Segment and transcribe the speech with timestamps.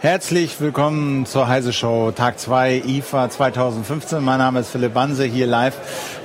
[0.00, 4.24] Herzlich willkommen zur Heise Show, Tag 2 IFA 2015.
[4.24, 5.76] Mein Name ist Philipp Banse, hier live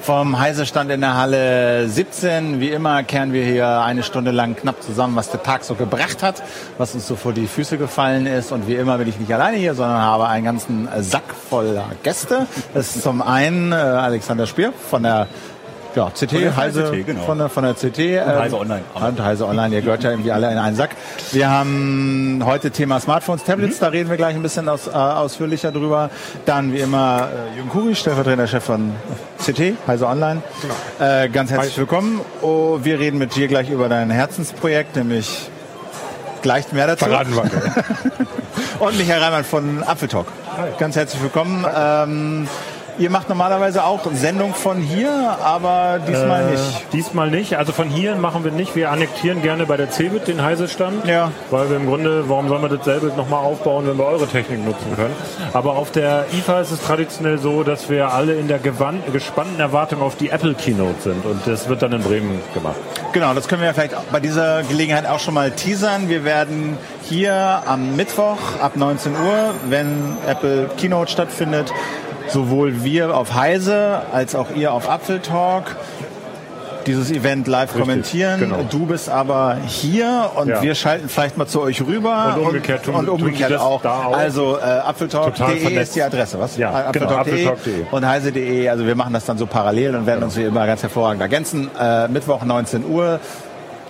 [0.08, 2.62] vom Heise Stand in der Halle 17.
[2.62, 6.24] Wie immer kehren wir hier eine Stunde lang knapp zusammen, was der Tag so gebracht
[6.24, 6.42] hat,
[6.78, 8.54] was uns so vor die Füße gefallen ist.
[8.54, 12.48] Und wie immer bin ich nicht alleine hier, sondern habe einen ganzen Sack voller Gäste.
[12.74, 15.28] Das ist zum einen äh, Alexander Spier von der
[15.98, 17.24] ja, CT, Von Heise, CT, genau.
[17.24, 18.00] von, der, von der CT.
[18.00, 18.84] Und Heise Online.
[18.94, 20.92] Und Heise Online, ihr gehört ja irgendwie alle in einen Sack.
[21.32, 25.72] Wir haben heute Thema Smartphones, Tablets, da reden wir gleich ein bisschen aus, äh, ausführlicher
[25.72, 26.12] drüber.
[26.46, 28.92] Dann wie immer äh, Jürgen Kuri, stellvertretender Chef von
[29.44, 30.44] CT, Heise Online.
[31.00, 32.22] Äh, ganz herzlich willkommen.
[32.42, 35.50] Oh, wir reden mit dir gleich über dein Herzensprojekt, nämlich
[36.44, 37.06] gleich mehr dazu.
[37.06, 37.44] Verraten wir.
[38.88, 40.28] Und Michael Reimann von Apfeltalk.
[40.78, 41.66] Ganz herzlich willkommen.
[41.76, 42.48] Ähm,
[43.00, 46.94] ihr macht normalerweise auch Sendung von hier, aber diesmal Äh, nicht.
[46.94, 47.58] Diesmal nicht.
[47.58, 48.76] Also von hier machen wir nicht.
[48.76, 51.06] Wir annektieren gerne bei der CeBIT den Heisestand.
[51.06, 51.32] Ja.
[51.52, 54.96] Weil wir im Grunde, warum sollen wir dasselbe nochmal aufbauen, wenn wir eure Technik nutzen
[54.96, 55.16] können?
[55.54, 60.02] Aber auf der IFA ist es traditionell so, dass wir alle in der gespannten Erwartung
[60.02, 61.26] auf die Apple Keynote sind.
[61.26, 62.76] Und das wird dann in Bremen gemacht.
[63.14, 66.10] Genau, das können wir vielleicht bei dieser Gelegenheit auch schon mal teasern.
[66.10, 71.74] Wir werden hier am Mittwoch ab 19 Uhr, wenn Apple Keynote stattfindet,
[72.30, 75.76] sowohl wir auf Heise als auch ihr auf Apfeltalk
[76.86, 78.40] dieses Event live kommentieren.
[78.40, 78.60] genau.
[78.70, 80.62] Du bist aber hier und Ja.
[80.62, 83.84] wir schalten vielleicht mal zu euch rüber Und umgekehrt tun- und, tun umgekehrt auch.
[83.84, 84.14] auch?
[84.18, 86.56] Also äh, apfeltalk.de ist die Adresse, was?
[86.56, 87.84] Ja, Äh, genau, apfeltalk.de.
[87.92, 88.70] und heise.de.
[88.70, 91.70] Also wir machen das dann so parallel und werden uns wie immer ganz hervorragend ergänzen.
[91.78, 93.20] Äh, Mittwoch 19 Uhr.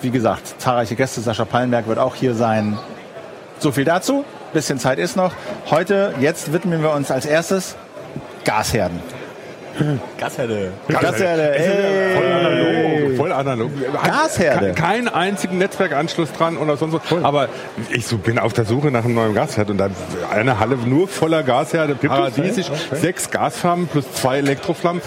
[0.02, 1.22] Wie gesagt, zahlreiche Gäste.
[1.22, 2.80] Sascha Pallenberg wird auch hier sein.
[3.60, 4.26] So viel dazu.
[4.54, 5.34] Bisschen Zeit ist noch.
[5.70, 7.76] Heute, jetzt widmen wir uns als erstes
[8.48, 9.02] Gasherden.
[10.18, 10.72] Gasherde.
[10.88, 12.16] Gasherde, ey.
[12.16, 12.97] Voll analog.
[13.18, 13.72] Voll analog.
[14.04, 14.68] Gasherde.
[14.70, 17.24] ke- Keinen einzigen Netzwerkanschluss dran oder sonst was.
[17.24, 17.50] Aber
[17.90, 19.90] ich so bin auf der Suche nach einem neuen Gasherd und da
[20.34, 25.02] eine Halle nur voller Gasherde, paradiesisch, sechs Gasflammen plus zwei Elektroflammen.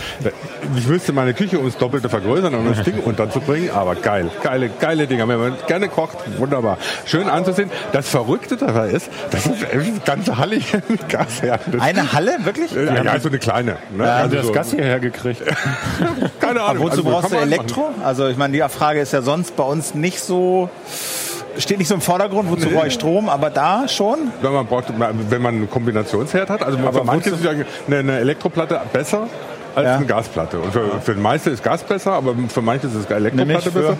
[0.76, 5.06] Ich müsste meine Küche ums Doppelte vergrößern, um das Ding unterzubringen, aber geil, geile, geile
[5.06, 5.28] Dinger.
[5.28, 6.78] Wenn man gerne kocht, wunderbar.
[7.06, 7.70] Schön anzusehen.
[7.92, 11.80] Das Verrückte dabei ist, das ist eine ganze Halle hier mit Gasherden.
[11.80, 12.72] Eine Halle, wirklich?
[12.72, 13.76] Ja, ja, so eine kleine.
[13.96, 14.04] Ne?
[14.06, 15.42] Haben Also das so- Gas hierher gekriegt?
[16.40, 16.84] Keine Ahnung.
[16.84, 17.90] Wozu Also, brauchst du Elektro?
[17.90, 17.99] machen.
[18.04, 20.68] Also ich meine, die Frage ist ja sonst bei uns nicht so,
[21.58, 24.18] steht nicht so im Vordergrund, wozu brauche ich Strom, aber da schon.
[24.42, 27.52] Wenn man braucht, wenn man einen Kombinationsherd hat, also für manche ist ja
[27.86, 29.28] eine, Elektroplatte besser
[29.74, 29.96] als Ja.
[29.96, 30.58] eine Gasplatte.
[30.58, 33.96] Und für, für den meisten ist Gas besser, aber für manche ist es Elektroplatte besser.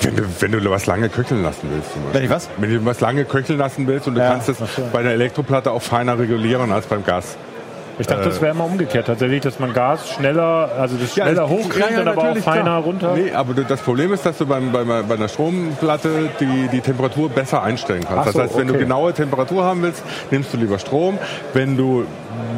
[0.00, 1.92] Wenn du, wenn du was lange köcheln lassen willst.
[1.92, 2.14] Zum Beispiel.
[2.20, 2.48] Wenn ich was?
[2.56, 4.30] Wenn du was lange köcheln lassen willst und du Ja.
[4.30, 4.56] kannst es
[4.92, 7.36] bei der Elektroplatte auch feiner regulieren als beim Gas.
[8.00, 11.98] Ich dachte, das wäre immer umgekehrt tatsächlich, dass man Gas schneller, also das schneller hochkriegt
[11.98, 12.82] und aber auch feiner klar.
[12.82, 13.14] runter.
[13.14, 16.80] Nee, aber du- das Problem ist, dass du beim, bei, bei einer Stromplatte die, die
[16.80, 18.18] Temperatur besser einstellen kannst.
[18.18, 18.84] Ach das so, heißt, wenn du okay.
[18.84, 21.18] genaue Temperatur haben willst, nimmst du lieber Strom.
[21.52, 22.06] Wenn du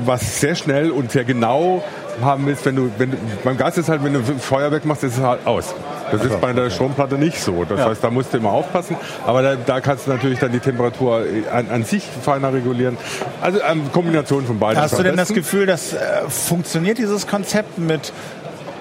[0.04, 1.82] was sehr schnell und sehr genau
[2.21, 5.19] haben willst, wenn du, wenn du beim Gas ist halt, wenn du Feuerwerk machst, ist
[5.19, 5.75] es halt aus.
[6.11, 7.65] Das ist bei der Stromplatte nicht so.
[7.65, 8.97] Das heißt, da musst du immer aufpassen.
[9.27, 12.99] Aber da, da kannst du natürlich dann die Temperatur an, an sich feiner regulieren.
[13.41, 14.81] Also eine Kombination von beiden.
[14.81, 15.33] Hast du denn das.
[15.33, 18.12] Gefühl, dass äh, funktioniert dieses Konzept mit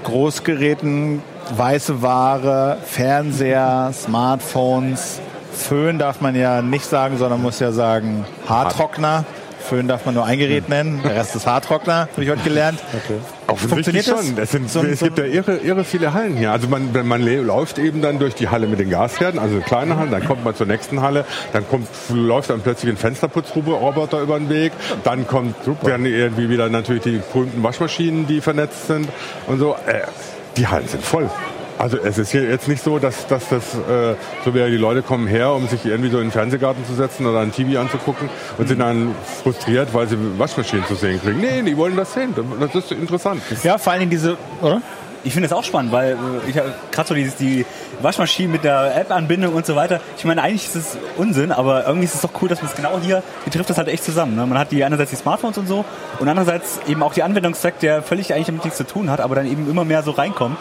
[0.03, 1.21] Großgeräten,
[1.55, 5.21] weiße Ware, Fernseher, Smartphones,
[5.53, 9.25] Föhn darf man ja nicht sagen, sondern muss ja sagen Haartrockner.
[9.61, 12.79] Föhn darf man nur ein Gerät nennen, der Rest ist Haartrockner, habe ich heute gelernt.
[13.47, 14.27] Offensichtlich Funktioniert das?
[14.27, 14.37] schon.
[14.37, 16.51] Es, sind, So es so gibt ja irre, irre viele Hallen hier.
[16.51, 19.63] Also man, wenn man läuft eben dann durch die Halle mit den Gasherden, also eine
[19.63, 24.21] kleine Halle, dann kommt man zur nächsten Halle, dann kommt, läuft dann plötzlich ein Fensterputzroboter
[24.21, 24.71] über den Weg,
[25.03, 25.55] dann kommt,
[25.85, 29.07] werden irgendwie wieder natürlich die berühmten Waschmaschinen, die vernetzt sind
[29.47, 29.75] und so.
[29.85, 30.01] Äh,
[30.57, 31.29] die Hallen sind voll.
[31.77, 34.15] Also es ist hier jetzt nicht so, dass, dass das äh,
[34.45, 37.25] so wäre, die Leute kommen her, um sich irgendwie so in den Fernsehgarten zu setzen
[37.25, 41.39] oder ein TV anzugucken und sind dann frustriert, weil sie Waschmaschinen zu sehen kriegen.
[41.39, 42.35] Nee, die wollen das sehen.
[42.59, 43.41] Das ist interessant.
[43.63, 44.81] Ja, vor allen Dingen diese, oder?
[45.23, 47.65] Ich finde das auch spannend, weil äh, ich gerade so die, die
[48.03, 49.99] Waschmaschinen mit der App-Anbindung und so weiter.
[50.17, 52.75] Ich meine, eigentlich ist es Unsinn, aber irgendwie ist es doch cool, dass man es
[52.77, 54.35] genau hier, hier trifft das halt echt zusammen.
[54.35, 54.45] Ne?
[54.45, 55.85] Man hat die einerseits die Smartphones und so
[56.19, 59.35] und andererseits eben auch die Anwendungszweck, der völlig eigentlich damit nichts zu tun hat, aber
[59.35, 60.57] dann eben immer mehr so reinkommt.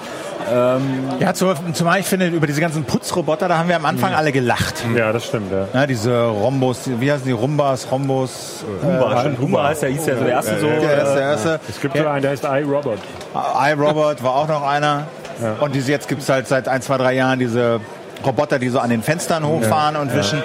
[1.20, 4.32] Ja, zu- zumal ich finde, über diese ganzen Putzroboter, da haben wir am Anfang alle
[4.32, 4.82] gelacht.
[4.96, 5.68] Ja, das stimmt, ja.
[5.72, 7.30] Ja, diese Rombos, wie heißen die?
[7.32, 8.64] Rumbas, Rombos?
[8.82, 10.66] Humba, stimmt, Humba heißt ja, hieß ja so der erste so.
[10.66, 11.60] Der erste, der erste.
[11.68, 12.98] Es gibt so einen, der heißt iRobot.
[13.34, 15.06] iRobot war auch noch einer.
[15.60, 17.80] Und diese, jetzt gibt es halt seit ein, zwei, drei Jahren diese
[18.24, 20.42] Roboter, die so an den Fenstern hochfahren und wischen.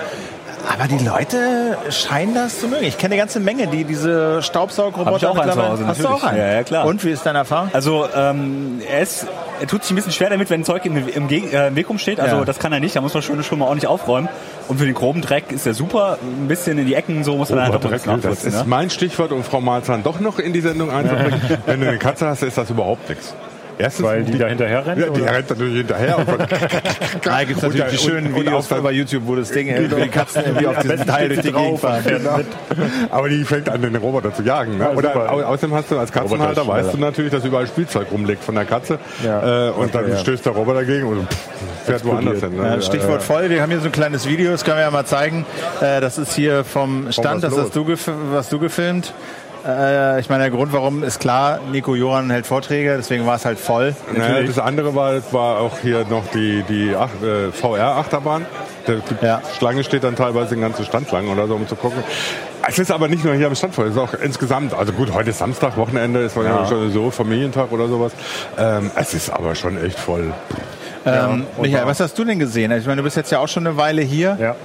[0.68, 2.86] Aber die Leute scheinen das zu mögen.
[2.86, 6.04] Ich kenne eine ganze Menge, die diese Staubsaugroboter auch einen zu mittlerweile- Hause, Hast du
[6.04, 6.24] natürlich.
[6.24, 6.38] auch einen?
[6.40, 6.86] Ja, ja, klar.
[6.88, 7.70] Und wie ist deine Erfahrung?
[7.72, 9.28] Also ähm, er, ist,
[9.62, 11.88] er tut sich ein bisschen schwer damit, wenn Zeug im, im, Geg- äh, im Weg
[11.88, 12.20] rumsteht.
[12.20, 12.46] Also Ja.
[12.46, 12.96] das kann er nicht.
[12.96, 14.28] Da muss man schon schon mal ordentlich aufräumen.
[14.68, 16.18] Und für den groben Dreck ist er super.
[16.24, 18.64] Ein bisschen in die Ecken so muss man dann halt ein bisschen Das ist Ne?
[18.66, 21.40] mein Stichwort, um Frau Malzahn doch noch in die Sendung einzubringen.
[21.68, 23.36] Wenn du eine Katze hast, ist das überhaupt nichts.
[23.78, 25.00] Erstens, Weil die da hinterher rennt?
[25.02, 25.34] ja, die oder?
[25.34, 26.18] rennt natürlich hinterher.
[26.20, 26.28] Und
[27.24, 29.52] Da gibt es natürlich und- die schönen und- Videos und auf- bei YouTube, wo das
[29.52, 32.04] Ding irgendwie die Katzen irgendwie auf diesen Teil durch die Gegend fahren.
[32.06, 32.40] Genau.
[33.12, 34.78] Aber die fängt an, den Roboter zu jagen.
[34.78, 34.84] Ne?
[34.86, 35.32] Ja, Oder super.
[35.34, 38.66] au- außerdem hast du als Katzenhalter, weißt du natürlich, dass überall Spielzeug rumliegt von der
[38.66, 38.98] Katze.
[39.24, 39.68] Ja.
[39.68, 40.18] Äh, und dann Okay, ja.
[40.20, 41.38] stößt der Roboter dagegen und pff,
[41.86, 42.56] fährt woanders hin.
[42.56, 42.64] Ne?
[42.68, 45.06] Ja, Stichwort voll, wir haben hier so ein kleines Video, das können wir ja mal
[45.06, 45.46] zeigen.
[45.82, 47.86] Äh, Das ist hier vom Stand, was das hast du,
[48.32, 49.14] was du gefilmt.
[49.66, 53.46] Äh, Ich meine, der Grund, warum ist klar, Nico Joran hält Vorträge, deswegen war es
[53.46, 53.96] halt voll.
[54.16, 58.46] Naja, das andere war, war auch hier noch die, die Ach- äh, VR-Achterbahn.
[58.88, 59.42] Die Ja.
[59.58, 62.04] Schlange steht dann teilweise den ganzen Stand lang oder so, um zu gucken.
[62.68, 64.74] Es ist aber nicht nur hier am Stand voll, es ist auch insgesamt.
[64.74, 66.66] Also gut, heute ist Samstag, Wochenende, ist ja.
[66.68, 68.12] schon so Familientag oder sowas.
[68.58, 70.34] Ähm, es ist aber schon echt voll.
[71.08, 72.72] Ähm, Michael, was hast du denn gesehen?
[72.72, 74.38] Ich meine, du bist jetzt ja auch schon eine Weile hier.
[74.42, 74.56] Ja.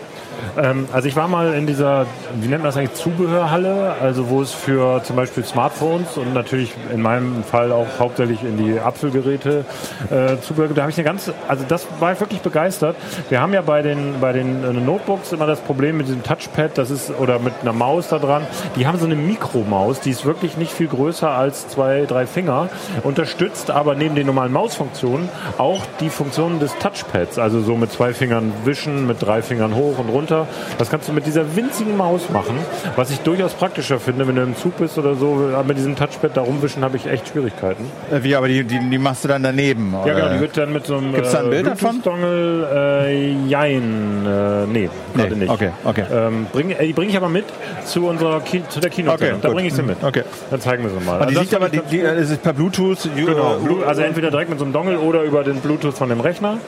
[0.56, 2.06] Ähm, also ich war mal in dieser,
[2.40, 6.74] wie nennt man das eigentlich, Zubehörhalle, also wo es für zum Beispiel Smartphones und natürlich
[6.92, 9.64] in meinem Fall auch hauptsächlich in die Apfelgeräte
[10.10, 10.78] äh, Zubehör gibt.
[10.78, 12.96] Da habe ich eine ganz, also das war ich wirklich begeistert.
[13.28, 16.76] Wir haben ja bei den, bei den äh, Notebooks immer das Problem mit diesem Touchpad,
[16.78, 18.46] das ist, oder mit einer Maus da dran.
[18.76, 22.68] Die haben so eine Mikromaus, die ist wirklich nicht viel größer als zwei, drei Finger,
[23.02, 25.28] unterstützt aber neben den normalen Mausfunktionen
[25.58, 29.98] auch die Funktionen des Touchpads, also so mit zwei Fingern wischen, mit drei Fingern hoch
[29.98, 30.29] und runter.
[30.78, 32.56] Das kannst du mit dieser winzigen Maus machen,
[32.96, 35.50] was ich durchaus praktischer finde, wenn du im Zug bist oder so.
[35.54, 37.84] Aber mit diesem Touchpad da rumwischen habe ich echt Schwierigkeiten.
[38.12, 39.92] Äh, Wie, aber die, die, die machst du dann daneben?
[39.92, 40.14] Ja, oder?
[40.14, 42.00] genau, die wird dann mit so einem Gibt's da ein Bild davon?
[42.02, 42.68] Dongle,
[43.06, 45.50] äh, jein, äh, nee, gerade Nee, nicht.
[45.50, 46.04] okay, okay.
[46.12, 47.44] Ähm, bring, äh, die bringe ich aber mit
[47.84, 49.12] zu unserer Ki zu der Kino.
[49.12, 50.02] Okay, da bringe ich sie mit.
[50.02, 50.22] Okay.
[50.50, 51.20] Dann zeigen wir sie mal.
[51.20, 53.08] Und die Also liegt aber, die, die, äh, es ist per Bluetooth.
[53.16, 56.20] Genau, Blu- also entweder direkt mit so einem Dongle oder über den Bluetooth von dem
[56.20, 56.58] Rechner.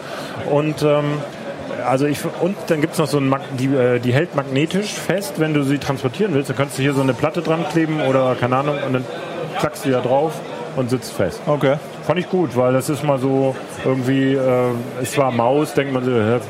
[0.50, 1.04] Und ähm,
[1.86, 5.34] also ich und dann gibt es noch so ein die, äh, die hält magnetisch fest,
[5.38, 6.50] wenn du sie transportieren willst.
[6.50, 9.04] Dann kannst du hier so eine Platte dran kleben oder keine Ahnung und dann
[9.58, 10.32] klackst du da drauf
[10.76, 11.40] und sitzt fest.
[11.46, 11.76] Okay.
[12.06, 13.54] Fand ich gut, weil das ist mal so
[13.84, 14.70] irgendwie, äh,
[15.02, 16.40] ist zwar Maus, denkt man so, hm,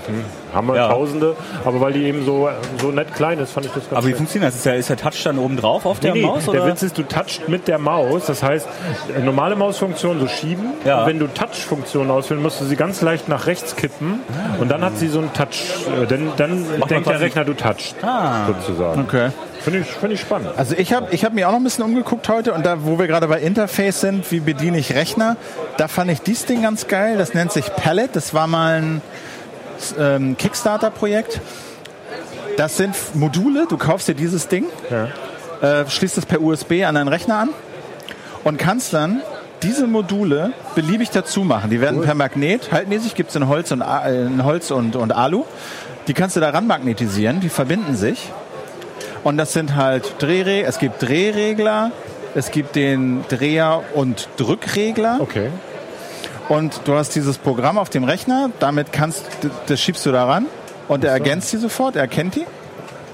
[0.55, 0.89] haben wir Ja.
[0.89, 2.49] Tausende, aber weil die eben so,
[2.81, 4.57] so nett klein ist, fand ich das ganz Aber wie funktioniert das?
[4.57, 6.45] Ist der, ist der Touch dann oben drauf auf der Nee, nee, Maus?
[6.45, 6.67] der Oder?
[6.67, 8.27] Witz ist, du touchst mit der Maus.
[8.27, 8.67] Das heißt,
[9.23, 10.67] normale Mausfunktion so schieben.
[10.85, 11.07] Ja.
[11.07, 14.21] Wenn du Touch-Funktion auswählen, musst du sie ganz leicht nach rechts kippen.
[14.61, 15.87] Und dann hat sie so einen Touch.
[16.03, 17.97] Äh, Dann, dann man denkt der Rechner, du touchst.
[18.03, 18.47] Ah.
[18.47, 19.01] Sozusagen.
[19.03, 19.31] Okay.
[19.61, 20.49] Finde ich, finde ich spannend.
[20.57, 22.99] Also ich habe ich hab mich auch noch ein bisschen umgeguckt heute und da, wo
[22.99, 25.37] wir gerade bei Interface sind, wie bediene ich Rechner,
[25.77, 27.17] da fand ich dieses Ding ganz geil.
[27.17, 28.11] Das nennt sich Palette.
[28.15, 29.03] Das war mal ein
[29.99, 31.41] ähm, Kickstarter-Projekt.
[32.57, 33.67] Das sind Module.
[33.69, 34.67] Du kaufst dir dieses Ding,
[35.63, 37.49] äh, schließt es per USB an deinen Rechner an
[38.45, 39.23] und kannst dann
[39.63, 41.71] diese Module beliebig dazu machen.
[41.71, 42.69] Die werden per Magnet,
[43.01, 45.45] sich, gibt es in Holz, und, in Holz und, und Alu.
[46.09, 48.31] Die kannst du daran magnetisieren, die verbinden sich.
[49.23, 51.93] Und das sind halt Drehregler, es gibt Drehregler,
[52.35, 55.19] es gibt den Dreher- und Drückregler.
[55.21, 55.51] Okay.
[56.49, 59.25] Und du hast dieses Programm auf dem Rechner, damit kannst,
[59.67, 60.47] das schiebst du daran
[60.89, 62.45] und er ergänzt die sofort, er erkennt die.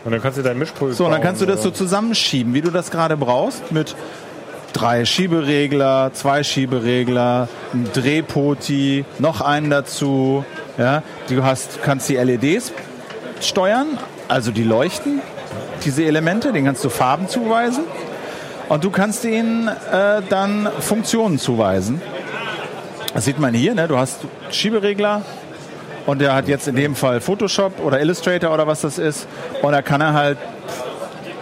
[0.05, 2.55] Und dann kannst du dein Mischpult So, und dann bauen, kannst du das so zusammenschieben,
[2.55, 3.95] wie du das gerade brauchst, mit
[4.73, 10.45] drei Schieberegler, zwei Schieberegler, ein Drehpoti, noch einen dazu.
[10.79, 12.73] Ja, du hast, kannst die LEDs
[13.41, 15.21] steuern, also die leuchten,
[15.85, 17.85] diese Elemente, denen kannst du Farben zuweisen.
[18.69, 22.01] Und du kannst ihnen äh, dann Funktionen zuweisen.
[23.15, 23.89] Das sieht man hier, ne?
[23.89, 25.23] du hast Schieberegler,
[26.09, 29.29] und der hat jetzt in dem Fall Photoshop oder Illustrator oder was das ist.
[29.61, 30.39] Und da kann er halt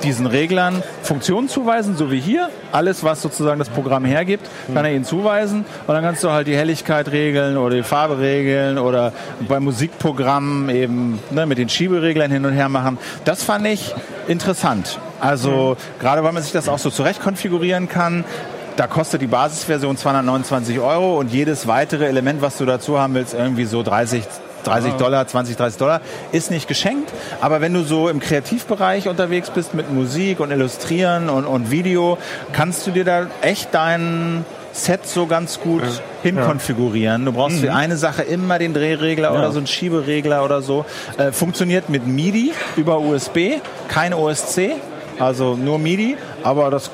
[0.02, 2.50] diesen Reglern Funktionen zuweisen, so wie hier.
[2.72, 5.64] Alles, was sozusagen das Programm hergibt, kann er ihnen zuweisen.
[5.86, 9.12] Und dann kannst du halt die Helligkeit regeln oder die Farbe regeln oder
[9.46, 12.98] bei Musikprogrammen eben ne, mit den Schiebereglern hin und her machen.
[13.24, 13.94] Das fand ich
[14.26, 14.98] interessant.
[15.20, 18.24] Also gerade weil man sich das auch so zurecht konfigurieren kann.
[18.76, 23.32] Da kostet die Basisversion 229 Euro und jedes weitere Element, was du dazu haben willst,
[23.32, 24.22] irgendwie so 30,
[24.64, 26.02] 30 Dollar, 20, 30 Dollar,
[26.32, 27.10] ist nicht geschenkt.
[27.40, 32.18] Aber wenn du so im Kreativbereich unterwegs bist mit Musik und Illustrieren und, und Video,
[32.52, 35.82] kannst du dir da echt dein Set so ganz gut
[36.22, 37.24] hinkonfigurieren.
[37.24, 40.84] Du brauchst für eine Sache immer den Drehregler oder so einen Schieberegler oder so.
[41.16, 44.72] Äh, funktioniert mit MIDI über USB, kein OSC,
[45.18, 46.90] also nur MIDI, aber das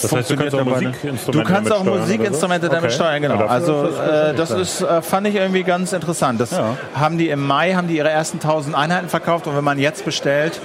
[0.00, 0.64] Das heißt, du kannst auch.
[0.64, 2.94] Musikinstrumente Du kannst damit auch steuern Musikinstrumente damit Okay.
[2.94, 3.46] steuern, genau.
[3.46, 6.40] Also äh, das ist, äh, fand ich irgendwie ganz interessant.
[6.40, 6.76] Das Ja.
[6.94, 10.04] haben die im Mai, haben die ihre ersten 1000 Einheiten verkauft und wenn man jetzt
[10.04, 10.60] bestellt,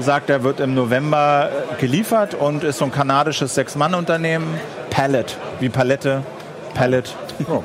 [0.00, 1.48] sagt er, wird im November
[1.78, 4.46] geliefert und ist so ein kanadisches Sechs-Mann-Unternehmen.
[4.90, 6.22] Pallet, wie Palette,
[6.74, 7.14] Pallet.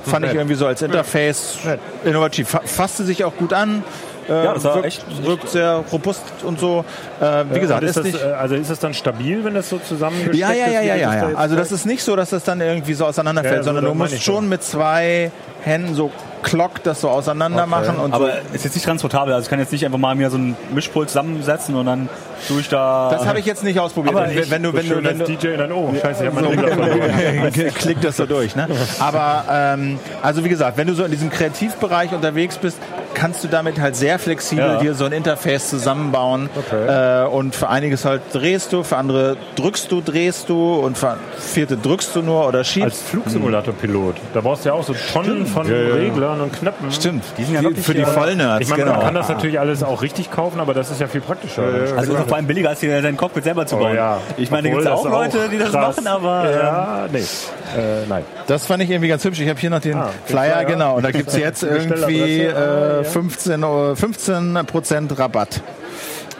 [0.05, 1.57] Fand ich irgendwie so als Interface
[2.03, 2.49] innovativ.
[2.49, 3.83] Fa- Fasste sich auch gut an.
[4.29, 6.85] Äh, Ja, das war wirkt, echt- wirkt sehr robust und so.
[7.19, 9.79] Äh, wie gesagt, ist ist das, äh, also ist das dann stabil, wenn das so
[9.79, 10.73] zusammengesteckt ja, ja, ist?
[10.73, 11.27] ja, ja, ja, da ja.
[11.29, 13.85] jetzt Also das ist nicht so, dass das dann irgendwie so auseinanderfällt, Ja, so, sondern
[13.85, 15.31] du musst schon mit zwei
[15.63, 16.11] Händen so
[16.43, 18.15] Klock das so auseinander machen und so.
[18.15, 19.33] Aber ist jetzt nicht transportabel.
[19.33, 22.09] Also ich kann jetzt nicht einfach mal mir so ein Mischpult zusammensetzen und dann
[22.47, 23.09] tue ich da.
[23.11, 24.15] Das habe ich jetzt nicht ausprobiert.
[24.15, 26.23] Aber wenn, ich- wenn du, wenn du, Schön wenn als du, DJ dann, oh, scheiße,
[26.23, 27.73] ich habe meine Regler verloren.
[27.75, 28.55] klickt das so durch.
[28.55, 28.67] Ne?
[28.99, 32.77] Aber ähm, also wie gesagt, wenn du so in diesem Kreativbereich unterwegs bist,
[33.15, 34.77] kannst du damit halt sehr flexibel Ja.
[34.79, 36.49] dir so ein Interface zusammenbauen.
[36.55, 37.23] Okay.
[37.23, 41.17] Äh, und für einiges halt drehst du, für andere drückst du, drehst du und für
[41.37, 43.03] vierte drückst du nur oder Als schiebst.
[43.09, 46.91] Flugsimulator-Pilot, da brauchst du ja auch so Tonnen von Reglern und Knöpfen.
[46.91, 48.95] Stimmt, Die sind ja wirklich für die Vollnerds, Ich meine, genau.
[48.97, 51.63] man kann das natürlich alles auch richtig kaufen, aber das ist ja viel praktischer.
[51.97, 53.91] also ist auch vor allem billiger, als dir dein Cockpit selber zu bauen.
[53.91, 54.17] Oh ja.
[54.37, 55.95] Ich meine, da gibt es auch Leute, die das krass.
[55.97, 56.43] machen, aber.
[56.49, 57.19] ähm, Ja, nee.
[57.19, 58.23] Äh, nein.
[58.47, 59.39] Das fand ich irgendwie ganz hübsch.
[59.39, 60.65] Ich habe hier noch den Ah, Flyer, Flyer.
[60.65, 60.95] genau.
[60.95, 62.99] Und da gibt's jetzt irgendwie Bestelladresse.
[63.01, 65.61] äh, 15, Euro- 15% Rabatt.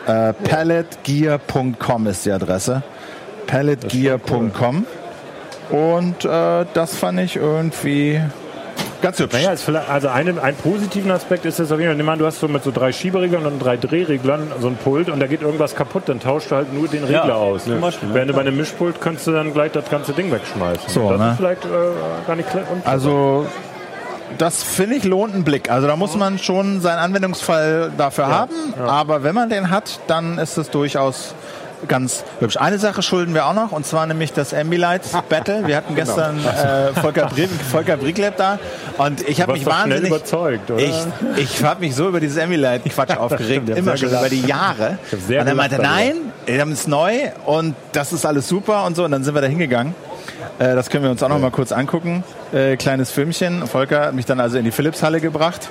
[0.06, 2.82] Äh, palletgear.com ist die Adresse.
[3.46, 4.86] palletgear.com.
[5.70, 8.20] Und äh, das fand ich irgendwie
[9.02, 9.32] ganz hübsch.
[9.34, 12.26] Naja, ist vielleicht, also einen, einen positiven Aspekt ist es auf jeden Fall, an, du
[12.26, 15.42] hast so mit so drei Schiebereglern und drei Drehreglern so ein Pult und da geht
[15.42, 17.64] irgendwas kaputt, dann tauschst du halt nur den Regler Ja, aus.
[17.64, 18.32] zum Beispiel, Während ja.
[18.32, 20.88] du bei einem Mischpult kannst du dann gleich das ganze Ding wegschmeißen.
[20.88, 21.30] So, das ne?
[21.30, 21.68] ist vielleicht äh,
[22.26, 23.46] gar nicht und Also
[24.38, 25.70] das finde ich lohnt einen Blick.
[25.70, 28.52] Also da muss man schon seinen Anwendungsfall dafür haben.
[28.86, 31.34] Aber wenn man den hat, dann ist es durchaus
[31.88, 32.56] ganz hübsch.
[32.56, 35.66] Eine Sache schulden wir auch noch, und zwar nämlich das Ambilight Battle.
[35.66, 38.58] Wir hatten gestern äh, Volker, Brie Volker Briegleb da
[38.98, 40.08] und ich habe mich wahnsinnig...
[40.08, 40.82] überzeugt, oder?
[40.82, 40.94] Ich,
[41.36, 44.98] ich habe mich so über dieses Ambilight-Quatsch aufgeregt, Der hat immer schon über die Jahre.
[45.12, 46.14] Und er meinte, nein,
[46.46, 47.12] wir haben es neu
[47.46, 49.04] und das ist alles super und so.
[49.04, 49.94] Und dann sind wir da hingegangen.
[50.58, 52.24] Äh, das können wir uns auch noch mal kurz angucken.
[52.52, 53.66] Äh, kleines Filmchen.
[53.66, 55.68] Volker hat mich dann also in die Philips-Halle gebracht.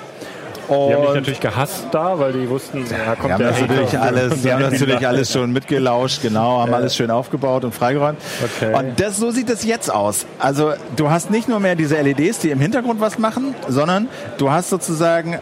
[0.70, 3.50] Die haben dich Und natürlich gehasst da, weil die wussten, ja, wir kommt haben der
[3.52, 8.18] natürlich alles, wir haben natürlich alles schon mitgelauscht, genau, haben alles schön aufgebaut und freigeräumt.
[8.42, 8.74] Okay.
[8.74, 10.26] Und das, so sieht es jetzt aus.
[10.38, 14.08] Also du hast nicht nur mehr diese LEDs, die im Hintergrund was machen, sondern
[14.38, 15.38] du hast sozusagen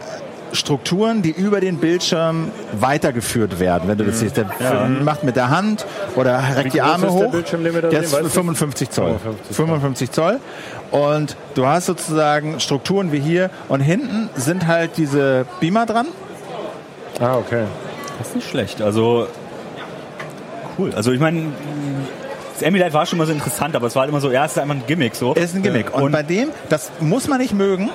[0.53, 3.87] Strukturen, die über den Bildschirm weitergeführt werden.
[3.87, 4.45] Wenn du das siehst, der
[5.03, 7.31] macht mit der Hand oder reckt die Arme hoch.
[7.31, 8.05] Bildschirm, den wir da der sehen?
[8.07, 8.29] ist Weißt du?
[8.29, 9.19] 55 Zoll.
[9.51, 10.39] 55 55 Zoll.
[10.91, 16.07] Und du hast sozusagen Strukturen wie hier und hinten sind halt diese Beamer dran.
[17.19, 17.65] Ah, okay.
[18.17, 18.81] Das ist nicht schlecht.
[18.81, 19.27] Also
[20.77, 20.93] cool.
[20.95, 21.47] Also ich meine,
[22.53, 24.51] das Ambilight war schon mal so interessant, aber es war halt immer so, ja, es
[24.51, 25.33] ist einfach ein Gimmick so.
[25.33, 25.93] Ist ein Gimmick.
[25.93, 27.89] Und, Und bei dem, das muss man nicht mögen,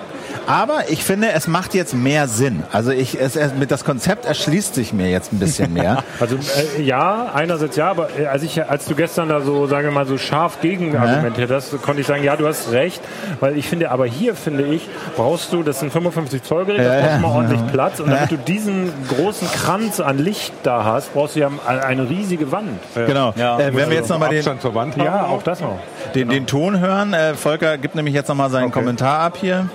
[0.47, 2.63] aber ich finde, es macht jetzt mehr Sinn.
[2.73, 6.03] Also ich, es, es, mit das Konzept erschließt sich mir jetzt ein bisschen mehr.
[6.21, 9.85] Also äh, ja, einerseits ja, aber äh, als ich als du gestern da so, sagen
[9.89, 13.01] wir mal, so scharf gegen argumentiert hast, konnte ich sagen, ja, du hast recht,
[13.41, 16.85] weil ich finde, aber hier finde ich, brauchst du, das sind 55 Zoll Gerät, da
[16.85, 17.17] Ja, brauchst ja.
[17.17, 18.15] du mal ordentlich Platz und Ja.
[18.17, 22.79] damit du diesen großen Kranz an Licht da hast, brauchst du ja eine riesige Wand.
[22.95, 23.33] genau.
[23.37, 23.59] Ja.
[23.59, 25.05] äh, wenn wir jetzt nochmal den, Abstand zur Wand haben.
[25.05, 25.79] Ja, auch das noch.
[26.15, 29.69] den, den Ton hören, äh, Volker gibt nämlich jetzt nochmal seinen Kommentar ab hier.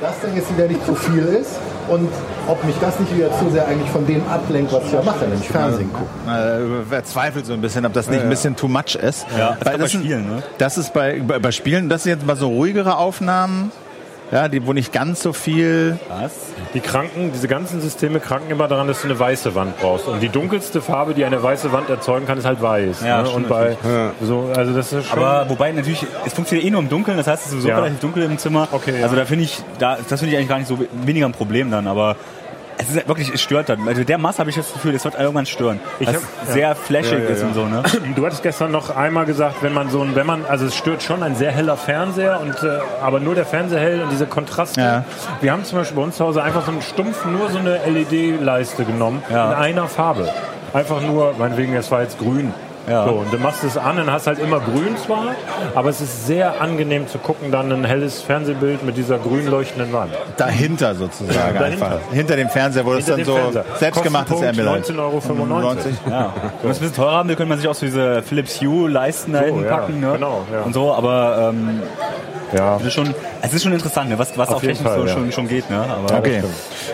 [0.00, 1.56] Das Ding jetzt wieder nicht zu viel ist
[1.88, 2.08] und
[2.46, 5.24] ob mich das nicht wieder zu sehr eigentlich von dem ablenkt, was ich ja mache,
[5.24, 6.08] nämlich Fernsehen gucken.
[6.26, 9.26] Äh, wer zweifelt so ein bisschen, ob das nicht ein bisschen too much ist.
[9.36, 10.42] Ja, das Weil ist bei Spielen, ne?
[10.58, 13.72] Das ist bei, bei, bei Spielen, das sind jetzt mal so ruhigere Aufnahmen,
[14.30, 16.32] ja, die, wo nicht ganz so viel Was?
[16.74, 20.06] Die kranken, diese ganzen Systeme kranken immer daran, dass du eine weiße Wand brauchst.
[20.06, 23.02] Und die dunkelste Farbe, die eine weiße Wand erzeugen kann, ist halt weiß.
[23.02, 23.28] Ja, ne?
[23.28, 23.76] stimmt Und bei
[24.20, 25.18] so, also das ist schon.
[25.18, 27.76] Aber wobei natürlich, es funktioniert eh nur im Dunkeln, das heißt, es ist sowieso Ja.
[27.78, 28.68] relativ dunkel im Zimmer.
[28.70, 29.04] Okay, ja.
[29.04, 31.70] Also da finde ich, da, das finde ich eigentlich gar nicht so weniger ein Problem
[31.70, 32.16] dann, aber
[32.78, 33.86] es ist wirklich, es stört dann.
[33.86, 35.80] Also der Mass habe ich das Gefühl, es wird irgendwann stören.
[35.98, 37.46] Ich das hab- sehr flashig Ja, ja, ist ja.
[37.48, 37.82] und so, ne?
[38.16, 41.02] Du hattest gestern noch einmal gesagt, wenn man so ein, wenn man, also es stört
[41.02, 44.80] schon ein sehr heller Fernseher und äh, aber nur der Fernseher hell und diese Kontraste.
[44.80, 45.04] Ja.
[45.40, 47.78] Wir haben zum Beispiel bei uns zu Hause einfach so einen stumpf nur so eine
[47.86, 49.52] LED-Leiste genommen Ja.
[49.52, 50.28] in einer Farbe.
[50.72, 52.52] Einfach nur, meinetwegen, es war jetzt grün.
[52.90, 53.04] Ja.
[53.04, 55.34] So, und du machst es an und hast halt immer grün zwar,
[55.74, 59.92] aber es ist sehr angenehm zu gucken, dann ein helles Fernsehbild mit dieser grün leuchtenden
[59.92, 60.12] Wand.
[60.36, 61.64] dahinter sozusagen Dahinter.
[61.64, 61.98] einfach.
[62.12, 63.64] Hinter dem Fernseher, wo das dann so Fernseher.
[63.78, 64.84] selbstgemachtes Ambilight.
[64.86, 65.20] 19,95 Euro.
[65.20, 65.22] Ja.
[65.30, 68.60] Wenn man es ein bisschen teurer haben will, könnte man sich auch so diese Philips
[68.60, 70.12] Hue Leisten da So, hinten ja, packen, ne?
[70.12, 70.62] genau, ja.
[70.62, 71.82] Und so, aber ähm,
[72.54, 72.76] Ja.
[72.78, 74.18] es ist schon, es ist schon interessant, ne?
[74.18, 75.12] was, was Auf auch jeden technisch Fall, so ja.
[75.12, 75.78] schon, schon geht, ne?
[75.80, 76.42] Aber Okay.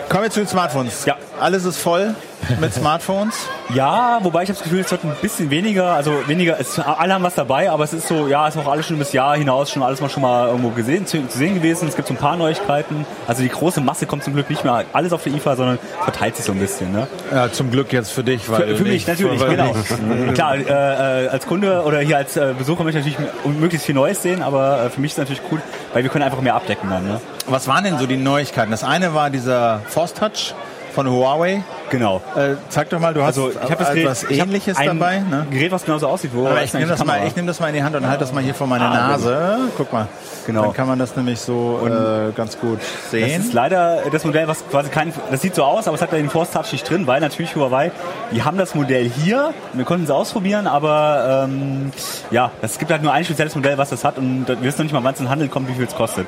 [0.09, 1.05] Kommen wir zu den Smartphones.
[1.05, 1.15] Ja.
[1.39, 2.15] Alles ist voll
[2.59, 3.35] mit Smartphones.
[3.73, 7.13] Ja, wobei ich habe das Gefühl, es wird ein bisschen weniger, also weniger, es, alle
[7.13, 9.35] haben was dabei, aber es ist so, ja, es ist auch alles schon bis Jahr
[9.35, 11.87] hinaus schon alles mal schon mal irgendwo gesehen, zu, zu sehen gewesen.
[11.87, 13.05] Es gibt so ein paar Neuigkeiten.
[13.27, 16.35] Also die große Masse kommt zum Glück nicht mehr alles auf der IFA, sondern verteilt
[16.35, 16.91] sich so ein bisschen.
[16.91, 17.07] Ne?
[17.31, 19.73] Ja, zum Glück jetzt für dich, weil Für, für mich natürlich, weil genau.
[20.33, 23.95] Klar, äh, äh, als Kunde oder hier als äh, Besucher möchte ich natürlich möglichst viel
[23.95, 25.61] Neues sehen, aber äh, für mich ist es natürlich cool,
[25.93, 27.07] weil wir können einfach mehr abdecken dann.
[27.07, 27.21] Ne?
[27.47, 28.71] Was waren denn so die Neuigkeiten?
[28.71, 30.53] Das eine war dieser Force Touch
[30.95, 31.61] von Huawei.
[31.91, 32.21] Genau.
[32.35, 34.87] Äh, zeig doch mal, du hast Also ich das Gerät, etwas ich hab Ähnliches ein
[34.87, 35.19] dabei.
[35.19, 35.45] Ne?
[35.51, 36.31] Gerät, was genauso aussieht.
[36.33, 38.21] Wo Aber ich nehme das, mal, ich nehm das mal in die Hand und halte
[38.21, 39.57] das mal hier vor meine Ah, Nase.
[39.77, 40.07] Guck mal.
[40.47, 40.63] Genau.
[40.63, 43.41] Dann kann man das nämlich so äh, ganz gut Das sehen.
[43.41, 46.17] ist leider das Modell, was quasi kein, das sieht so aus, aber es hat da
[46.17, 47.91] den Force Touch nicht drin, weil natürlich Huawei,
[48.31, 51.91] die haben das Modell hier, wir konnten es ausprobieren, aber ähm,
[52.31, 54.83] ja, es gibt halt nur ein spezielles Modell, was das hat und wir wissen noch
[54.85, 56.27] nicht mal, wann es in den Handel kommt, wie viel es kostet.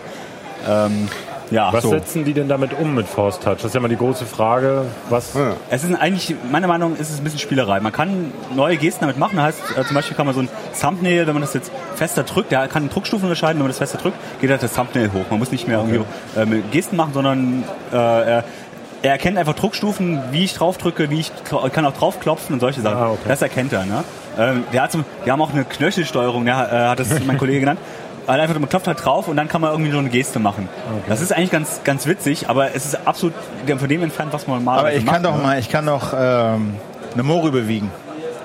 [0.67, 1.07] Ähm,
[1.51, 1.89] ja, Was so.
[1.89, 3.55] setzen die denn damit um mit Force Touch?
[3.57, 4.85] Das ist ja mal die große Frage.
[5.09, 5.33] Was,
[5.69, 7.79] Es ist eigentlich, meiner Meinung nach, ist es ein bisschen Spielerei.
[7.79, 9.41] Man kann neue Gesten damit machen.
[9.41, 10.49] Heißt, äh, zum Beispiel kann man so ein
[10.79, 13.59] Thumbnail, wenn man das jetzt fester drückt, der kann Druckstufen unterscheiden.
[13.59, 15.25] Wenn man das fester drückt, geht halt das Thumbnail hoch.
[15.29, 16.01] Man muss nicht mehr irgendwie
[16.35, 18.43] äh, mit Gesten machen, sondern äh, er,
[19.03, 21.31] er erkennt einfach Druckstufen, wie ich drauf drücke, wie ich
[21.71, 22.97] kann auch draufklopfen und solche Sachen.
[22.97, 23.21] Ah, okay.
[23.27, 23.85] Das erkennt er.
[23.85, 24.03] Ne?
[24.37, 27.59] Ähm, der hat zum, wir haben auch eine Knöchelsteuerung, der äh, hat das mein Kollege
[27.61, 27.79] genannt.
[28.27, 30.67] Also einfach, man klopft halt drauf und dann kann man irgendwie so eine Geste machen.
[31.07, 33.33] Das ist eigentlich ganz, ganz witzig, aber es ist absolut
[33.65, 35.43] von dem entfernt, was man mal Aber ich kann doch ne?
[35.43, 36.75] mal, ich kann doch ähm,
[37.13, 37.89] eine Moore bewegen.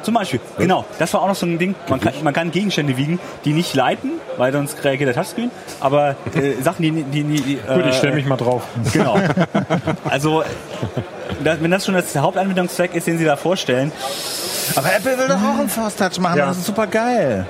[0.03, 0.85] Zum Beispiel, genau.
[0.99, 1.75] Das war auch noch so ein Ding.
[1.89, 5.51] Man kann, man kann Gegenstände wiegen, die nicht leiten, weil sonst reagiert der Touchscreen.
[5.81, 8.63] Aber äh, Sachen, die, die, die, die Gut, ich stelle mich mal drauf.
[8.93, 9.19] Genau.
[10.09, 10.43] Also,
[11.43, 13.93] da, wenn das schon das Hauptanwendungszweck ist, den Sie da vorstellen.
[14.75, 16.39] Aber Apple will doch auch einen Force Touch machen.
[16.39, 16.47] Ja.
[16.47, 17.47] Das ist super geil.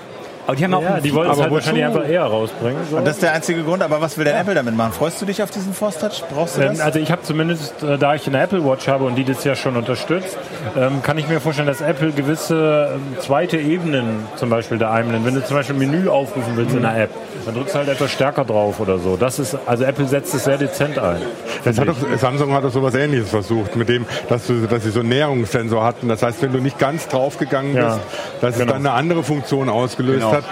[0.47, 2.81] Aber die haben auch Ja, die wollen es Aber halt wahrscheinlich einfach eher rausbringen.
[2.91, 2.97] So.
[2.97, 3.83] Und das ist der einzige Grund.
[3.83, 4.93] Aber was will denn Apple damit machen?
[4.93, 6.23] Freust du dich auf diesen Force Touch?
[6.35, 6.81] Brauchst du Ähm, das?
[6.81, 9.55] Also ich habe zumindest, äh, da ich eine Apple Watch habe und die das ja
[9.55, 10.37] schon unterstützt,
[10.77, 15.27] ähm, kann ich mir vorstellen, dass Apple gewisse ähm, zweite Ebenen zum Beispiel da einblendet.
[15.27, 17.11] Wenn du zum Beispiel ein Menü aufrufen willst in einer App,
[17.47, 19.17] dann drückst du halt etwas stärker drauf oder so.
[19.17, 21.19] Das ist, also Apple setzt es sehr dezent ein.
[21.65, 24.91] Das hat doch, Samsung hat doch sowas ähnliches versucht, mit dem, dass, du, dass sie
[24.91, 26.09] so einen Näherungssensor hatten.
[26.09, 27.99] Das heißt, wenn du nicht ganz draufgegangen bist, Ja,
[28.41, 28.65] dass genau.
[28.67, 30.32] es dann eine andere Funktion ausgelöst Genau.
[30.33, 30.45] Hat.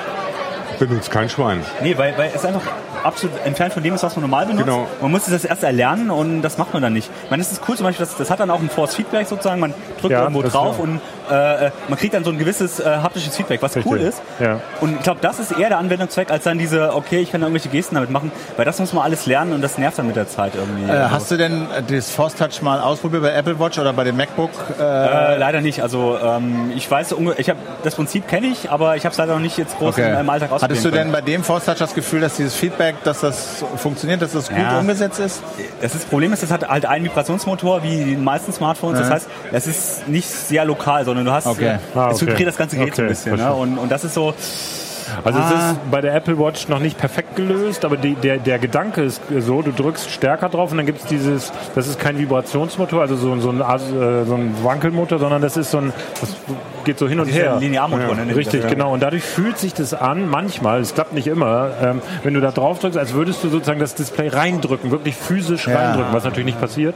[0.78, 1.62] Benutzt kein Schwein.
[1.82, 2.62] Nee, weil, weil es einfach
[3.04, 4.64] absolut entfernt von dem ist, was man normal benutzt.
[4.64, 4.86] Genau.
[5.00, 7.10] Man muss das erst erlernen und das macht man dann nicht.
[7.24, 9.26] Ich meine, das ist cool zum Beispiel, das, das hat dann auch ein Force Feedback
[9.26, 9.60] sozusagen.
[9.60, 10.84] Man drückt Ja, irgendwo drauf ja.
[10.84, 14.08] und äh, äh, man kriegt dann so ein gewisses äh, haptisches Feedback, was cool Richtig.
[14.08, 14.22] ist.
[14.40, 14.60] Ja.
[14.80, 17.46] Und ich glaube, das ist eher der Anwendungszweck, als dann diese, okay, ich kann da
[17.46, 20.16] irgendwelche Gesten damit machen, weil das muss man alles lernen und das nervt dann mit
[20.16, 20.90] der Zeit irgendwie.
[20.90, 24.04] Äh, Also, hast du denn das Force Touch mal ausprobiert bei Apple Watch oder bei
[24.04, 24.50] dem MacBook?
[24.78, 25.82] Äh, äh, leider nicht.
[25.82, 29.34] Also ähm, ich weiß, ich habe das Prinzip kenne ich, aber ich habe es leider
[29.34, 31.12] noch nicht jetzt groß in meinem Alltag ausprobieren Hattest du denn können.
[31.12, 34.58] bei dem Force Touch das Gefühl, dass dieses Feedback, dass das funktioniert, dass das gut
[34.58, 34.78] Ja.
[34.78, 35.42] umgesetzt ist?
[35.80, 38.98] Das, ist, das Problem ist, das hat halt einen Vibrationsmotor wie die meisten Smartphones.
[38.98, 39.14] Das Ja.
[39.14, 41.78] heißt, das ist nicht sehr lokal, sondern du hast Okay.
[41.94, 42.32] Ah, es okay.
[42.32, 43.36] vibriert das ganze Gerät so ein Okay, bisschen.
[43.36, 43.54] Ne?
[43.54, 44.34] Und, und das ist so,
[45.24, 45.70] Also es Ah.
[45.72, 49.20] ist bei der Apple Watch noch nicht perfekt gelöst, aber die, der, der Gedanke ist
[49.40, 53.16] so, du drückst stärker drauf und dann gibt es dieses, das ist kein Vibrationsmotor, also
[53.16, 56.34] so, so, ein, äh, so ein Wankelmotor, sondern das ist so ein, das
[56.84, 57.56] geht so hin und her.
[57.60, 58.14] Linearmotor.
[58.14, 58.74] ne, nennt Richtig, das, ja.
[58.74, 58.92] genau.
[58.92, 62.50] Und dadurch fühlt sich das an, manchmal, es klappt nicht immer, ähm, wenn du da
[62.50, 65.76] drauf drückst, als würdest du sozusagen das Display reindrücken, wirklich physisch Ja.
[65.76, 66.94] reindrücken, was natürlich nicht passiert.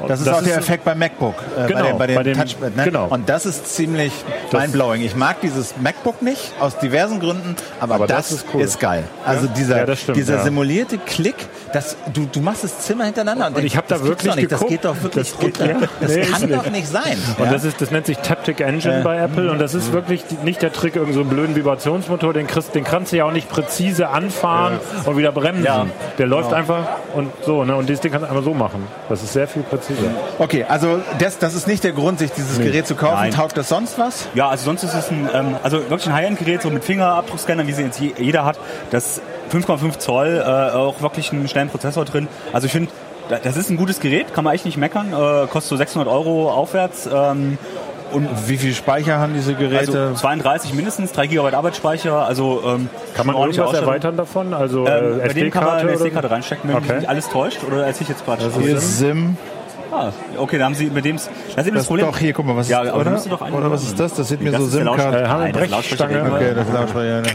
[0.00, 2.76] Und Das ist auch der Effekt beim MacBook, äh, Genau, bei dem, bei dem, Touchpad.
[2.76, 2.84] Ne?
[2.84, 3.06] genau.
[3.10, 4.12] Und das ist ziemlich
[4.50, 5.02] Das- mindblowing.
[5.02, 7.47] Ich mag dieses MacBook nicht, aus diversen Gründen,
[7.80, 8.80] aber, Aber das, das ist, ist cool.
[8.80, 9.04] geil.
[9.24, 11.36] Also dieser, Ja, stimmt, dieser simulierte Klick,
[11.72, 13.46] das, du, du machst das Zimmer hintereinander.
[13.58, 14.52] Und ich hab da das gibt's wirklich nicht.
[14.52, 14.70] Das geguckt.
[14.70, 15.80] geht doch wirklich Das geht- runter.
[15.80, 15.88] ja.
[16.00, 16.86] Das Nee, kann doch nicht.
[16.88, 17.16] sein.
[17.38, 17.52] Und ja?
[17.52, 20.62] das, ist, das nennt sich Taptic Engine bei Apple und das ist wirklich die, nicht
[20.62, 23.48] der Trick, irgend so einen blöden Vibrationsmotor, den, kriegst, den kannst du ja auch nicht
[23.48, 25.64] präzise anfahren und wieder bremsen.
[25.64, 25.86] Ja.
[26.18, 27.74] Der läuft einfach und so, ne?
[27.76, 28.86] Und dieses Ding kannst du einfach so machen.
[29.08, 30.10] Das ist sehr viel präziser.
[30.38, 33.14] Okay, also das, das ist nicht der Grund, sich dieses Gerät zu kaufen.
[33.14, 33.30] Nein.
[33.32, 34.26] Taugt das sonst was?
[34.34, 37.72] Ja, also sonst ist es ein, ähm, also wirklich ein High-End-Gerät, so mit Fingerabdruckscanner, wie
[37.72, 38.58] sie jetzt je- jeder hat.
[38.90, 42.28] Das 5,5 Zoll, äh, auch wirklich einen schnellen Prozessor drin.
[42.52, 42.90] Also ich finde,
[43.28, 45.12] da- das ist ein gutes Gerät, kann man echt nicht meckern.
[45.12, 47.08] Äh, kostet so 600 Euro aufwärts.
[47.12, 47.58] Ähm,
[48.10, 49.78] und Wie viel Speicher haben diese Geräte?
[50.04, 52.24] also 32 mindestens, 3 GB Arbeitsspeicher.
[52.26, 53.88] Also ähm, Kann man irgendwas Ausstattung.
[53.88, 54.54] erweitern davon?
[54.54, 55.90] Also Ähm, äh, bei dem kann man eine?
[55.92, 56.98] SD-Karte reinstecken, wenn mich Okay.
[57.00, 57.58] nicht alles täuscht.
[57.70, 58.40] Oder als ich jetzt Quatsch.
[58.60, 59.36] Hier ist SIM.
[59.92, 61.16] Ah, okay, da haben Sie mit dem.
[61.16, 62.06] Das ist eben das, Das Problem.
[62.06, 63.12] doch hier, guck mal, was ja, ist oder?
[63.54, 64.14] Oder was ist das?
[64.14, 65.22] Das sieht mir Das so SIM-Karte.
[65.22, 66.14] Äh, haben wir das Brechstange?
[66.18, 66.34] Lautsprecher.
[66.34, 67.20] Okay, das ist Lautsprecher.
[67.22, 67.28] ne.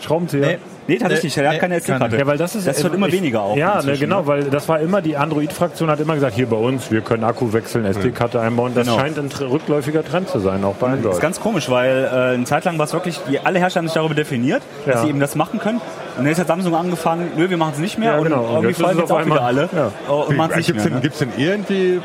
[0.00, 0.46] Schraubenzieher?
[0.46, 0.58] Nee.
[0.88, 2.16] Nee, tatsächlich, der nee, hat keine SD-Karte.
[2.16, 3.56] Ja, weil das ist das wird immer ich- weniger auch.
[3.56, 4.26] Ja, ne, genau, ne?
[4.26, 7.52] weil das war immer die Android-Fraktion hat immer gesagt, hier bei uns, wir können Akku
[7.52, 8.72] wechseln, SD-Karte einbauen.
[8.74, 8.98] Das Genau.
[8.98, 11.14] scheint ein rückläufiger Trend zu sein, auch bei Das Android.
[11.14, 13.88] ist ganz komisch, weil äh, eine Zeit lang war es wirklich, die, alle Hersteller haben
[13.88, 15.02] sich darüber definiert, dass Ja.
[15.02, 15.78] sie eben das machen können.
[16.16, 18.12] Und dann ist halt Samsung angefangen, nö, wir machen es nicht mehr.
[18.12, 18.40] Ja, und genau.
[18.40, 19.92] Und irgendwie jetzt es jetzt auch wieder einmal- alle Ja.
[20.08, 20.94] oh, und es nicht Gibt es mehr.
[21.00, 21.00] Ne?
[21.20, 22.00] denn irgendwie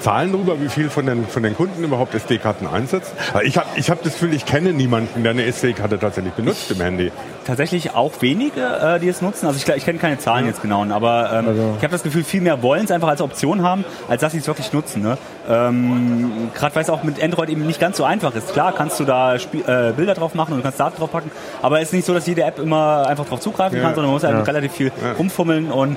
[0.00, 3.12] Zahlen darüber, wie viel von den, von den Kunden überhaupt SD-Karten einsetzen?
[3.34, 6.70] Weil Ich habe ich hab das Gefühl, ich kenne niemanden, der eine SD-Karte tatsächlich benutzt
[6.70, 7.12] im Handy.
[7.50, 9.46] Tatsächlich auch wenige, äh, die es nutzen.
[9.46, 12.24] Also ich, ich kenne keine Zahlen jetzt genau, aber ähm, Also- ich habe das Gefühl,
[12.24, 15.02] viel mehr wollen es einfach als Option haben, als dass sie es wirklich nutzen.
[15.02, 15.18] Ne?
[15.48, 18.52] Ähm, Gerade weil es auch mit Android eben nicht ganz so einfach ist.
[18.52, 21.30] Klar kannst du da Spiel, äh, Bilder drauf machen und du kannst Daten drauf packen,
[21.62, 23.84] aber es ist nicht so, dass jede App immer einfach drauf zugreifen Ja.
[23.84, 24.42] kann, sondern man muss halt Ja.
[24.42, 25.92] relativ viel rumfummeln und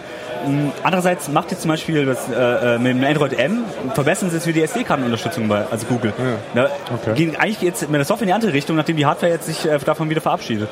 [0.48, 3.64] mh, Andererseits macht jetzt zum Beispiel das, äh, äh, mit dem Android M,
[3.94, 6.14] verbessern sie es für die SD-Kartenunterstützung bei, also Google.
[6.56, 6.68] Ja.
[6.94, 7.14] Okay.
[7.16, 9.66] Gehen eigentlich jetzt mit der Software in die andere Richtung, nachdem die Hardware jetzt sich
[9.66, 10.68] äh, davon wieder verabschiedet.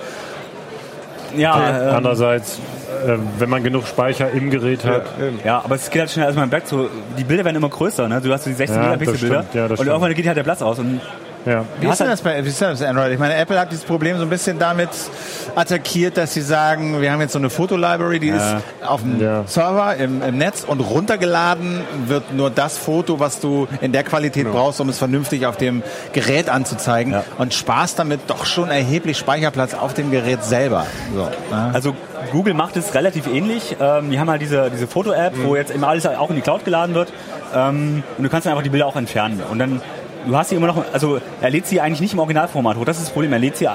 [1.37, 2.59] Ja, ähm, Andererseits,
[3.05, 5.03] äh, wenn man genug Speicher im Gerät hat,
[5.43, 6.67] Ja, aber es geht halt schnell, also man merkt.
[6.67, 8.21] So, die Bilder werden immer größer, ne?
[8.21, 9.39] Du hast so die 16 Ja, Megapixel Bilder.
[9.39, 9.87] und stimmt.
[9.89, 11.01] irgendwann geht halt der Platz aus und
[11.45, 11.65] ja.
[11.79, 13.11] Wie ist denn das bei, wie ist denn das bei Android?
[13.13, 14.89] Ich meine, Apple hat dieses Problem so ein bisschen damit
[15.55, 19.43] attackiert, dass sie sagen, wir haben jetzt so eine Fotolibrary, die ist auf dem Ja.
[19.47, 24.49] Server im, im Netz und runtergeladen wird nur das Foto, was du in der Qualität
[24.51, 27.23] brauchst, um es vernünftig auf dem Gerät anzuzeigen Ja.
[27.37, 30.85] und sparst damit doch schon erheblich Speicherplatz auf dem Gerät selber.
[31.13, 31.23] So,
[31.55, 31.71] ne?
[31.73, 31.95] Also
[32.31, 33.75] Google macht es relativ ähnlich.
[33.79, 36.63] Ähm, die haben halt diese, diese Foto-App, wo jetzt immer alles auch in die Cloud
[36.65, 37.11] geladen wird.
[37.53, 39.41] Ähm, und du kannst dann einfach die Bilder auch entfernen.
[39.49, 39.81] Und dann,
[40.27, 42.85] du hast sie immer noch, also er lädt sie eigentlich nicht im Originalformat hoch.
[42.85, 43.33] Das ist das Problem.
[43.33, 43.69] Er lädt sie, äh,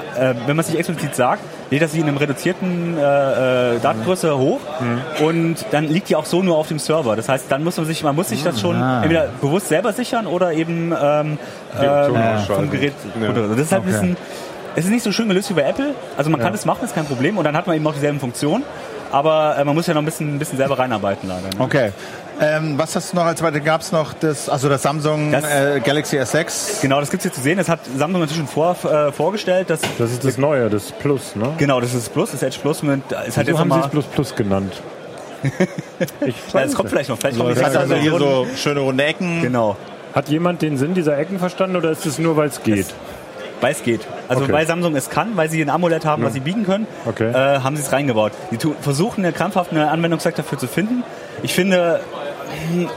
[0.47, 4.37] wenn man es nicht explizit sagt, lädt er sie in einem reduzierten äh, äh, Datengröße
[4.39, 4.61] hoch.
[5.25, 7.17] Und dann liegt die auch so nur auf dem Server.
[7.17, 10.27] Das heißt, dann muss man sich, man muss sich das schon entweder bewusst selber sichern
[10.27, 11.39] oder eben ähm,
[11.75, 12.47] ausschalten.
[12.55, 13.27] vom Gerät Ja.
[13.27, 13.49] runter.
[13.49, 13.93] Das ist halt ein Okay.
[13.93, 14.17] bisschen,
[14.77, 15.95] es ist nicht so schön gelöst wie bei Apple.
[16.17, 17.39] Also man kann das machen, ist kein Problem.
[17.39, 18.65] Und dann hat man eben auch dieselben Funktionen.
[19.13, 21.43] Aber äh, man muss ja noch ein bisschen, ein bisschen selber reinarbeiten leider.
[21.57, 21.65] Ne?
[21.65, 21.93] Okay.
[22.41, 23.61] Ähm, was hast du noch als weiter?
[23.61, 26.83] Gab es noch das, also das Samsung Das- äh, Galaxy S6?
[26.83, 27.57] Genau, das gibt's hier zu sehen.
[27.57, 29.71] Das hat Samsung natürlich schon vor, äh, vorgestellt.
[29.71, 31.55] Dass, Das ist das Neue, das Plus, ne?
[31.57, 32.83] genau, das ist das Plus, das Edge Plus.
[32.83, 34.73] Mit, es hat So jetzt haben sie es Plus Plus genannt.
[36.27, 37.19] Ich ja, es kommt vielleicht noch.
[37.19, 39.41] Vielleicht kommt Das hat zweite also hier so schöne runde Ecken.
[39.43, 39.77] Genau,
[40.15, 42.87] Hat jemand den Sinn dieser Ecken verstanden oder ist es nur, weil es geht?
[43.63, 44.03] weil es geht.
[44.29, 44.53] Also Okay.
[44.53, 47.31] weil Samsung es kann, weil sie ein AMOLED haben, was sie biegen können, Okay.
[47.31, 48.33] äh, haben sie es reingebaut.
[48.51, 51.03] Die tu- versuchen eine krampfhaft eine Anwendungszweck dafür zu finden.
[51.43, 52.01] Ich finde,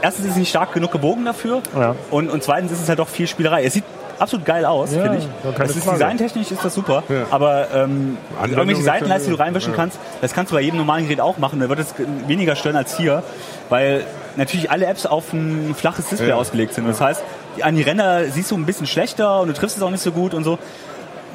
[0.02, 1.94] erstens ist es nicht stark genug gebogen dafür Ja.
[2.10, 3.64] und, und zweitens ist es halt doch viel Spielerei.
[3.64, 3.84] Es sieht
[4.18, 5.28] absolut geil aus, Ja, finde ich.
[5.56, 9.74] Das ist designtechnisch ist das super, aber ähm, irgendwelche ist Seitenleiste, die ja- du reinwischen
[9.74, 11.58] kannst, das kannst du bei jedem normalen Gerät auch machen.
[11.60, 11.94] Da wird es
[12.26, 13.22] weniger stören als hier,
[13.70, 14.04] weil
[14.36, 16.36] natürlich alle Apps auf ein flaches Display Ja.
[16.36, 16.86] ausgelegt sind.
[16.86, 17.22] Das heißt,
[17.62, 20.12] an die Ränder siehst du ein bisschen schlechter und du triffst es auch nicht so
[20.12, 20.58] gut und so.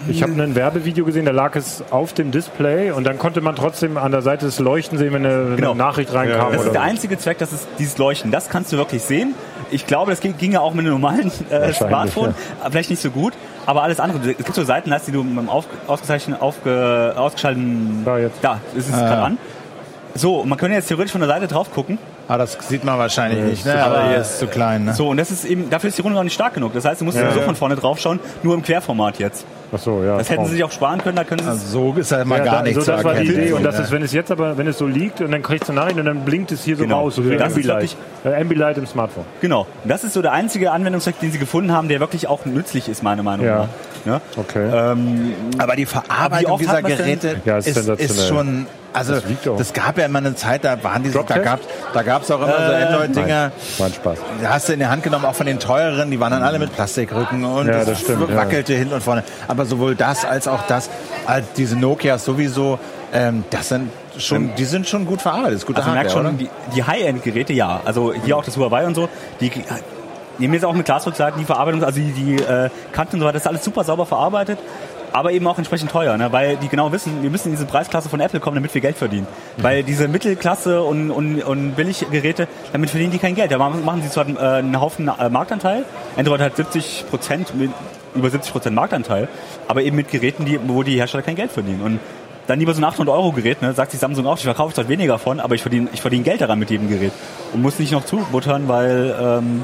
[0.08, 3.55] Ich habe ein Werbevideo gesehen, da lag es auf dem Display und dann konnte man
[3.55, 5.71] trotzdem an der Seite das Leuchten sehen, wenn eine, Genau.
[5.71, 6.51] eine Nachricht reinkam.
[6.51, 8.31] Das oder ist der einzige Zweck, das ist dieses Leuchten.
[8.31, 9.34] Das kannst du wirklich sehen.
[9.71, 12.36] Ich glaube, das ging, ging ja auch mit einem normalen äh, Smartphone.
[12.69, 13.34] Vielleicht nicht so gut,
[13.65, 14.19] aber alles andere.
[14.31, 18.03] Es gibt so Seitenleiste, die du mit dem auf, ausgezeichneten, aufge, ausgeschalteten...
[18.05, 18.38] Da jetzt.
[18.41, 19.38] Da, ist es gerade an.
[20.13, 21.97] So, man könnte jetzt theoretisch von der Seite drauf gucken.
[22.27, 23.84] Ah, das sieht man wahrscheinlich nicht, ne?
[23.84, 24.86] aber hier ist zu klein.
[24.86, 24.93] Ne?
[24.93, 26.73] So, und das ist eben, dafür ist die Runde noch nicht stark genug.
[26.73, 29.45] Das heißt, du musst sowieso von vorne drauf schauen, nur im Querformat jetzt.
[29.73, 30.17] Ach so, ja.
[30.17, 32.23] Das hätten sie sich auch sparen können, da können sie es Also so ist ja
[32.25, 33.23] mal ja, gar nichts so, zu das war die.
[33.28, 33.51] Idee.
[33.54, 33.84] Und das ne?
[33.84, 36.06] ist, wenn es jetzt aber, wenn es so liegt und dann kriegst du Nachrichten und
[36.06, 36.99] dann blinkt es hier so Genau.
[37.01, 37.97] raus, so wie Das ist Ambilight.
[38.23, 39.25] Äh, Ambilight im Smartphone.
[39.41, 39.67] Genau.
[39.84, 42.88] Und das ist so der einzige Anwendungszweck, den sie gefunden haben, der wirklich auch nützlich
[42.89, 43.58] ist, meiner Meinung Ja.
[43.58, 43.67] nach.
[44.06, 44.21] Ja?
[44.38, 44.69] Okay.
[44.71, 46.82] Ähm, Aber die Aber Verarbeitung oft dieser?
[46.84, 48.28] Geräte Ja, ist ist, ist sensationell.
[48.28, 49.23] schon, also Das
[49.58, 51.60] das gab ja immer eine Zeit, da waren diese, da gab
[51.93, 54.17] da gab's auch immer so Android-Dinger, War ein Spaß.
[54.41, 56.60] da hast du in die Hand genommen, auch von den teureren, die waren dann alle
[56.60, 58.36] mit Plastikrücken und Ja, das, stimmt, ja.
[58.36, 59.23] wackelte hinten und vorne.
[59.47, 60.89] Aber sowohl das als auch das,
[61.25, 62.79] also diese Nokias sowieso,
[63.13, 66.25] ähm, das sind schon, die sind schon gut verarbeitet, ist gute also man merkt schon,
[66.25, 66.36] oder?
[66.36, 67.81] die, die High-End-Geräte, ja.
[67.86, 69.10] Also hier auch das Huawei und so,
[69.41, 69.51] die
[70.38, 73.34] nehmen jetzt auch mit Glasrückseiten die Verarbeitung, also die, die äh, Kanten und so weiter,
[73.34, 74.60] das ist alles super sauber verarbeitet.
[75.15, 76.34] Aber eben auch entsprechend teuer, ne?
[76.34, 78.97] weil die genau wissen, wir müssen in diese Preisklasse von Apple kommen, damit wir Geld
[78.97, 79.28] verdienen.
[79.56, 83.49] Weil diese Mittelklasse und, und, und Billiggeräte, damit verdienen die kein Geld.
[83.49, 85.86] Da machen sie zwar äh, einen Haufen äh, Marktanteil,
[86.17, 87.71] Android hat 70 Prozent, mit
[88.13, 89.30] über 70 Prozent Marktanteil,
[89.69, 91.82] aber eben mit Geräten, die, wo die Hersteller kein Geld verdienen.
[91.82, 92.01] Und
[92.47, 94.89] dann lieber so ein 800 Euro Gerät, ne, sagt sich Samsung auch, ich verkaufe zwar
[94.89, 97.13] weniger von, aber ich verdiene, ich verdiene Geld daran mit jedem Gerät
[97.54, 99.63] und muss nicht noch zubuttern, weil, ähm,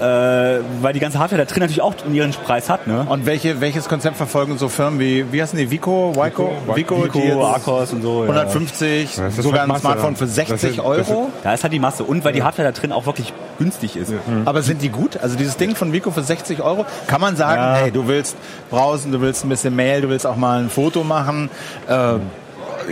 [0.00, 3.06] äh, weil die ganze Hardware da drin natürlich auch ihren Preis hat, ne?
[3.08, 7.18] Und welche, welches Konzept verfolgen so Firmen wie, wie heißen die, Vico, Vico, Vico, Vico,
[7.18, 8.24] die jetzt Arcos und so.
[8.24, 8.30] Ja.
[8.30, 11.30] 150, Das ist sogar halt ein Masse, Smartphone für das 60 ist- das Euro.
[11.42, 14.12] Da ist halt die Masse und weil die Hardware da drin auch wirklich günstig ist.
[14.44, 15.18] Aber sind die gut?
[15.22, 17.74] Also dieses Ding von Vico für 60 Euro, kann man sagen, Ja.
[17.76, 18.36] hey, du willst
[18.70, 21.50] browsen, du willst ein bisschen Mail, du willst auch mal ein Foto machen,
[21.88, 22.14] äh,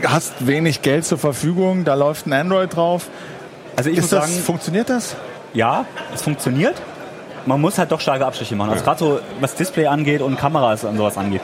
[0.06, 3.08] hast wenig Geld zur Verfügung, da läuft ein Android drauf.
[3.76, 5.16] Also ich Ist muss das, sagen, funktioniert das?
[5.54, 5.84] ja,
[6.14, 6.74] es funktioniert.
[7.46, 8.70] Man muss halt doch starke Abstriche machen.
[8.70, 11.40] Also gerade so, was Display angeht und Kameras und sowas angeht.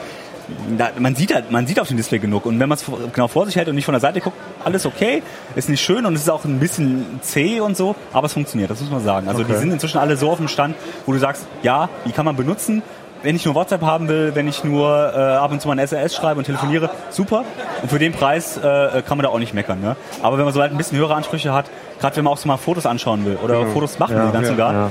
[0.79, 3.29] da, man sieht halt, man sieht auf dem Display genug und wenn man es genau
[3.29, 5.23] vor sich hält und nicht von der Seite guckt, alles okay,
[5.57, 8.71] ist nicht schön und es ist auch ein bisschen zäh und so, aber es funktioniert,
[8.71, 9.29] das muss man sagen.
[9.29, 9.53] Also Okay.
[9.53, 12.35] die sind inzwischen alle so auf dem Stand, wo du sagst, ja, die kann man
[12.37, 12.83] benutzen.
[13.23, 15.81] Wenn ich nur WhatsApp haben will, wenn ich nur äh, ab und zu mal ein
[15.81, 17.45] SMS schreibe und telefoniere, super.
[17.83, 19.81] Und für den Preis äh, kann man da auch nicht meckern.
[19.81, 19.97] Ne?
[20.23, 21.67] Aber wenn man so halt ein bisschen höhere Ansprüche hat,
[22.01, 24.53] gerade wenn man auch so mal Fotos anschauen will oder Fotos machen will, ganz ja,
[24.53, 24.91] und gar, ja.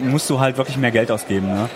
[0.00, 1.48] Musst du halt wirklich mehr Geld ausgeben.
[1.48, 1.68] Ne?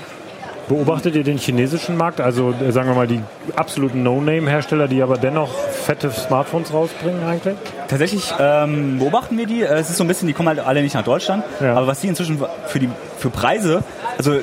[0.68, 2.20] Beobachtet ihr den chinesischen Markt?
[2.20, 3.20] Also äh, sagen wir mal die
[3.56, 7.56] absoluten No-Name-Hersteller, die aber dennoch fette Smartphones rausbringen eigentlich?
[7.88, 9.62] Tatsächlich ähm, beobachten wir die.
[9.62, 11.42] Äh, Es ist so ein bisschen, die kommen halt alle nicht nach Deutschland.
[11.60, 11.74] Ja.
[11.74, 13.82] Aber was die inzwischen für die für Preise,
[14.18, 14.34] also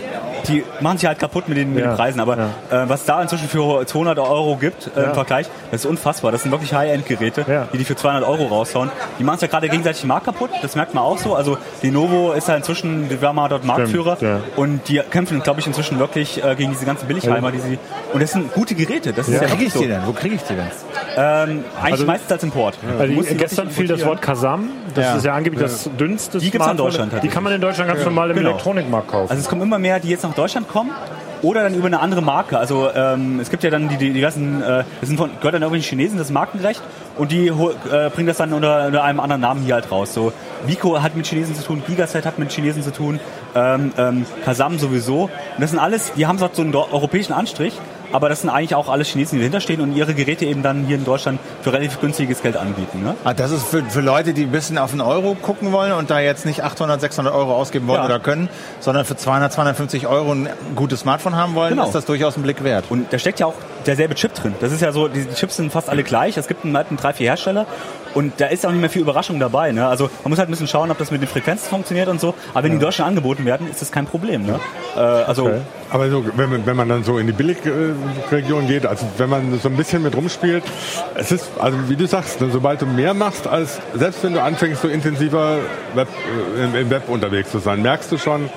[0.47, 2.19] die machen sich halt kaputt mit den, mit Ja, den Preisen.
[2.19, 2.84] Aber ja.
[2.84, 5.08] äh, was da inzwischen für 200 Euro gibt äh, Ja.
[5.08, 6.31] im Vergleich, das ist unfassbar.
[6.31, 7.67] Das sind wirklich High-End-Geräte, Ja.
[7.73, 8.89] die die für 200 Euro raushauen.
[9.19, 10.49] Die machen es ja gerade gegenseitig den Markt kaputt.
[10.62, 11.36] Das merkt man auch so.
[11.36, 14.17] Also Lenovo ist ja inzwischen, wir waren mal dort Marktführer.
[14.21, 14.39] ja.
[14.55, 17.51] Und die kämpfen, glaube ich, inzwischen wirklich äh, gegen diese ganzen Billigheimer.
[17.51, 17.79] Die sie,
[18.13, 19.13] und das sind gute Geräte.
[19.13, 19.41] Das ist Ja.
[19.41, 19.79] ja, Wo kriege wirklich ich so.
[19.81, 20.01] die denn?
[20.05, 20.65] Wo kriege ich die denn?
[21.17, 22.77] Ähm, eigentlich Also- meistens als Import.
[22.99, 24.21] Also gestern fiel das Wort.
[24.21, 24.69] Kasam.
[24.93, 25.15] Das Ja.
[25.17, 26.86] ist ja angeblich das dünnste Die gibt's in Smartphone.
[27.10, 28.49] Deutschland Die kann man in Deutschland ganz normal im Genau.
[28.51, 29.29] Elektronikmarkt kaufen.
[29.29, 30.91] Also es kommen immer mehr, die jetzt nach Deutschland kommen
[31.41, 32.58] oder dann über eine andere Marke.
[32.58, 35.62] Also ähm, es gibt ja dann die, die diversen, äh, das sind von, gehört dann
[35.62, 36.82] irgendwie Chinesen, das Markenrecht
[37.17, 40.13] und die äh, bringen das dann unter, unter einem anderen Namen hier halt raus.
[40.13, 40.34] So
[40.65, 43.19] Vico hat mit Chinesen zu tun, Gigaset hat mit Chinesen zu tun,
[43.56, 45.24] ähm, ähm, Kasam sowieso.
[45.24, 47.74] Und das sind alles, die haben so einen europäischen Anstrich,
[48.15, 50.86] aber das sind eigentlich auch alles Chinesen, die dahinter stehen und ihre Geräte eben dann
[50.86, 53.04] hier in Deutschland für relativ günstiges Geld anbieten.
[53.04, 53.15] Ne?
[53.25, 56.10] Ah, das ist für, für Leute, die ein bisschen auf den Euro gucken wollen und
[56.10, 58.06] da jetzt nicht 800, 600 Euro ausgeben wollen Ja.
[58.06, 58.47] oder können,
[58.80, 61.86] sondern für 200, 250 Euro ein gutes Smartphone haben wollen, Genau.
[61.86, 62.86] ist das durchaus ein Blick wert.
[62.89, 63.54] Und da steckt ja auch
[63.86, 64.56] derselbe Chip drin.
[64.62, 66.38] Das ist ja so, die Chips sind fast alle gleich.
[66.38, 67.65] Es gibt einen, einen drei, vier Hersteller
[68.15, 69.71] und da ist auch nicht mehr viel Überraschung dabei.
[69.71, 69.88] Ne?
[69.88, 72.34] Also man muss halt ein bisschen schauen, ob das mit den Frequenzen funktioniert und so.
[72.54, 74.45] Aber wenn die in Deutschland angeboten werden, ist das kein Problem.
[74.45, 74.60] Ne?
[74.95, 75.62] Äh, also Okay.
[75.91, 79.60] Aber so, wenn, man, wenn man dann so in die Billigregion geht, also wenn man
[79.60, 80.63] so ein bisschen mit rumspielt,
[81.15, 84.41] es ist, also wie du sagst, ne, sobald du mehr machst, als selbst wenn du
[84.41, 85.58] anfängst, so intensiver
[85.93, 86.08] Web,
[86.58, 88.49] äh, im, im Web unterwegs zu sein, merkst du schon,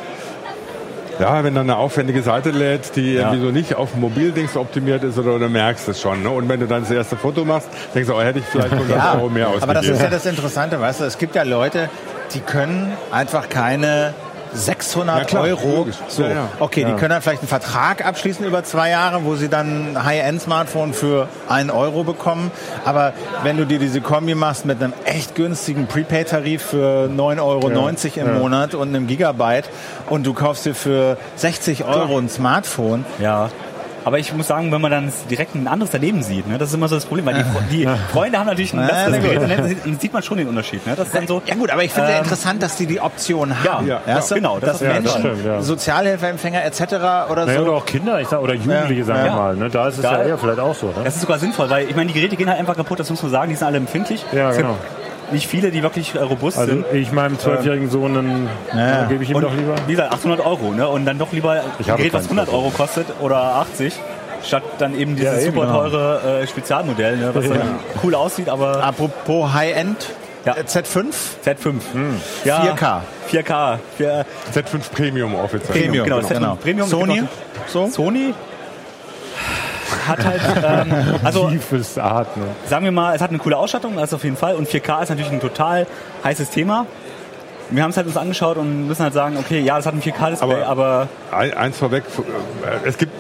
[1.19, 5.19] ja, wenn dann eine aufwendige Seite lädt, die irgendwie so nicht auf Mobildings optimiert ist,
[5.19, 6.23] oder, oder merkst es schon.
[6.23, 6.31] Ne?
[6.31, 9.17] Und wenn du dann das erste Foto machst, denkst du, oh, hätte ich vielleicht 100
[9.17, 9.71] Euro mehr ausgegeben.
[9.71, 11.91] aber das ist ja das Interessante, weißt du, es gibt ja Leute,
[12.35, 14.15] die können einfach keine
[14.53, 15.77] 600 Ja, klar, Euro.
[15.77, 15.97] logisch.
[16.09, 16.49] So, Ja, ja.
[16.61, 20.05] okay, die können dann vielleicht einen Vertrag abschließen über zwei Jahre, wo sie dann ein
[20.05, 22.51] High-End-Smartphone für einen Euro bekommen.
[22.85, 27.69] Aber wenn du dir diese Kombi machst mit einem echt günstigen Prepaid-Tarif für 9,90 Euro
[27.69, 28.39] im ja.
[28.39, 29.69] Monat und einem Gigabyte
[30.09, 33.51] und du kaufst dir für 60 Euro ein Smartphone, ja.
[34.09, 36.75] Aber ich muss sagen, wenn man dann direkt ein anderes daneben sieht, ne, das ist
[36.75, 39.23] immer so das Problem, weil die, die Freunde haben natürlich ein Ja, besseres.
[39.23, 40.87] Gerät und dann sieht- dann sieht man schon den Unterschied.
[40.87, 40.95] Ne?
[40.97, 43.01] Das ist dann so, Ja gut, aber ich finde ja Ähm, interessant, dass die die
[43.03, 43.87] Option haben.
[43.87, 44.37] ja, Weißt du?
[44.37, 45.31] genau, das dass jeden Menschen, Fall.
[45.33, 45.61] Stimmt, ja.
[45.61, 46.81] Sozialhilfeempfänger etc.
[47.31, 47.65] oder Naja, so.
[47.67, 49.37] oder auch Kinder ich sag, oder Jugendliche, sagen wir Ja.
[49.37, 49.57] mal.
[49.57, 49.69] Ne?
[49.69, 50.87] Da ist es Da- ja eher vielleicht auch so.
[50.87, 50.95] Ne?
[51.05, 53.23] Das ist sogar sinnvoll, weil ich meine, die Geräte gehen halt einfach kaputt, das muss
[53.23, 54.25] man sagen, die sind alle empfindlich.
[54.33, 54.77] Ja, genau.
[55.33, 56.85] Nicht viele, die wirklich robust Also sind.
[56.93, 59.05] ich meinem zwölfjährigen Sohn einen, Ja.
[59.07, 59.75] gebe ich ihm Und doch lieber.
[59.87, 60.89] wie gesagt, 800 Euro, ne?
[60.89, 63.95] Und dann doch lieber ein Ich habe Gerät, was keinen 100 Euro kostet oder 80,
[64.43, 65.79] statt dann eben dieses Ja, eben, super genau.
[65.89, 67.31] teure äh, Spezialmodell, ne?
[67.35, 69.97] was dann cool aussieht, aber Apropos High-End,
[70.45, 70.55] Ja.
[70.57, 71.07] äh, Z5,
[71.45, 71.67] Z5.
[71.93, 72.21] Hm.
[72.45, 73.01] Ja, 4K.
[73.31, 73.79] 4K.
[73.97, 75.83] Vier, Z5 Premium offiziell.
[75.83, 76.29] Premium, genau, genau.
[76.29, 76.55] Z5 genau.
[76.57, 76.89] Premium.
[76.89, 77.29] Sony, Genau.
[77.67, 77.87] so?
[77.89, 78.35] Sony
[80.07, 80.93] hat halt, ähm,
[81.25, 82.47] also Tiefes Atmen.
[82.69, 84.55] sagen wir mal, es hat eine coole Ausstattung, das auf jeden Fall.
[84.55, 85.87] Und 4K ist natürlich ein total
[86.25, 86.87] heißes Thema.
[87.71, 90.01] Wir haben es halt uns angeschaut und müssen halt sagen, okay, ja, das hat ein
[90.03, 92.05] 4K-Display, Aber- aber Ein- Eins vorweg,
[92.85, 93.13] äh, es gibt,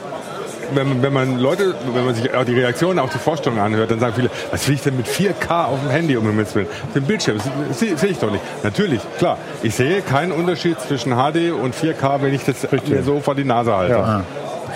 [0.74, 3.90] wenn, man- wenn man Leute, wenn man sich auch die Reaktionen, auch die Vorstellungen anhört,
[3.90, 6.66] dann sagen viele, was will ich denn mit 4K auf dem Handy um Himmels Willen?
[6.87, 8.42] Auf dem Bildschirm, das sehe sehe ich doch nicht.
[8.64, 13.20] Natürlich, klar, ich sehe keinen Unterschied zwischen HD und 4K, wenn ich das mir so
[13.20, 13.92] vor die Nase halte.
[13.94, 14.22] Ja.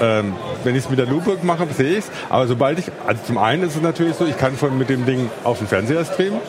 [0.00, 2.10] Ähm, wenn ich es mit der Lupe mache, sehe ich es.
[2.28, 5.04] Aber sobald ich, also zum einen ist es natürlich so, ich kann von, mit dem
[5.06, 6.40] Ding auf den Fernseher streamen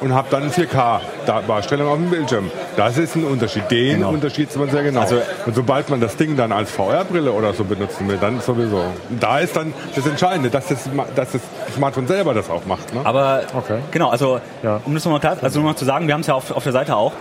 [0.00, 2.50] und habe dann 4K-Darstellung auf dem Bildschirm.
[2.76, 3.68] Das ist ein Unterschied.
[3.70, 5.04] Den Unterschied sieht man sehr genau.
[5.46, 8.80] und sobald man das Ding dann als VR-Brille oder so benutzen will, dann sowieso.
[9.18, 11.40] Da ist dann das Entscheidende, dass das, dass das
[11.74, 12.94] Smartphone selber das auch macht.
[12.94, 13.00] Ne?
[13.04, 13.78] Aber Okay.
[13.90, 14.80] genau, also Ja.
[14.84, 16.72] um das nochmal klar, also nochmal zu sagen, wir haben es ja auf, auf der
[16.72, 17.12] Seite auch.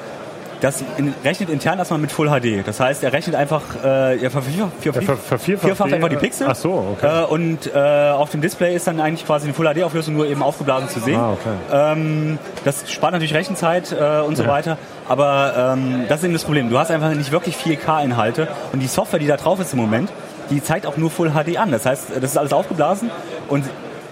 [0.59, 2.65] Das in, rechnet intern erstmal mit Full HD.
[2.65, 6.47] Das heißt, er rechnet einfach, äh, er vervier- vier- Er ver- vervierfacht einfach die Pixel.
[6.49, 7.23] Ach so, okay.
[7.23, 10.25] Äh, und äh, auf dem Display ist dann eigentlich quasi eine Full HD Auflösung nur
[10.25, 11.19] eben aufgeblasen zu sehen.
[11.19, 11.53] Ah, okay.
[11.71, 14.77] ähm, das spart natürlich Rechenzeit äh, und so weiter.
[15.07, 16.69] Aber ähm, das ist eben das Problem.
[16.71, 20.09] Du hast einfach nicht wirklich 4K-Inhalte und die Software, die da drauf ist im Moment,
[20.49, 21.71] die zeigt auch nur Full HD an.
[21.71, 23.11] Das heißt, das ist alles aufgeblasen
[23.47, 23.63] und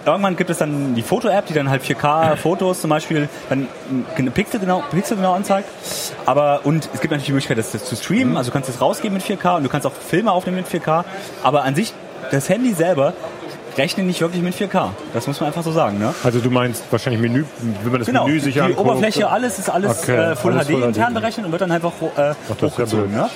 [0.05, 3.67] Irgendwann gibt es dann die Foto-App, die dann halt 4K-Fotos zum Beispiel dann
[4.15, 5.67] eine Pixel genau, Pixel genau anzeigt.
[6.25, 8.37] Aber, und es gibt natürlich die Möglichkeit, das, das zu streamen.
[8.37, 11.03] Also du kannst es rausgeben mit 4K und du kannst auch Filme aufnehmen mit 4K.
[11.43, 11.91] Aber an sich,
[12.31, 13.13] das Handy selber
[13.77, 14.89] rechnen nicht wirklich mit 4K.
[15.13, 15.97] Das muss man einfach so sagen.
[15.99, 16.13] Ne?
[16.23, 17.43] Also du meinst wahrscheinlich Menü,
[17.83, 18.79] wenn man das Genau, Menü sich die anguckt.
[18.79, 20.85] Oberfläche, alles ist alles Okay, äh, Full alles HD Full HD.
[20.87, 23.07] intern berechnet und wird dann einfach äh, Ach, das ja hochgezogen.
[23.07, 23.15] blöd.
[23.21, 23.29] Ne?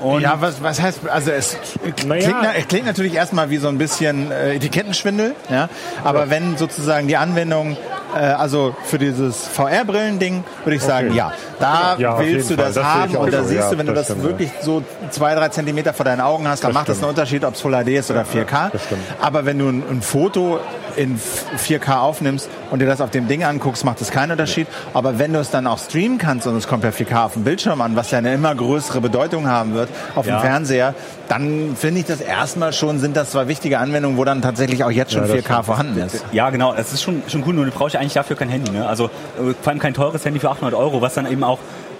[0.00, 1.56] Und Ja, was, was heißt, also es
[1.96, 2.24] klingt,
[2.58, 5.68] es klingt natürlich erstmal wie so ein bisschen äh, Etikettenschwindel, ja.
[6.04, 7.76] Aber wenn sozusagen die Anwendung,
[8.14, 11.16] äh, also für dieses VR-Brillen-Ding, würde ich sagen, Okay.
[11.16, 13.48] ja, da Ja, willst du das, Das haben und da so.
[13.48, 16.48] siehst Ja, du, wenn du das stimmt, wirklich so zwei, drei Zentimeter vor deinen Augen
[16.48, 18.70] hast, dann Das macht das einen Unterschied, ob es Full HD ist oder 4K.
[18.72, 19.02] das stimmt.
[19.20, 20.60] Aber wenn du ein, ein Foto
[20.96, 21.20] in
[21.58, 24.66] 4K aufnimmst und dir das auf dem Ding anguckst, macht das keinen Unterschied.
[24.94, 27.44] Aber wenn du es dann auch streamen kannst und es kommt per 4K auf dem
[27.44, 30.38] Bildschirm an, was ja eine immer größere Bedeutung haben wird auf Ja.
[30.38, 30.94] dem Fernseher,
[31.28, 34.90] dann finde ich das erstmal schon, sind das zwar wichtige Anwendungen, wo dann tatsächlich auch
[34.90, 36.24] jetzt schon Ja, das 4K vorhanden ist.
[36.32, 36.74] Ja, genau.
[36.74, 38.70] Es ist schon, schon cool, nur du brauchst ja eigentlich dafür kein Handy.
[38.70, 38.86] Ne?
[38.86, 41.58] Also äh, vor allem kein teures Handy für 800 Euro, was dann eben auch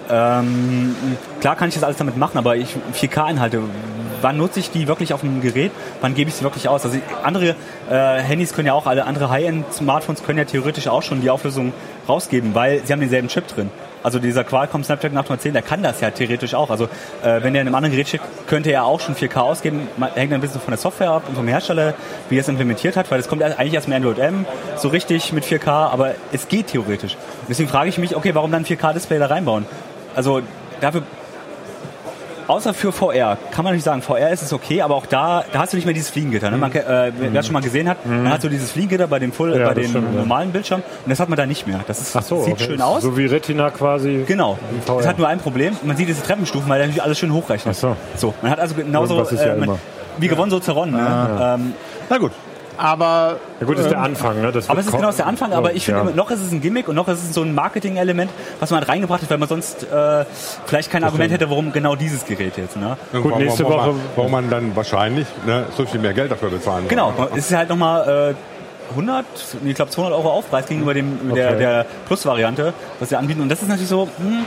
[0.09, 0.95] ähm,
[1.39, 3.61] klar kann ich das alles damit machen, aber ich 4K-Inhalte,
[4.21, 5.71] wann nutze ich die wirklich auf dem Gerät?
[6.01, 6.85] Wann gebe ich sie wirklich aus?
[6.85, 7.55] Also andere
[7.89, 11.73] äh, Handys können ja auch, alle andere High-End-Smartphones können ja theoretisch auch schon die Auflösung
[12.07, 13.69] rausgeben, weil sie haben denselben Chip drin.
[14.03, 16.69] Also dieser Qualcomm Snapdragon 810, der kann das ja theoretisch auch.
[16.69, 16.85] Also
[17.23, 19.87] äh, wenn der in einem anderen Gerät schickt, könnte er auch schon 4K ausgeben.
[19.97, 21.93] Man, hängt ein bisschen von der Software ab und vom Hersteller,
[22.29, 25.33] wie er es implementiert hat, weil es kommt eigentlich erst mit Android M so richtig
[25.33, 27.15] mit 4K, aber es geht theoretisch.
[27.47, 29.65] Deswegen frage ich mich, okay, warum dann 4K-Display da reinbauen?
[30.15, 30.41] Also
[30.79, 31.03] dafür
[32.51, 35.59] Außer für VR kann man nicht sagen, VR ist es okay, aber auch da, da
[35.59, 36.51] hast du nicht mehr dieses Fliegengitter.
[36.51, 36.57] Ne?
[36.57, 39.31] Man, äh, wer es schon mal gesehen hat, man hat so dieses Fliegengitter bei dem,
[39.31, 40.19] Full, Ja, bei das dem stimmt, ja.
[40.19, 41.79] normalen Bildschirm und das hat man da nicht mehr.
[41.87, 42.65] Das ist, so, sieht okay.
[42.65, 43.03] schön aus.
[43.03, 44.25] So wie Retina quasi.
[44.27, 44.57] Genau.
[44.99, 45.77] Es hat nur ein Problem.
[45.83, 47.73] Man sieht diese Treppenstufen, weil er natürlich alles schön hochrechnet.
[47.73, 47.95] Ach so.
[48.17, 49.79] So, man hat also genauso ja äh, man, immer.
[50.17, 50.93] wie gewonnen so zerronnen.
[50.93, 51.57] Ne?
[51.57, 51.73] Ähm,
[52.09, 52.33] Na gut.
[52.77, 54.41] Aber Ja gut, das ist der Anfang.
[54.41, 54.51] Ne?
[54.51, 55.53] Das aber es ist genau der Anfang.
[55.53, 56.07] Aber ich finde, Ja.
[56.07, 58.79] immer, noch ist es ein Gimmick und noch ist es so ein Marketing-Element, was man
[58.79, 60.25] halt reingebracht hat, weil man sonst äh,
[60.65, 62.77] vielleicht kein Argument hätte, warum genau dieses Gerät jetzt.
[62.77, 62.97] Ne?
[63.11, 66.49] Gut, nächste warum, Woche- Man, warum man dann wahrscheinlich ne, so viel mehr Geld dafür
[66.49, 69.25] bezahlen Genau, es ist halt nochmal äh, 100,
[69.61, 71.57] nee, ich glaube 200 Euro Aufpreis gegenüber dem der, Okay.
[71.59, 73.41] der Plus-Variante, was sie anbieten.
[73.41, 74.45] Und das ist natürlich so, hm,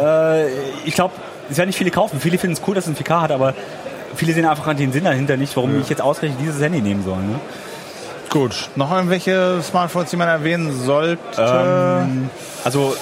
[0.00, 0.46] äh,
[0.84, 1.14] ich glaube,
[1.50, 2.20] es werden nicht viele kaufen.
[2.20, 3.54] Viele finden es cool, dass es ein 4K hat, aber
[4.14, 7.18] viele sehen einfach den Sinn dahinter nicht, warum ich jetzt ausgerechnet dieses Handy nehmen soll.
[7.18, 7.40] Ne?
[8.32, 8.70] gut.
[8.76, 11.20] Noch irgendwelche Smartphones, die man erwähnen sollte?
[11.38, 12.30] Ähm,
[12.64, 12.96] also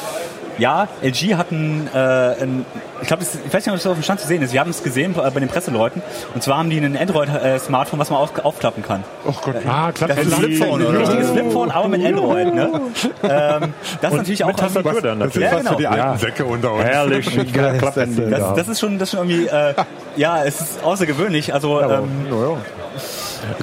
[0.61, 2.65] ja, LG hat ein, äh, ein
[3.01, 4.53] ich glaube, ich weiß nicht, ob das auf dem Stand zu sehen ist.
[4.53, 6.03] Wir haben es gesehen äh, bei den Presseleuten.
[6.35, 9.03] Und zwar haben die ein Android-Smartphone, was man auf, aufklappen kann.
[9.27, 9.57] Oh Gott.
[9.67, 12.55] Ah, klappt Das ist ein Flipphone, ein richtiges Flipphone, aber mit Android.
[12.55, 12.71] Ne?
[13.23, 15.51] ähm, das ist natürlich auch Tastatur dann Das ist natürlich.
[15.51, 16.19] Ja, was für die alten Ja.
[16.19, 16.85] Säcke unter uns.
[16.85, 17.41] Herrlich.
[17.81, 18.55] Das denn Das, da?
[18.55, 19.75] das ist schon, das ist schon irgendwie, äh,
[20.17, 21.53] ja, es ist außergewöhnlich.
[21.55, 22.57] Also, Aber, ähm, naja.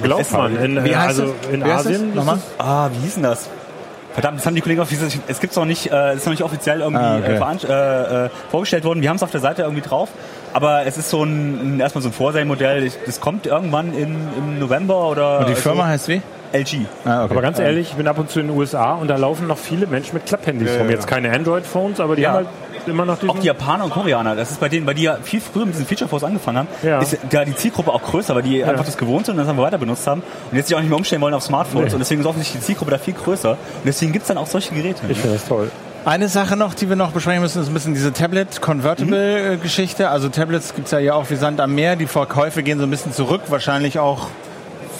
[0.02, 0.56] Glaubt man.
[0.56, 1.62] In, äh, also in?
[1.62, 2.14] Asien.
[2.14, 2.38] Nochmal?
[2.58, 3.48] ah, wie hieß denn das?
[4.20, 6.42] Verdammt, das haben die Kollegen auf dieses, es gibt's noch nicht, äh, ist noch nicht
[6.42, 7.66] offiziell irgendwie Ah, okay.
[7.68, 9.00] äh, äh, äh, vorgestellt worden.
[9.02, 10.08] Wir haben es auf der Seite irgendwie drauf,
[10.52, 12.84] aber es ist so ein, ein erstmal so ein Vorserienmodell.
[12.84, 15.60] Ich- Das kommt irgendwann in, im November oder Und die so.
[15.60, 16.20] Firma heißt wie?
[16.52, 16.86] LG.
[17.04, 17.32] Ah, okay.
[17.34, 19.58] Aber ganz ehrlich, ich bin ab und zu in den USA und da laufen noch
[19.58, 20.88] viele Menschen mit Klapphandys rum.
[20.88, 22.30] Jetzt keine Android-Phones, aber die Ja.
[22.30, 22.48] haben halt
[22.90, 23.30] immer noch diesen...
[23.30, 25.74] Auch die Japaner und Koreaner, das ist bei denen, weil die ja viel früher mit
[25.74, 27.00] diesen Feature Phones angefangen haben, Ja.
[27.00, 29.62] ist da die Zielgruppe auch größer, weil die einfach das gewohnt sind und das einfach
[29.62, 31.94] weiter benutzt haben und jetzt sich auch nicht mehr umstellen wollen auf Smartphones Nee.
[31.94, 34.74] und deswegen ist offensichtlich die Zielgruppe da viel größer und deswegen gibt's dann auch solche
[34.74, 35.02] Geräte.
[35.08, 35.70] ich finde das toll.
[36.04, 38.12] Eine Sache noch, die wir noch besprechen müssen, ist ein bisschen diese
[39.02, 40.08] Tablet-Convertible-Geschichte.
[40.08, 41.96] Also Tablets gibt's ja hier auch wie Sand am Meer.
[41.96, 44.28] Die Verkäufe gehen so ein bisschen zurück, wahrscheinlich auch,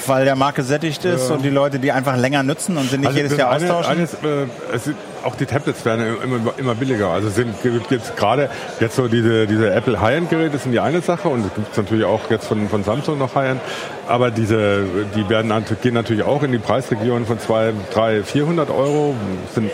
[0.06, 3.12] weil der Markt gesättigt ist und die Leute die einfach länger nutzen und sie nicht
[3.14, 3.92] jedes das Jahr eine, austauschen.
[3.92, 4.90] Eines, äh, es
[5.24, 7.08] auch die Tablets werden immer, immer billiger.
[7.08, 7.54] Also sind
[7.90, 8.48] jetzt gerade
[8.80, 12.30] jetzt so diese, diese Apple High-End-Geräte sind die eine Sache und es gibt natürlich auch
[12.30, 13.60] jetzt von, von Samsung noch High-End.
[14.06, 14.84] Aber diese,
[15.14, 19.14] die werden gehen natürlich auch in die Preisregion von 2, 3, 400 Euro.
[19.54, 19.70] Sind,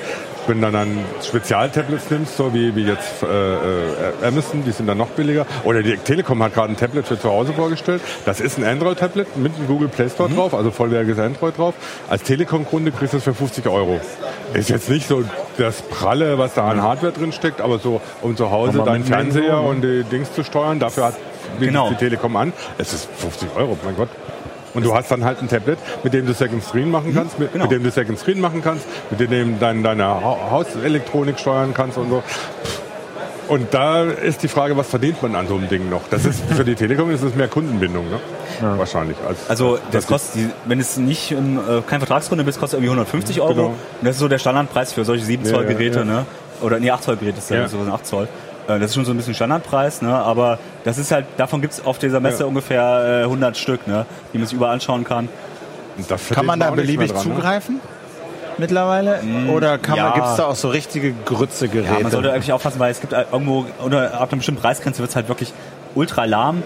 [0.49, 3.59] wenn du dann an Spezialtablets nimmst, so wie, wie jetzt äh, äh,
[4.27, 5.47] Amazon, die sind dann noch billiger.
[5.65, 8.03] Oder die Telekom hat gerade ein Tablet für zu Hause vorgestellt.
[8.25, 11.75] Das ist ein Android-Tablet mit einem Google Play Store drauf, also vollwertiges Android drauf.
[12.09, 14.01] Als Telekom-Kunde kriegst du es für 50 Euro.
[14.53, 15.25] Ist jetzt nicht so
[15.59, 19.61] das Pralle, was da an Hardware drin steckt, aber so um zu Hause deinen Fernseher
[19.61, 21.15] und die Dings zu steuern, dafür hat
[21.55, 21.89] bietet Genau.
[21.91, 22.53] die Telekom an.
[22.79, 24.09] Es ist 50 Euro, mein Gott.
[24.75, 27.53] Und du hast dann halt ein Tablet, mit dem du Second Screen machen kannst, mit,
[27.53, 27.65] genau.
[27.65, 31.73] mit dem du Second Screen machen kannst, mit dem du dein, deine Ha- Hauselektronik steuern
[31.75, 32.23] kannst und so.
[33.47, 36.01] Und da ist die Frage, was verdient man an so einem Ding noch?
[36.11, 38.19] Das ist für die Telekom ist es mehr Kundenbindung, ne?
[38.79, 39.17] Wahrscheinlich.
[39.29, 42.79] Als, Also als- das kostet, die- wenn es nicht ähm, äh, kein Vertragskunde bist, kostet
[42.79, 43.55] irgendwie 150 Euro.
[43.55, 43.67] Genau.
[43.69, 46.05] Und das ist so der Standardpreis für solche 7 Zoll Ja, ja, Geräte, ja.
[46.05, 46.27] ne?
[46.63, 47.69] Oder nee, 8 Zoll Geräte ist ja, Ja.
[47.69, 48.29] so ein 8 Zoll.
[48.69, 50.15] Äh, Das ist schon so ein bisschen Standardpreis, ne?
[50.15, 52.47] Aber das ist halt, davon gibt's auf dieser Messe Ja.
[52.47, 54.07] ungefähr äh, 100 Stück, ne?
[54.33, 55.29] Die man sich überall anschauen kann.
[55.97, 57.35] Und da Kann man da beliebig dran, ne?
[57.35, 57.81] zugreifen?
[58.59, 59.21] Mittlerweile?
[59.53, 60.05] Oder kann ja.
[60.11, 61.93] man, gibt's da auch so richtige Grützegeräte?
[61.93, 65.01] Ja, man sollte eigentlich aufpassen, weil es gibt äh, irgendwo, unter ab einer bestimmten Preisgrenze
[65.01, 65.53] wird's halt wirklich
[65.95, 66.63] ultra lahm.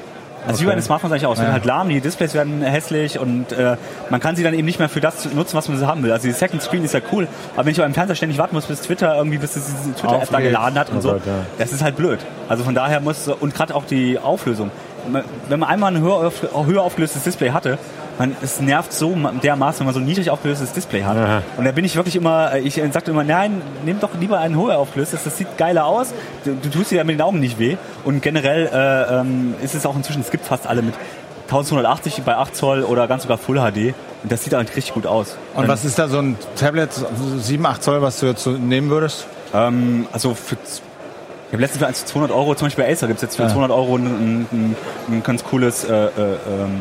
[0.48, 1.34] Also wie bei den Smartphones eigentlich auch.
[1.34, 3.76] Es wird halt lahm, die Displays werden hässlich und äh,
[4.10, 6.10] man kann sie dann eben nicht mehr für das nutzen, was man sie haben will.
[6.12, 8.66] Also die Second Screen ist ja cool, aber wenn ich beim Fernseher ständig warten muss,
[8.66, 11.32] bis Twitter irgendwie, bis es diese Twitter-App da geladen hat und so, Gott, ja.
[11.58, 12.18] das ist halt blöd.
[12.48, 14.70] Also von daher muss, und gerade auch die Auflösung.
[15.48, 17.78] Wenn man einmal ein höher, auf- höher aufgelöstes Display hatte,
[18.18, 21.16] man, es nervt so dermaßen, wenn man so ein niedrig aufgelöstes Display hat.
[21.16, 21.42] Aha.
[21.56, 24.78] Und da bin ich wirklich immer, ich sagte immer, nein, nimm doch lieber ein höher
[24.78, 26.12] aufgelöstes, das sieht geiler aus,
[26.44, 27.76] du, du tust dir ja mit den Augen nicht weh.
[28.04, 30.94] Und generell äh, ähm, ist es auch inzwischen, es gibt fast alle mit
[31.44, 33.94] 1280 bei 8 Zoll oder ganz sogar Full HD.
[34.22, 35.36] Und das sieht halt richtig gut aus.
[35.54, 36.90] Und was ist da so ein Tablet,
[37.38, 39.26] 7, 8 Zoll, was du jetzt so nehmen würdest?
[39.54, 43.06] Ähm, also für, ich habe letztens für eins für 200 Euro, zum Beispiel bei Acer
[43.06, 43.48] gibt es jetzt für Ja.
[43.48, 44.76] 200 Euro ein, ein, ein,
[45.08, 46.80] ein ganz cooles, äh, äh, ähm,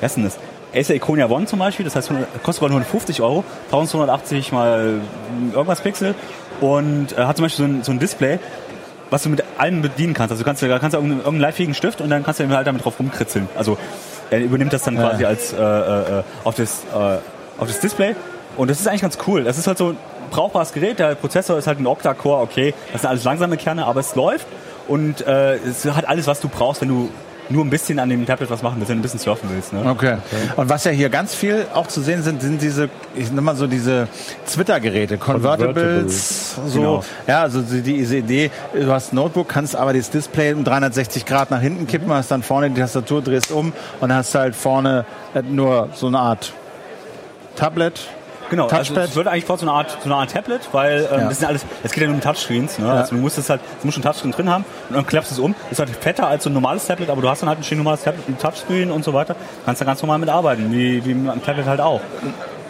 [0.00, 0.38] wer ist denn das?
[0.74, 5.00] Acer Iconia One zum Beispiel, das heißt, 100 kostet sogar nur 50 Euro, 1280 mal
[5.52, 6.14] irgendwas Pixel
[6.60, 8.38] und äh, hat zum Beispiel so ein, so ein Display,
[9.10, 10.30] was du mit allem bedienen kannst.
[10.32, 12.66] Also du kannst, da kannst du irgendeinen, irgendeinen leitfähigen Stift und dann kannst du halt
[12.66, 13.48] damit drauf rumkritzeln.
[13.56, 13.78] Also
[14.30, 16.96] er übernimmt das dann quasi als äh, äh, auf, das, äh,
[17.58, 18.14] auf das Display
[18.56, 19.42] und das ist eigentlich ganz cool.
[19.42, 19.96] Das ist halt so ein
[20.30, 21.00] brauchbares Gerät.
[21.00, 24.46] Der Prozessor ist halt ein Octa-Core, okay, das sind alles langsame Kerne, aber es läuft
[24.86, 27.10] und äh, es hat alles, was du brauchst, wenn du
[27.50, 29.72] nur ein bisschen an dem Tablet was machen willst, wenn du ein bisschen surfen willst.
[29.72, 29.84] Ne?
[29.84, 30.16] Okay.
[30.56, 33.56] Und was ja hier ganz viel auch zu sehen sind, sind diese, ich nenne mal
[33.56, 34.08] so diese
[34.46, 36.78] Twitter-Geräte, Convertibles, so.
[36.78, 37.04] Genau.
[37.26, 41.26] Ja, also die, diese Idee, du hast ein Notebook, kannst aber das Display um 360
[41.26, 45.04] Grad nach hinten kippen, hast dann vorne die Tastatur, drehst um und hast halt vorne
[45.34, 46.52] äh, nur so eine Art
[47.56, 48.00] Tablet.
[48.50, 49.08] Genau, also Touchpad?
[49.08, 51.28] es wird eigentlich vor so eine Art, so eine Art Tablet, weil ähm, Ja.
[51.28, 52.90] das sind alles, es geht ja nur um Touchscreens, ne?
[52.92, 55.34] Also du musst es halt, du musst schon Touchscreen drin haben und dann klappst du
[55.34, 55.54] es um.
[55.70, 57.78] Ist halt fetter als so ein normales Tablet, aber du hast dann halt ein schön
[57.78, 59.36] normales Tablet mit Touchscreen und so weiter.
[59.64, 62.00] Kannst da ganz normal mitarbeiten, wie, wie am Tablet halt auch.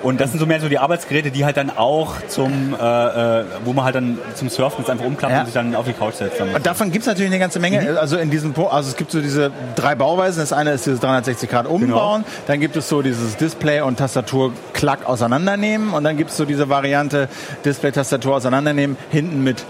[0.03, 3.45] Und das sind so mehr so die Arbeitsgeräte, die halt dann auch zum, äh, äh,
[3.65, 5.41] wo man halt dann zum Surfen jetzt einfach umklappt Ja.
[5.41, 6.41] und sich dann auf die Couch setzt.
[6.41, 7.99] Und davon gibt's natürlich eine ganze Menge.
[7.99, 10.41] Also in diesem, also es gibt so diese drei Bauweisen.
[10.41, 12.25] Das eine ist dieses 360 Grad umbauen.
[12.47, 15.93] Dann gibt es so dieses Display und Tastatur klack auseinandernehmen.
[15.93, 17.29] Und dann gibt es so diese Variante
[17.65, 19.65] Display, Tastatur auseinandernehmen, hinten mit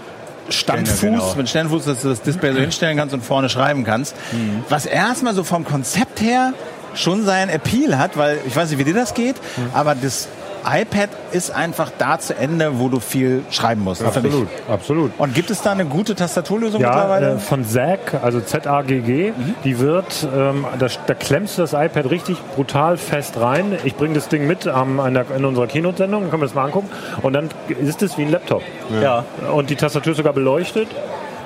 [0.49, 1.33] Standfuß, genau.
[1.35, 4.15] mit Standfuß, dass du das Display so hinstellen kannst und vorne schreiben kannst.
[4.69, 6.53] Was erstmal so vom Konzept her
[6.95, 9.35] schon seinen Appeal hat, weil ich weiß nicht, wie dir das geht,
[9.73, 10.27] aber das
[10.63, 14.03] iPad ist einfach da zu Ende, wo du viel schreiben musst.
[14.03, 15.11] Absolut, absolut.
[15.17, 17.31] Und gibt es da eine gute Tastaturlösung Ja, mittlerweile?
[17.31, 19.33] äh, von ZAG, also Z-A-G-G,
[19.63, 23.75] die wird, ähm, da, da klemmst du das iPad richtig brutal fest rein.
[23.85, 26.65] Ich bringe das Ding mit ähm, in, der, in unserer Keynote-Sendung, können wir das mal
[26.65, 26.89] angucken.
[27.23, 27.49] Und dann
[27.81, 28.61] ist es wie ein Laptop.
[29.01, 29.25] ja.
[29.51, 30.89] Und die Tastatur ist sogar beleuchtet.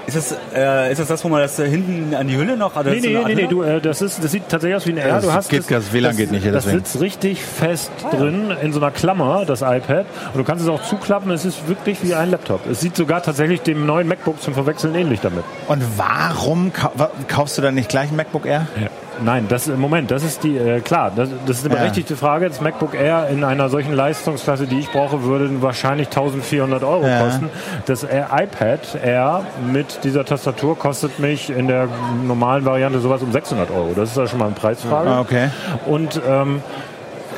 [0.08, 2.76] Ist das, äh, ist das das, wo man das äh, hinten an die Hülle noch?
[2.76, 4.86] Oder Nee, ist das nee, nee, nee, du, äh, das, ist, das sieht tatsächlich aus
[4.86, 5.16] wie ein R.
[5.16, 6.86] Das Du hast geht- das WLAN geht nicht hier, Das deswegen.
[6.86, 10.06] sitzt richtig fest drin in so einer Klammer, das iPad.
[10.34, 12.68] Und du kannst es auch zuklappen, es ist wirklich wie ein Laptop.
[12.70, 15.44] Es sieht sogar tatsächlich dem neuen MacBook zum Verwechseln ähnlich damit.
[15.68, 18.68] Und warum wa- kaufst du dann nicht gleich ein MacBook Air?
[19.24, 21.80] Nein, das im Moment, das ist die äh, klar, das, das ist eine Ja.
[21.82, 22.48] berechtigte Frage.
[22.50, 27.22] Das MacBook Air in einer solchen Leistungsklasse, die ich brauche, würde wahrscheinlich 1400 Euro Ja.
[27.24, 27.50] kosten.
[27.86, 31.88] Das Air, iPad Air mit dieser Tastatur kostet mich in der
[32.28, 33.94] normalen Variante sowas um 600 Euro.
[33.96, 35.10] Das ist ja schon mal eine Preisfrage.
[35.10, 35.50] Ah, okay.
[35.86, 36.62] Und ähm,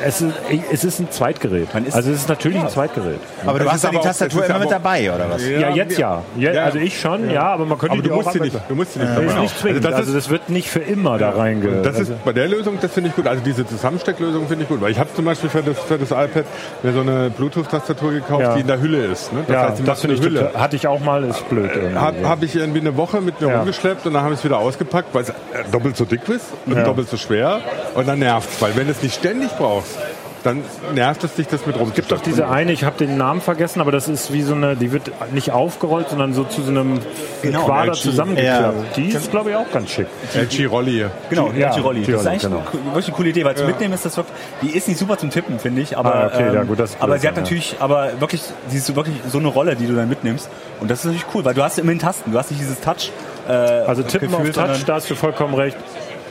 [0.04, 0.34] es ist,
[0.72, 1.68] es ist ein Zweitgerät.
[1.92, 3.18] Also es ist natürlich ein Zweitgerät.
[3.46, 5.46] Aber du Das hast ja die Tastatur das immer mit dabei, oder was?
[5.46, 6.22] Ja, jetzt ja.
[6.36, 6.52] ja.
[6.52, 6.64] Ja.
[6.64, 8.74] Also ich schon, ja, aber man könnte Aber die du musst auch sie nicht, du
[8.74, 9.60] musst sie nicht Das ist dabei nicht haben.
[9.60, 9.86] zwingend.
[9.86, 11.68] Also Also das das wird nicht für immer da reinge...
[11.68, 13.26] Und das also- ist bei der Lösung, das finde ich gut.
[13.26, 14.80] Also diese Zusammenstecklösung finde ich gut.
[14.80, 16.44] Weil ich habe zum Beispiel für das, für das iPad
[16.82, 18.54] mir so eine Bluetooth-Tastatur gekauft, Ja.
[18.54, 19.32] die in der Hülle ist.
[19.32, 19.40] Ne?
[19.46, 20.50] Das ja, heißt, die das finde ich eine Hülle.
[20.54, 21.70] hatte ich auch mal, ist blöd.
[21.74, 21.96] irgendwie.
[21.96, 23.58] Habe hab ich irgendwie eine Woche mit mir Ja.
[23.58, 25.32] rumgeschleppt und dann habe ich es wieder ausgepackt, weil es äh,
[25.72, 26.84] doppelt so dick ist und Ja.
[26.84, 27.60] doppelt so schwer.
[27.94, 28.62] Und dann nervt es.
[28.62, 29.87] Weil wenn du es nicht ständig brauchst,
[30.48, 30.62] dann
[30.94, 31.88] nervt es dich, das mit rum.
[31.88, 34.54] Es gibt doch diese eine, ich habe den Namen vergessen, aber das ist wie so
[34.54, 37.00] eine, die wird nicht aufgerollt, sondern so zu so einem
[37.42, 38.96] Genau, Quader zusammengeklappt.
[38.96, 40.06] Die ist, glaube ich, auch ganz schick.
[40.34, 41.06] LG Rolli.
[41.30, 42.04] Genau, Ja, ja, Girolli.
[42.04, 42.58] Das ist eigentlich genau.
[42.72, 45.18] eine, wirklich eine coole Idee, weil zum Mitnehmen ist das wirklich, die ist nicht super
[45.18, 47.42] zum Tippen, finde ich, aber, Ah, okay, ja, gut, das aber sie hat ja.
[47.42, 50.48] natürlich, aber wirklich, sie ist so wirklich so eine Rolle, die du dann mitnimmst
[50.80, 53.12] und das ist natürlich cool, weil du hast immerhin Tasten, du hast nicht dieses Touch,
[53.48, 55.76] äh, Also tippen Gefühl, auf Touch, da hast du vollkommen recht.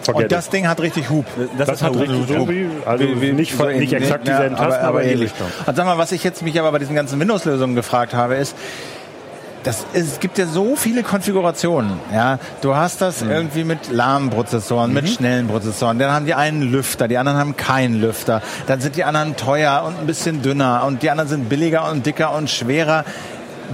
[0.03, 1.25] Forget Und das Ding hat richtig Hub.
[1.57, 4.85] das, Das ist hat halt richtig wie, also nicht, So nicht exakt ja, dieselben Tasten,
[4.85, 5.31] aber, die ähnlich.
[5.31, 5.47] Richtung.
[5.65, 8.55] Und sag mal, was ich jetzt mich aber bei diesen ganzen Windows-Lösungen gefragt habe, ist,
[9.63, 11.99] das, es gibt ja so viele Konfigurationen.
[12.13, 13.31] Ja, du hast das Mhm.
[13.31, 15.99] irgendwie mit lahmen Prozessoren, mit schnellen Prozessoren.
[15.99, 18.41] Dann haben die einen Lüfter, die anderen haben keinen Lüfter.
[18.67, 22.05] Dann sind die anderen teuer und ein bisschen dünner und die anderen sind billiger und
[22.05, 23.03] dicker und schwerer.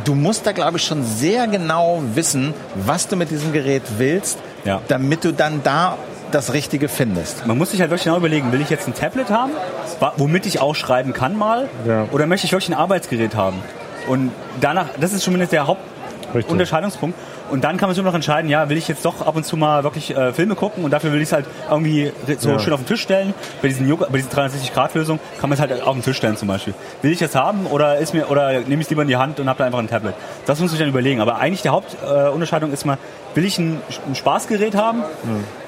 [0.05, 4.39] Du musst da, glaube ich, schon sehr genau wissen, was du mit diesem Gerät willst,
[4.65, 4.82] Ja.
[4.88, 5.97] damit du dann da
[6.34, 7.45] das Richtige findest.
[7.47, 9.51] Man muss sich halt wirklich genau überlegen, will ich jetzt ein Tablet haben,
[10.17, 12.05] womit ich auch schreiben kann mal, Ja.
[12.11, 13.57] oder möchte ich wirklich ein Arbeitsgerät haben?
[14.07, 14.31] Und
[14.61, 15.67] danach, das ist zumindest der.
[16.34, 17.15] Hauptunterscheidungspunkt.
[17.51, 19.45] und dann kann man sich immer noch entscheiden, ja, will ich jetzt doch ab und
[19.45, 22.59] zu mal wirklich äh, Filme gucken und dafür will ich es halt irgendwie so Ja.
[22.59, 23.36] schön auf den Tisch stellen.
[23.61, 26.47] Bei diesen Yoga, bei diesen 360-Grad-Lösungen kann man es halt auf den Tisch stellen zum
[26.47, 26.73] Beispiel.
[27.03, 29.39] Will ich es haben oder ist mir oder nehme ich es lieber in die Hand
[29.39, 30.15] und habe da einfach ein Tablet?
[30.47, 31.21] Das muss ich dann überlegen.
[31.21, 32.97] Aber eigentlich die Hauptunterscheidung äh, ist mal,
[33.36, 35.03] will ich ein, ein Spaßgerät haben?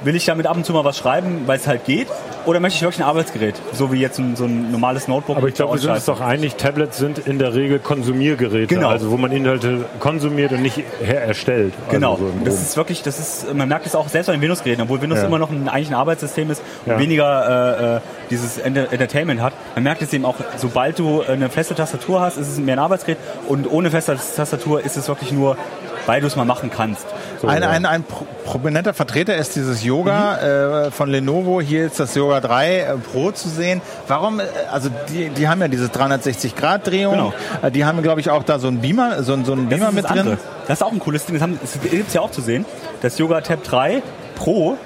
[0.04, 2.08] Will ich damit ab und zu mal was schreiben, weil es halt geht?
[2.46, 3.56] Oder möchte ich wirklich ein Arbeitsgerät?
[3.74, 5.38] So wie jetzt ein, so ein normales Notebook.
[5.38, 8.68] Aber ich glaube, wir sind uns doch einig, Tablets sind in der Regel Konsumiergeräte.
[8.76, 8.90] Genau.
[8.90, 11.74] Also wo man Inhalte konsumiert und nicht her erstellt.
[11.90, 14.34] Genau, Also so im das ist wirklich, das ist, man merkt es auch selbst bei
[14.34, 15.26] den Windows-Geräten, obwohl Windows Ja.
[15.28, 17.00] immer noch ein, eigentlich ein Arbeitssystem ist und Ja.
[17.00, 18.00] weniger äh, äh,
[18.30, 19.54] dieses Enter Entertainment hat.
[19.74, 22.80] Man merkt es eben auch, sobald du eine feste Tastatur hast, ist es mehr ein
[22.80, 25.58] Arbeitsgerät und ohne feste Tastatur ist es wirklich nur,
[26.06, 27.06] weil du es mal machen kannst.
[27.42, 27.70] So, Ein, ja.
[27.70, 31.62] ein, ein pro- prominenter Vertreter ist dieses Yoga äh, von Lenovo.
[31.62, 33.82] Hier ist das Yoga 3 äh, Pro zu sehen.
[34.08, 37.14] Warum, äh, also die, die haben ja diese 360-Grad-Drehung.
[37.14, 37.34] Genau.
[37.62, 40.04] Äh, die haben, glaube ich, auch da so einen Beamer, so, so einen Beamer mit
[40.04, 40.20] das drin.
[40.22, 40.38] andere.
[40.68, 42.66] Das ist auch ein cooles Ding, das, haben- das gibt es ja auch zu sehen.
[43.02, 44.02] Das Yoga Tab 3
[44.36, 44.78] Pro,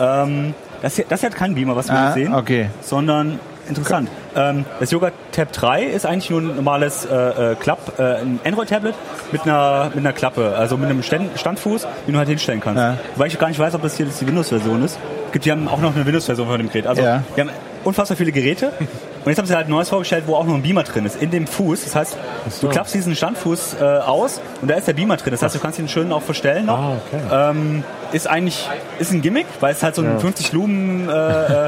[0.00, 2.70] ähm, das, hier, das hier hat keinen Beamer, was wir Ah, sehen, okay.
[2.82, 4.08] sondern interessant.
[4.36, 8.40] Ähm, das Yoga Tab 3 ist eigentlich nur ein normales äh, äh, Klapp, äh, ein
[8.44, 8.94] Android-Tablet
[9.32, 12.80] mit einer, mit einer Klappe, also mit einem Stand, Standfuß, den du halt hinstellen kannst.
[12.80, 12.96] Ja.
[13.16, 14.98] Weil ich gar nicht weiß, ob das hier jetzt die Windows-Version ist.
[15.32, 16.86] Gibt, die haben auch noch eine Windows-Version von dem Gerät.
[16.86, 17.22] Also Ja.
[17.36, 17.50] die haben
[17.84, 18.72] unfassbar viele Geräte.
[19.24, 21.20] Und jetzt haben sie halt ein neues vorgestellt, wo auch noch ein Beamer drin ist,
[21.20, 21.84] in dem Fuß.
[21.84, 22.16] Das heißt,
[22.62, 25.32] du klappst diesen Standfuß äh, aus und da ist der Beamer drin.
[25.32, 26.78] Das heißt, du kannst ihn schön auch verstellen noch.
[26.78, 27.20] Ah, okay.
[27.50, 28.66] Ähm, ist eigentlich
[28.98, 31.12] ist ein Gimmick, weil es halt so ein 50 Lumen äh,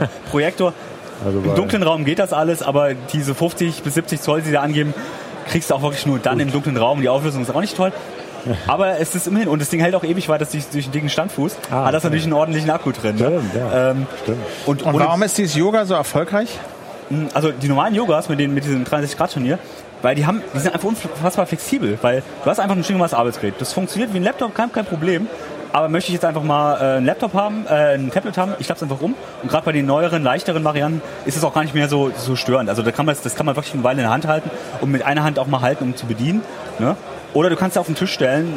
[0.04, 0.72] äh, Projektor.
[1.24, 4.52] Also Im dunklen Raum geht das alles, aber diese 50 bis 70 Zoll, die sie
[4.52, 4.94] da angeben,
[5.48, 7.00] kriegst du auch wirklich nur dann im dunklen Raum.
[7.00, 7.92] Die Auflösung ist auch nicht toll.
[8.66, 11.08] Aber es ist immerhin, und das Ding hält auch ewig weiter durch, durch den dicken
[11.10, 11.56] Standfuß.
[11.70, 13.16] Ah, hat das natürlich einen ordentlichen Akku drin.
[13.16, 13.26] Ne?
[13.26, 13.90] Stimmt, ja.
[13.90, 14.38] Ähm, Stimmt.
[14.64, 16.58] und, Und warum ist dieses Yoga so erfolgreich?
[17.34, 19.58] also die normalen Yogas mit, den, mit diesem 63-Grad-Turnier,
[20.02, 23.54] weil die haben, die sind einfach unfassbar flexibel, weil du hast einfach ein schönes Arbeitsgerät.
[23.58, 25.26] Das funktioniert wie ein Laptop, kein, kein Problem.
[25.72, 28.66] Aber möchte ich jetzt einfach mal äh, einen Laptop haben, äh, ein Tablet haben, ich
[28.66, 29.14] klappe es einfach um.
[29.42, 32.34] Und gerade bei den neueren, leichteren Varianten ist es auch gar nicht mehr so, so
[32.34, 32.68] störend.
[32.68, 34.50] Also da kann man, das kann man wirklich eine Weile in der Hand halten
[34.80, 36.42] und mit einer Hand auch mal halten, um zu bedienen.
[36.80, 36.96] Ne?
[37.34, 38.52] Oder du kannst es auf den Tisch stellen.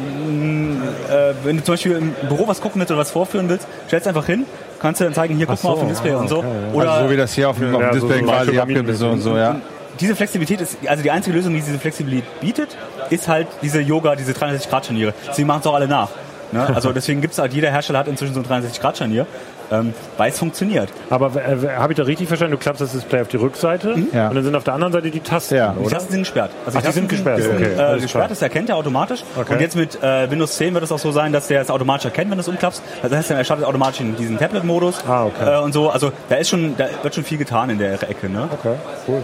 [1.08, 3.66] mh, Äh, wenn du zum Beispiel im Büro was gucken willst oder was vorführen willst,
[3.86, 4.44] stellst einfach hin,
[4.80, 6.38] kannst du dann zeigen, hier guck mal so, auf dem Display ah, und so.
[6.38, 6.74] okay, ja.
[6.74, 8.38] Oder also so wie das hier auf dem, auf Ja, dem so- Display so quasi
[8.46, 9.56] Beispiel abgebildet so, so, ja.
[10.00, 12.76] diese Flexibilität ist, also die einzige Lösung, die diese Flexibilität bietet,
[13.10, 15.14] ist halt diese Yoga, diese 63-Grad-Scharniere.
[15.32, 16.08] Sie machen es auch alle nach.
[16.54, 16.74] Ne?
[16.74, 19.26] Also deswegen gibt es halt, jeder Hersteller hat inzwischen so ein 63-Grad-Scharnier,
[19.70, 20.88] ähm, weil es funktioniert.
[21.10, 22.52] Aber äh, habe ich da richtig verstanden?
[22.52, 24.28] Du klappst das Display auf die Rückseite Ja.
[24.28, 25.74] und dann sind auf der anderen Seite die Tasten, Ja.
[25.78, 25.88] Die?
[25.90, 26.50] Tasten sind gesperrt.
[26.64, 28.28] Also Ach, die sind gesperrt, sind, okay, äh, gesperrt, klar.
[28.28, 29.24] das erkennt er automatisch.
[29.36, 29.52] Okay.
[29.54, 32.04] Und jetzt mit äh, Windows 10 wird es auch so sein, dass der es automatisch
[32.06, 32.82] erkennt, wenn du es umklappst.
[33.02, 35.56] Das heißt, er startet automatisch in diesen Tablet-Modus Ah, okay.
[35.56, 35.90] äh, und so.
[35.90, 38.28] Also da ist schon, da wird schon viel getan in der Ecke.
[38.28, 38.48] Ne?
[38.52, 38.74] Okay,
[39.08, 39.22] cool.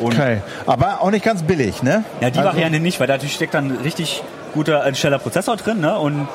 [0.00, 0.40] Und Okay.
[0.66, 2.04] Aber auch nicht ganz billig, ne?
[2.22, 4.22] Ja, die Also- Variante nicht, weil da natürlich steckt dann ein richtig
[4.54, 5.98] guter, ein schneller Prozessor drin, ne?
[5.98, 6.26] Und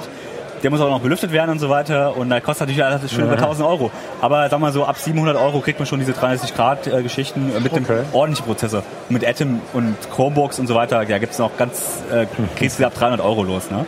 [0.66, 2.18] der muss auch noch belüftet werden und so weiter.
[2.18, 3.91] Und da kostet natürlich alles schön über 1000 Euro.
[4.20, 7.51] Aber sag mal so, ab 700 Euro kriegt man schon diese 30 Grad äh, Geschichten
[7.61, 7.84] mit Okay.
[7.88, 8.82] dem ordentlichen Prozessor.
[9.09, 12.26] Mit Atom und Chromebooks und so weiter, da gibt's noch ganz, äh,
[12.57, 13.86] kriegst du ab 300 Euro los, ne?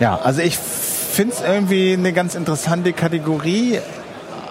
[0.00, 3.78] Ja, also ich finde es irgendwie eine ganz interessante Kategorie,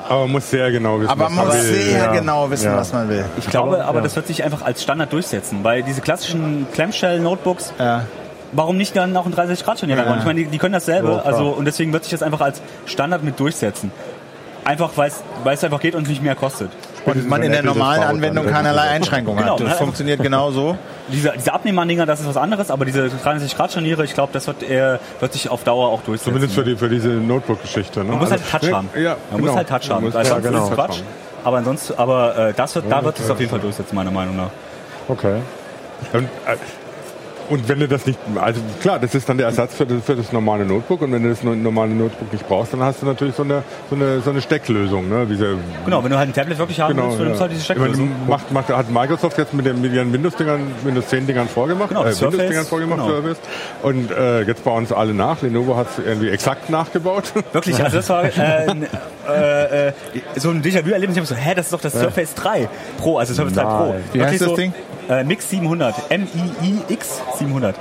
[0.07, 1.73] Aber man muss sehr genau wissen, aber was man man muss will.
[1.84, 2.11] sehr ja.
[2.13, 2.78] genau wissen, Ja.
[2.78, 3.25] was man will.
[3.38, 4.03] Ich glaube aber, ja.
[4.03, 8.05] das wird sich einfach als Standard durchsetzen, weil diese klassischen Clamshell-Notebooks, Ja.
[8.51, 10.17] Warum nicht dann auch ein 30 Grad schon Ja.
[10.17, 12.61] Ich meine, die, die können dasselbe, Ja, also und deswegen wird sich das einfach als
[12.85, 13.91] Standard mit durchsetzen.
[14.65, 15.11] Einfach weil
[15.53, 16.69] es einfach geht und nicht mehr kostet.
[17.05, 19.61] Und man in der normalen Anwendung keinerlei Einschränkungen Genau, hat.
[19.61, 19.75] Das ne?
[19.75, 20.77] funktioniert genauso.
[21.09, 24.45] Diese, diese Abnehmerdinger, das ist was anderes, aber diese 33 Grad Scharniere, ich glaube, das
[24.45, 26.33] wird, eher, wird sich auf Dauer auch durchsetzen.
[26.33, 28.01] Zumindest für, die, für diese Notebook-Geschichte.
[28.01, 28.09] Ne?
[28.11, 28.89] Man muss halt Also- Touch haben.
[28.93, 29.55] Ja, Man muss genau.
[29.55, 30.03] halt Touch haben.
[30.03, 30.67] Muss- Weil ja, sonst genau.
[30.67, 30.99] Quatsch.
[31.45, 34.35] Aber ansonsten, aber äh, das wird, da wird es auf jeden Fall durchsetzen, meiner Meinung
[34.35, 34.49] nach.
[35.07, 35.37] Okay.
[36.11, 36.27] Und, äh,
[37.49, 40.15] und wenn du das nicht, also klar, das ist dann der Ersatz für das, für
[40.15, 41.01] das normale Notebook.
[41.01, 43.63] Und wenn du das no- normale Notebook nicht brauchst, dann hast du natürlich so eine,
[43.89, 45.09] so eine, so eine Stecklösung.
[45.09, 45.25] Ne?
[45.29, 47.51] Diese, Genau, wenn du halt ein Tablet wirklich haben Genau, willst, dann nimmst du halt
[47.53, 48.27] diese Ich meine, Stecklösung.
[48.27, 52.19] macht, macht, hat Microsoft jetzt mit, den, mit ihren Windows-Dingern, Windows 10-Dingern vorgemacht, Genau, äh,
[52.19, 53.15] Windows-Dingern vorgemacht, genau.
[53.21, 53.37] Surface.
[53.83, 55.41] Und äh, jetzt bauen es alle nach.
[55.41, 57.31] Lenovo hat es irgendwie exakt nachgebaut.
[57.53, 58.29] Wirklich, also das war äh,
[58.69, 58.87] ein,
[59.29, 59.93] äh, äh,
[60.35, 61.17] so ein Déjà-vu-Erlebnis.
[61.17, 62.67] Ich habe so, hä, das ist doch das Surface 3
[62.97, 63.85] Pro, also Surface 3 Pro.
[63.93, 64.03] Nein.
[64.13, 64.73] Wie heißt das so, Ding?
[65.09, 67.75] Äh, Mix 700, M-I-I-X 700.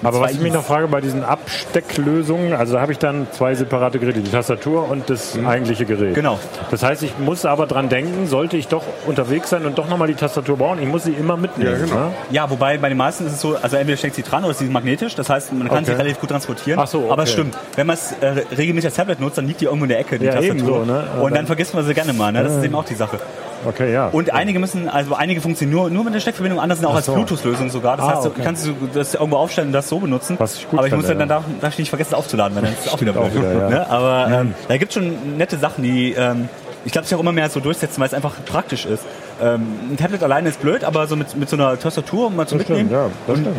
[0.00, 3.56] Aber was ich mich noch frage bei diesen Abstecklösungen, also da habe ich dann zwei
[3.56, 6.14] separate Geräte, die Tastatur und das eigentliche Gerät.
[6.14, 6.38] Genau.
[6.70, 10.06] Das heißt, ich muss aber dran denken, sollte ich doch unterwegs sein und doch nochmal
[10.06, 11.72] die Tastatur bauen, ich muss sie immer mitnehmen.
[11.72, 11.96] Ja, genau.
[11.96, 12.12] Ne?
[12.30, 14.66] Ja, wobei bei den meisten ist es so, also entweder steckt sie dran oder sie
[14.66, 15.86] ist magnetisch, das heißt, man kann Okay.
[15.86, 16.78] sie relativ gut transportieren.
[16.78, 17.10] Ach so, okay.
[17.10, 19.84] Aber es stimmt, wenn man es äh, regelmäßig als Tablet nutzt, dann liegt die irgendwo
[19.84, 20.54] in der Ecke, die Ja, Tastatur.
[20.54, 21.04] ebenso, ne?
[21.20, 22.44] Und dann vergisst man sie gerne mal, ne?
[22.44, 23.18] das ist eben auch die Sache.
[23.66, 24.08] Okay, ja.
[24.08, 26.96] Und einige müssen, also einige funktionieren nur, nur mit der Steckverbindung, andere sind auch Ach
[26.96, 27.14] als so.
[27.14, 27.96] Bluetooth-Lösung sogar.
[27.96, 28.40] Das Ah, heißt, du okay.
[28.44, 30.36] kannst du das irgendwo aufstellen und das so benutzen.
[30.38, 32.62] Was ich gut Aber ich muss dann, dann darf, darf ich nicht vergessen aufzuladen, weil
[32.62, 33.24] dann ist es auch wieder blöd.
[33.24, 33.68] auch wieder, ja.
[33.68, 33.90] ne?
[33.90, 36.48] Aber ähm, da gibt schon nette Sachen, die ähm,
[36.84, 39.02] ich glaube, sich auch immer mehr so durchsetzen, weil es einfach praktisch ist.
[39.42, 42.54] Ähm, ein Tablet alleine ist blöd, aber so mit, mit so einer Tastatur mal zu
[42.56, 43.04] Das stimmt, mitnehmen.
[43.06, 43.56] ja, das stimmt.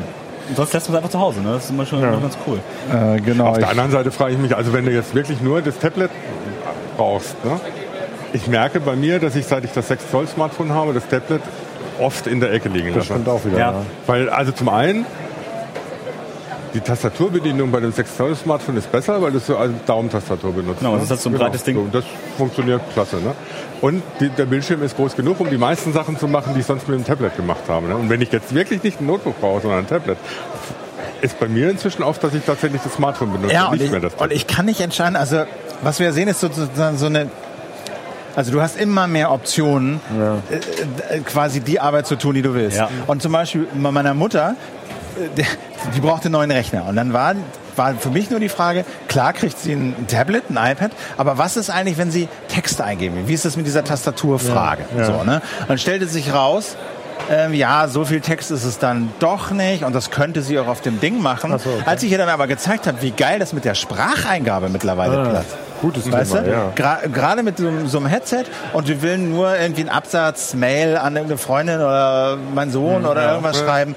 [0.50, 1.42] Und sonst lässt man es einfach zu Hause.
[1.42, 1.52] Ne?
[1.54, 2.60] Das ist immer schon immer ganz cool.
[2.92, 3.48] Äh, genau.
[3.48, 6.10] Auf der anderen Seite frage ich mich, also wenn du jetzt wirklich nur das Tablet
[6.98, 7.60] brauchst, ne?
[8.34, 11.42] Ich merke bei mir, dass ich seit ich das 6 Zoll Smartphone habe, das Tablet
[12.00, 13.08] oft in der Ecke liegen Das lasse.
[13.14, 13.58] stimmt auch wieder.
[13.58, 13.72] Ja.
[13.72, 13.82] Ja.
[14.08, 15.06] Weil, also zum einen,
[16.74, 20.80] die Tastaturbedienung bei dem 6 Zoll Smartphone ist besser, weil du so eine Daumentastatur benutzt.
[20.80, 21.76] Genau, das ist so ein breites Ding.
[21.76, 22.06] So, das
[22.38, 23.18] funktioniert klasse.
[23.18, 23.34] Ne?
[23.82, 26.66] Und die, der Bildschirm ist groß genug, um die meisten Sachen zu machen, die ich
[26.66, 27.88] sonst mit dem Tablet gemacht habe.
[27.88, 27.96] Ne?
[27.96, 30.18] Und wenn ich jetzt wirklich nicht ein Notebook brauche, sondern ein Tablet,
[31.22, 33.92] ist bei mir inzwischen oft, dass ich tatsächlich das Smartphone benutze, Ja, und nicht ich,
[33.92, 35.44] mehr das und ich kann nicht entscheiden, also
[35.82, 37.30] was wir sehen ist sozusagen so eine,
[38.36, 40.00] also du hast immer mehr Optionen,
[40.50, 42.78] äh, äh, quasi die Arbeit zu tun, die du willst.
[42.78, 42.90] Ja.
[43.08, 44.56] Und zum Beispiel bei meiner Mutter,
[45.38, 45.44] äh,
[45.96, 46.86] die, brauchte einen neuen Rechner.
[46.88, 47.36] Und dann war,
[47.76, 51.58] war für mich nur die Frage, klar kriegt sie ein Tablet, ein iPad, aber was
[51.58, 53.16] ist eigentlich, wenn sie Texte eingeben?
[53.16, 53.28] will?
[53.28, 54.84] Wie ist das mit dieser Tastaturfrage?
[54.96, 55.06] Ja, ja.
[55.06, 55.42] So, ne?
[55.62, 56.76] Und dann stellte sich raus,
[57.30, 60.68] ähm, ja, so viel Text ist es dann doch nicht und das könnte sie auch
[60.68, 61.52] auf dem Ding machen.
[61.54, 61.84] Ach so, okay.
[61.86, 65.30] Als ich ihr dann aber gezeigt habe, wie geil das mit der Spracheingabe mittlerweile Ah,
[65.30, 65.58] klappt.
[65.82, 66.52] Gutes Weißt Thema, du?
[66.52, 66.72] ja.
[66.76, 70.54] Gra- Gerade mit so, einem- so einem Headset und wir will nur irgendwie einen Absatz,
[70.54, 73.96] Mail an irgendeine Freundin oder mein Sohn Hm, oder irgendwas schreiben.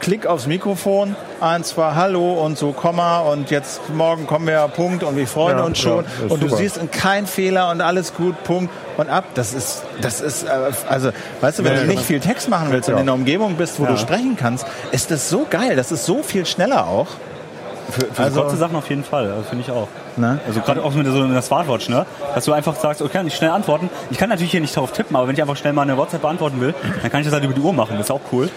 [0.00, 5.02] Klick aufs Mikrofon, eins, zwei, Hallo und so Komma und jetzt morgen kommen wir, Punkt
[5.02, 6.04] und wir freuen Ja, uns schon.
[6.04, 6.58] ja, und du super.
[6.60, 9.24] siehst kein Fehler und alles gut, Punkt und ab.
[9.34, 10.48] Das ist, das ist, äh,
[10.90, 11.90] also, weißt du, wenn Ja, du ja.
[11.92, 13.00] nicht viel Text machen willst und Ja.
[13.00, 13.92] in einer Umgebung bist, wo Ja.
[13.92, 15.74] du sprechen kannst, ist das so geil.
[15.74, 17.06] Das ist so viel schneller auch.
[17.90, 19.88] Für, für Also- kurze Sachen auf jeden Fall, also finde ich auch.
[20.16, 20.38] Ne?
[20.46, 22.06] Also gerade auch mit so einer Smartwatch, ne?
[22.34, 23.90] Dass du einfach sagst, okay, kann ich schnell antworten.
[24.10, 26.22] Ich kann natürlich hier nicht drauf tippen, aber wenn ich einfach schnell mal eine WhatsApp
[26.22, 27.96] beantworten will, dann kann ich das halt über die Uhr machen.
[27.96, 28.48] Das ist auch cool.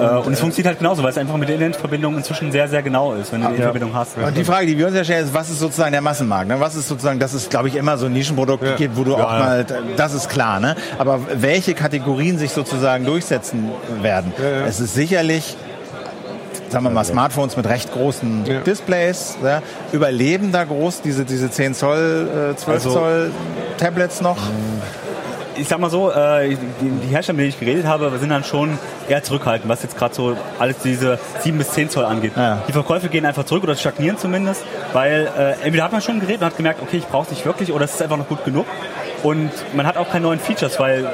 [0.00, 2.82] Äh, und es funktioniert halt genauso, weil es einfach mit der Internetverbindung inzwischen sehr, sehr
[2.82, 4.16] genau ist, wenn du die Internetverbindung hast.
[4.16, 6.48] Und die Frage, die wir uns ja stellen, ist, was ist sozusagen der Massenmarkt?
[6.48, 6.58] Ne?
[6.60, 8.76] Was ist sozusagen, dass es, glaube ich, immer so ein Nischenprodukt Ja.
[8.76, 9.66] gibt, wo du auch mal,
[9.98, 10.76] das ist klar, ne?
[10.98, 13.68] Aber welche Kategorien sich sozusagen durchsetzen
[14.00, 14.32] werden?
[14.38, 14.66] ja.
[14.66, 15.58] Es ist sicherlich,
[16.72, 18.60] sagen wir mal, Smartphones mit recht großen Ja.
[18.60, 19.60] Displays, ja?
[19.92, 23.30] überleben da groß diese, diese 10 Zoll, äh, 12 Also- Zoll
[23.78, 24.38] Tablets noch?
[25.54, 28.78] ich sag mal so, äh, die, Hersteller, mit denen ich geredet habe, sind dann schon
[29.06, 32.32] eher zurückhaltend, was jetzt gerade so alles diese 7 bis 10 Zoll angeht.
[32.34, 32.62] Ja.
[32.66, 34.62] Die Verkäufe gehen einfach zurück oder stagnieren zumindest,
[34.94, 37.30] weil äh, entweder hat man schon ein Gerät und hat gemerkt, okay, ich brauche es
[37.30, 38.64] nicht wirklich oder es ist einfach noch gut genug
[39.22, 41.06] und man hat auch keine neuen Features, weil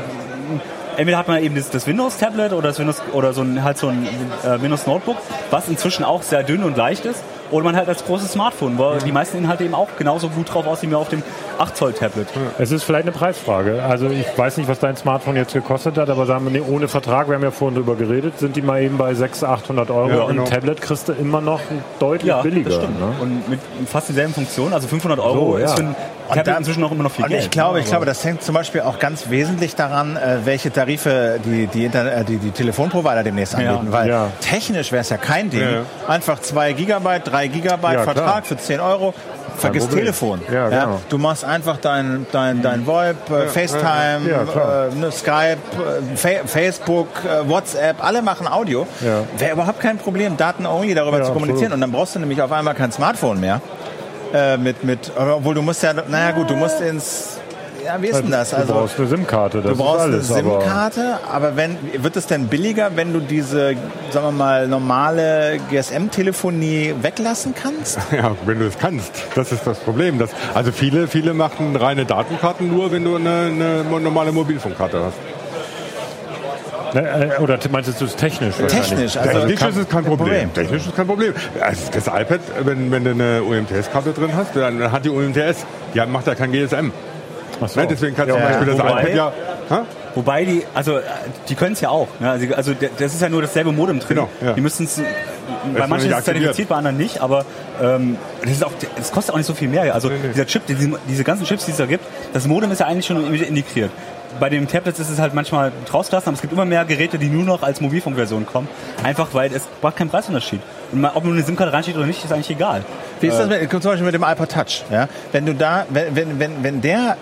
[0.98, 3.88] entweder hat man eben das, das Windows-Tablet oder das Windows oder so ein halt so
[3.88, 4.06] ein
[4.44, 5.16] äh, Windows-Notebook,
[5.50, 7.22] was inzwischen auch sehr dünn und leicht ist.
[7.50, 10.66] Oder man halt als großes Smartphone, wo die meisten Inhalte eben auch genauso gut drauf
[10.66, 11.22] aussehen wie auf dem
[11.58, 12.28] 8 Zoll Tablet.
[12.58, 13.82] Es ist vielleicht eine Preisfrage.
[13.82, 16.88] Also ich weiß nicht, was dein Smartphone jetzt gekostet hat, aber sagen wir nee, ohne
[16.88, 20.08] Vertrag, wir haben ja vorhin drüber geredet, sind die mal eben bei 600, 800 Euro.
[20.10, 20.44] Ja, Und genau.
[20.44, 21.60] ein Tablet kriegst du immer noch
[21.98, 22.70] deutlich Ja, billiger.
[22.70, 23.00] das stimmt.
[23.00, 23.06] Ne?
[23.20, 25.64] Und mit fast denselben Funktionen, also 500 Euro So, ja.
[25.66, 25.96] ist für ein
[26.28, 27.42] Tablet da- inzwischen auch immer noch viel Und Geld.
[27.44, 27.80] ich glaube, ne?
[27.82, 31.86] ich glaube, das hängt zum Beispiel auch ganz wesentlich daran, äh, welche Tarife die, die,
[31.86, 33.88] Inter äh, die, die Telefonprovider demnächst anbieten.
[33.90, 34.26] Weil Ja.
[34.40, 35.60] technisch wäre es ja kein Ding.
[35.62, 35.82] Ja, ja.
[36.06, 38.42] Einfach 2 Gigabyte, 3 Gigabyte Ja, Vertrag klar.
[38.42, 39.14] für 10 Euro.
[39.56, 39.88] Vergiss.
[39.88, 40.40] Telefon.
[40.52, 41.00] Ja, genau.
[41.08, 45.56] Du machst einfach dein, dein, dein VoIP, äh, FaceTime, Ja, äh, ne, Skype,
[46.12, 48.86] äh, Fa Facebook, äh, WhatsApp, alle machen Audio.
[49.00, 49.22] Ja.
[49.36, 51.72] Wäre überhaupt kein Problem, Daten-only darüber Ja, zu kommunizieren.
[51.72, 51.74] absolut.
[51.74, 53.60] Und dann brauchst du nämlich auf einmal kein Smartphone mehr.
[54.32, 57.38] Äh, mit, mit, obwohl du musst ja, naja gut, du musst ins,
[57.84, 58.50] ja, wie ist denn das?
[58.50, 60.32] du Also, brauchst eine SIM-Karte, das Du brauchst ist alles.
[60.32, 63.74] eine SIM-Karte, aber wenn wird es denn billiger, wenn du diese,
[64.10, 67.98] sagen wir mal, normale GSM-Telefonie weglassen kannst?
[68.12, 69.12] Ja, wenn du es kannst.
[69.34, 70.18] Das ist das Problem.
[70.18, 75.16] Das, also viele, viele machen reine Datenkarten nur, wenn du eine, eine normale Mobilfunkkarte hast.
[76.94, 78.54] Ne, äh, Oder meinst du es technisch?
[78.56, 80.48] Technisch, also Technisch ist es kein Problem.
[80.48, 80.54] Problem.
[80.54, 81.34] Technisch ist kein Problem.
[81.60, 86.00] Also das iPad, wenn, wenn du eine UMTS-Karte drin hast, dann hat die UMTS, die
[86.06, 86.90] macht ja kein GSM.
[87.66, 87.80] So.
[87.80, 87.86] Ne?
[87.88, 89.32] Deswegen kannst du Ja, zum Beispiel das wobei- iPad ja...
[89.70, 89.84] Ha?
[90.14, 91.02] Wobei die, also äh,
[91.48, 92.08] die können es ja auch.
[92.18, 92.30] Ne?
[92.30, 94.16] Also, also das ist ja nur dasselbe Modem drin.
[94.16, 94.54] Genau, ja.
[94.54, 95.00] Die müssen es,
[95.76, 97.20] bei manchen ist es zertifiziert, bei anderen nicht.
[97.20, 97.44] Aber
[97.80, 99.94] ähm, das, ist auch, das kostet auch nicht so viel mehr.
[99.94, 100.16] Also nee.
[100.32, 103.06] dieser Chip, diese, diese ganzen Chips, die es da gibt, das Modem ist ja eigentlich
[103.06, 103.90] schon integriert.
[104.40, 107.28] Bei den Tablets ist es halt manchmal rausgelassen, aber es gibt immer mehr Geräte, die
[107.28, 108.68] nur noch als Mobilfunkversion kommen.
[109.02, 110.60] Einfach weil es macht keinen Preisunterschied.
[110.92, 112.82] Und mal, ob nur eine SIM-Karte reinsteht oder nicht, ist eigentlich egal.
[113.20, 114.84] Wie ist das mit, zum Beispiel mit dem iPod Touch?
[114.90, 115.08] Ja?
[115.32, 117.16] Wenn du da, wenn, wenn, wenn, wenn der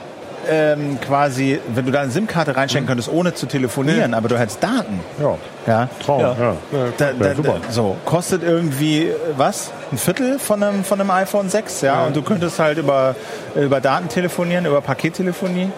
[0.50, 4.62] ähm, quasi, wenn du da eine SIM-Karte reinstecken könntest, ohne zu telefonieren, aber du hättest
[4.62, 5.00] Daten.
[5.20, 5.36] Ja,
[5.66, 5.88] Ja.
[6.04, 6.20] Traum.
[6.20, 6.36] Ja.
[6.38, 6.54] Ja.
[6.96, 7.56] Da, da, super.
[7.70, 9.70] so, kostet irgendwie, äh, was?
[9.92, 12.04] Ein Viertel von einem, von einem iPhone 6, ja?
[12.06, 13.14] Und du könntest halt über,
[13.54, 15.70] über Daten telefonieren, über Pakettelefonie.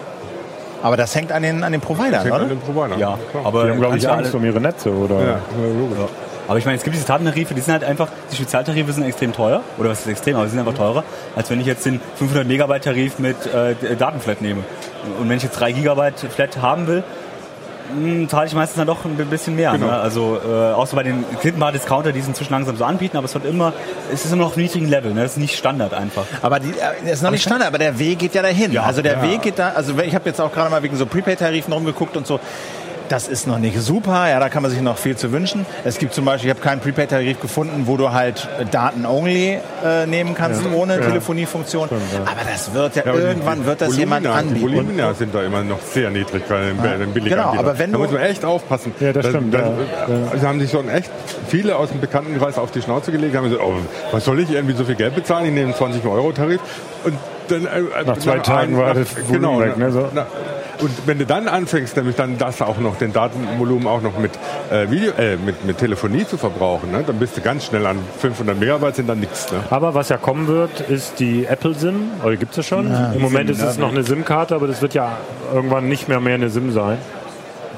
[0.81, 2.43] Aber das hängt an den, an den Providern, Hängt oder?
[2.43, 2.97] an den Provider.
[2.97, 3.45] Ja, klar.
[3.45, 5.15] aber Die haben, glaube ich, Angst alle- um ihre Netze, oder?
[5.19, 5.39] Ja.
[6.49, 9.33] Aber ich meine, es gibt diese Datentarife, die sind halt einfach, die Spezialtarife sind extrem
[9.33, 9.61] teuer.
[9.77, 11.03] Oder was ist extrem, aber sie sind einfach teurer,
[11.35, 14.63] als wenn ich jetzt den 500 Megabyte Tarif mit äh, Datenflat nehme.
[15.19, 17.03] Und wenn ich jetzt 3 Gigabyte Flat haben will,
[17.95, 19.73] mh, zahle ich meistens dann doch ein bisschen mehr.
[19.73, 19.85] Genau.
[19.85, 19.93] Ne?
[19.93, 23.33] Also äh, außer bei den Klinkenbar Discounter, die es inzwischen langsam so anbieten, aber es
[23.35, 23.71] wird immer,
[24.11, 25.13] es ist immer noch auf einem niedrigen Level.
[25.13, 25.21] Ne?
[25.21, 26.25] Das ist nicht Standard einfach.
[26.41, 26.73] Aber die, äh,
[27.03, 28.71] das ist noch nicht Standard, aber der Weg geht ja dahin.
[28.71, 29.21] Ja, also der ja.
[29.21, 32.25] Weg geht da, also ich habe jetzt auch gerade mal wegen so Prepaid-Tarifen rumgeguckt und
[32.25, 32.39] so.
[33.09, 35.65] Das ist noch nicht super, ja, da kann man sich noch viel zu wünschen.
[35.83, 40.05] Es gibt zum Beispiel, ich habe keinen Prepaid-Tarif gefunden, wo du halt äh, Daten-only äh,
[40.05, 41.89] nehmen kannst, ohne Telefoniefunktion.
[41.89, 44.61] Aber das wird ja, Ja, die- irgendwann die wird das jemand Volumina- Die anbieten.
[44.73, 47.91] Volumina sind da immer noch sehr niedrig bei den, bei den billigen Genau, aber wenn
[47.91, 48.93] da du- muss man echt aufpassen.
[48.99, 49.71] Ja, das stimmt, ja.
[50.39, 51.09] Sie haben sich schon echt
[51.47, 53.73] viele aus dem Bekanntenkreis auf die Schnauze gelegt, haben gesagt, oh,
[54.11, 55.45] was soll ich irgendwie so viel Geld bezahlen?
[55.47, 56.59] Ich nehme einen 20 Euro Tarif
[57.03, 57.15] und
[57.47, 60.07] dann, äh, Nach zwei Tagen war das genau, Volumen weg, ne, so.
[60.13, 60.27] na,
[60.79, 64.31] und wenn du dann anfängst, nämlich dann das auch noch, den Datenvolumen auch noch mit,
[64.71, 67.99] äh, Video, äh, mit, mit Telefonie zu verbrauchen, ne, dann bist du ganz schnell an
[68.19, 69.51] 500 Megabyte, sind dann nichts.
[69.51, 69.59] Ne?
[69.69, 72.11] Aber was ja kommen wird, ist die Apple SIM.
[72.23, 72.87] Oder gibt es ja schon?
[73.13, 75.17] Im Moment ist es noch eine SIM-Karte, aber das wird ja
[75.53, 76.97] irgendwann nicht mehr mehr eine SIM sein.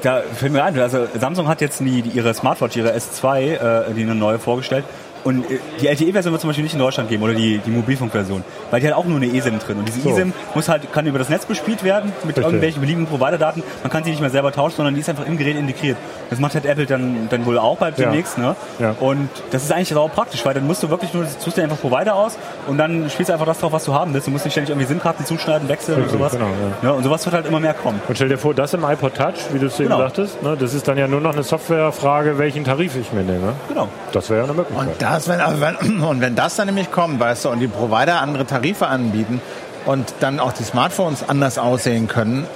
[0.02, 3.94] Da fällt mir ein, also Samsung hat jetzt die, die, ihre Smartwatch, ihre S2, äh,
[3.94, 4.84] die eine neue vorgestellt.
[5.24, 8.42] Und äh, die LTE-Version wird zum Beispiel nicht in Deutschland geben oder die, die Mobilfunkversion,
[8.70, 9.78] weil die hat auch nur eine eSIM drin.
[9.78, 10.10] Und diese So.
[10.10, 12.44] eSIM muss halt, kann über das Netz bespielt werden mit Richtig.
[12.44, 13.62] irgendwelchen beliebigen Provider-Daten.
[13.82, 15.96] Man kann sie nicht mehr selber tauschen, sondern die ist einfach im Gerät integriert.
[16.30, 18.06] Das macht halt Apple dann, dann wohl auch bald Ja.
[18.06, 18.38] demnächst.
[18.38, 18.56] Ne?
[18.78, 18.94] Ja.
[19.00, 21.80] Und das ist eigentlich auch praktisch, weil dann musst du wirklich nur, suchst dir einfach
[21.80, 24.26] Provider aus und dann spielst du einfach das drauf, was du haben willst.
[24.26, 26.32] Du musst nicht ständig irgendwie SIM-Karten zuschneiden, wechseln Richtig, und sowas.
[26.32, 26.46] genau,
[26.82, 26.90] ja.
[26.90, 28.00] Und sowas wird halt immer mehr kommen.
[28.08, 29.98] Und stell dir vor, das im iPod Touch, wie du es eben Genau.
[30.00, 33.52] sagtest, ne, das ist dann ja nur noch eine Softwarefrage, welchen Tarif ich mir nehme.
[33.68, 33.88] Genau.
[34.12, 35.00] Das wäre ja eine Möglichkeit.
[35.12, 38.22] Und das, wenn, wenn, und wenn das dann nämlich kommt, weißt du, und die Provider
[38.22, 39.42] andere Tarife anbieten
[39.84, 42.46] und dann auch die Smartphones anders aussehen können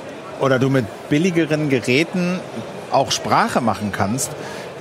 [0.41, 2.41] oder du mit billigeren Geräten
[2.93, 4.31] auch Sprache machen kannst,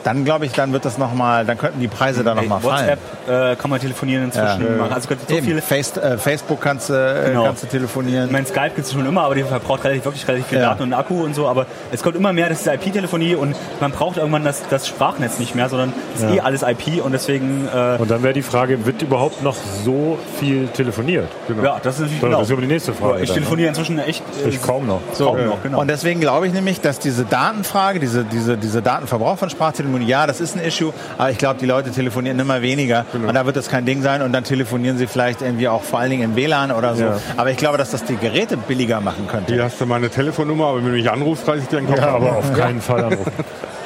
[0.05, 2.47] dann glaube ich, dann wird das noch mal, dann könnten die Preise da noch Ey,
[2.47, 2.87] mal fallen.
[3.27, 4.77] WhatsApp äh, kann man telefonieren inzwischen.
[4.77, 4.93] machen.
[4.93, 5.61] Also so viele.
[5.61, 7.43] Face, äh, Facebook kannst, du, äh, Genau.
[7.45, 8.27] kannst du telefonieren.
[8.27, 10.69] Ich meine, Skype gibt es schon immer, aber die verbraucht relativ, wirklich relativ viel Ja.
[10.69, 11.47] Daten und Akku und so.
[11.47, 15.39] Aber es kommt immer mehr, das ist IP-Telefonie und man braucht irgendwann das, das Sprachnetz
[15.39, 16.35] nicht mehr, sondern es ist Ja.
[16.35, 20.19] eh alles IP und deswegen, äh, Und dann wäre die Frage, wird überhaupt noch so
[20.39, 21.27] viel telefoniert?
[21.63, 22.41] ja, das ist natürlich Das genau.
[22.41, 23.21] ist aber die nächste Frage.
[23.23, 25.01] ich dann, telefoniere inzwischen echt äh, Ich kaum noch.
[25.13, 25.79] So, kaum noch, genau.
[25.81, 29.49] Und deswegen glaube ich nämlich, dass diese Datenfrage, diese, diese, diese Datenverbrauch von
[29.95, 33.29] Sprachtelefonie, ja, das ist ein Issue, aber ich glaube, die Leute telefonieren immer weniger Genau.
[33.29, 35.99] und da wird das kein Ding sein und dann telefonieren sie vielleicht irgendwie auch vor
[35.99, 37.03] allen Dingen im WLAN oder so.
[37.03, 37.19] Ja.
[37.37, 39.53] Aber ich glaube, dass das die Geräte billiger machen könnte.
[39.53, 41.97] Hier hast du meine Telefonnummer, aber wenn du mich anrufst, reiß ich dir den Kopf
[41.99, 42.15] Ja, ab.
[42.15, 43.31] aber auf keinen Fall anrufen.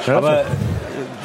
[0.06, 0.42] Aber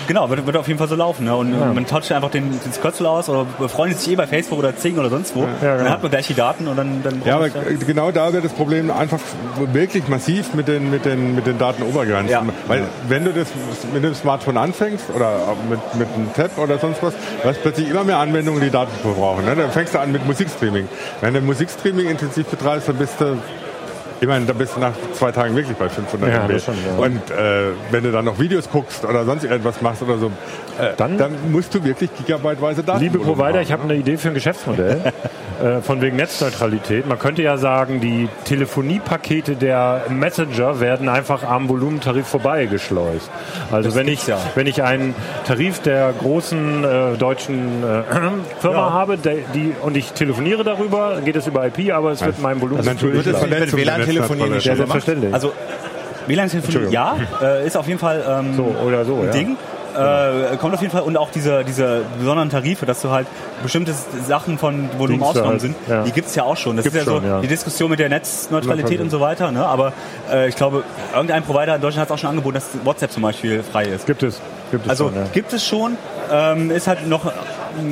[0.07, 1.25] genau, wird, wird auf jeden Fall so laufen.
[1.25, 1.35] Ne?
[1.35, 4.59] Und äh, man tauscht einfach den, den Skötzel aus oder befreundet sich eh bei Facebook
[4.59, 5.41] oder Zing oder sonst wo.
[5.41, 5.77] Ja, genau.
[5.77, 8.53] Dann hat man gleich die Daten und dann, dann Ja, aber genau da wird das
[8.53, 9.19] Problem einfach
[9.71, 12.29] wirklich massiv mit den, mit den, mit den Datenobergrenzen.
[12.29, 12.43] Ja.
[12.67, 13.47] Weil wenn du das
[13.93, 17.89] mit dem Smartphone anfängst oder mit, mit einem Tab oder sonst was, du hast plötzlich
[17.89, 19.45] immer mehr Anwendungen, die Daten verbrauchen.
[19.45, 19.55] Ne?
[19.55, 20.87] Dann fängst du an mit Musikstreaming.
[21.21, 23.37] Wenn du Musikstreaming intensiv betreibst, dann bist du
[24.21, 26.53] ich meine, da bist du nach zwei Tagen wirklich bei 500 Ja, MB.
[26.53, 27.03] das schon, ja.
[27.03, 30.27] Und äh, wenn du dann noch Videos guckst oder sonst irgendwas machst oder so,
[30.79, 34.29] äh, Dann- dann, musst du wirklich gigabyteweise Daten Liebe Provider, ich habe eine Idee für
[34.29, 35.13] ein Geschäftsmodell.
[35.63, 37.07] äh, von wegen Netzneutralität.
[37.07, 43.29] Man könnte ja sagen, die Telefoniepakete der Messenger werden einfach am Volumentarif vorbeigeschleust.
[43.71, 44.37] Also wenn ich, ja.
[44.55, 48.03] wenn ich einen Tarif der großen äh, deutschen äh,
[48.59, 48.93] Firma Ja.
[48.93, 52.61] habe der, die, und ich telefoniere darüber, geht es über IP, aber es wird mein
[52.61, 55.33] Volumen natürlich Wird es WLAN-Telefonieren der nicht Ja, schon selbstverständlich.
[55.33, 55.53] Also
[56.27, 59.31] WLAN-Telefonie, ja, äh, ist auf jeden Fall ähm, so oder so, ein ja.
[59.31, 59.57] Ding.
[59.95, 63.27] Äh, kommt auf jeden Fall und auch diese, diese besonderen Tarife, dass du halt
[63.63, 63.93] bestimmte
[64.27, 66.03] Sachen von Volumen ausgenommen halt, sind, ja.
[66.03, 66.75] die gibt's ja auch schon.
[66.75, 67.39] Das Gibt's ist ja so schon, ja.
[67.39, 69.51] die Diskussion mit der Netzneutralität und so weiter.
[69.51, 69.65] Ne?
[69.65, 69.93] Aber
[70.29, 70.83] äh, ich glaube,
[71.13, 74.05] irgendein Provider in Deutschland hat es auch schon angeboten, dass WhatsApp zum Beispiel frei ist.
[74.05, 74.41] Gibt es.
[74.71, 75.23] Gibt es Also schon, ja.
[75.31, 75.97] gibt es schon,
[76.29, 77.31] ähm, ist halt noch,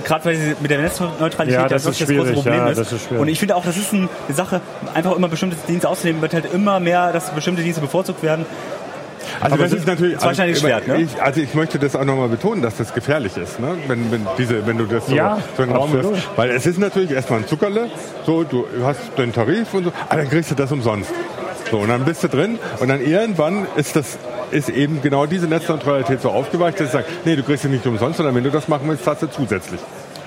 [0.05, 2.77] gerade weil sie mit der Netzneutralität Ja, das wirklich ist das große Problem ja, ist.
[2.79, 3.11] das ist.
[3.11, 4.61] Und ich finde auch, das ist ein- eine Sache,
[4.93, 8.45] einfach immer bestimmte Dienste auszunehmen, wird halt immer mehr, dass bestimmte Dienste bevorzugt werden.
[9.39, 11.01] Also Aber das es ist natürlich also, Schwert, ne?
[11.01, 13.69] ich, also ich möchte das auch nochmal betonen, dass das gefährlich ist, ne?
[13.87, 16.11] wenn, wenn, diese, wenn du das so, Ja, so in den Raum absolut.
[16.13, 16.29] wirfst.
[16.35, 17.89] Weil es ist natürlich erstmal ein Zuckerle,
[18.25, 21.09] so, du hast den Tarif und so, aber dann kriegst du das umsonst.
[21.71, 24.17] So, und dann bist du drin und dann irgendwann ist das
[24.51, 27.85] ist eben genau diese Netzneutralität so aufgeweicht, dass du sagst, nee, du kriegst es nicht
[27.85, 29.79] umsonst, sondern wenn du das machen willst, zahlst du zusätzlich.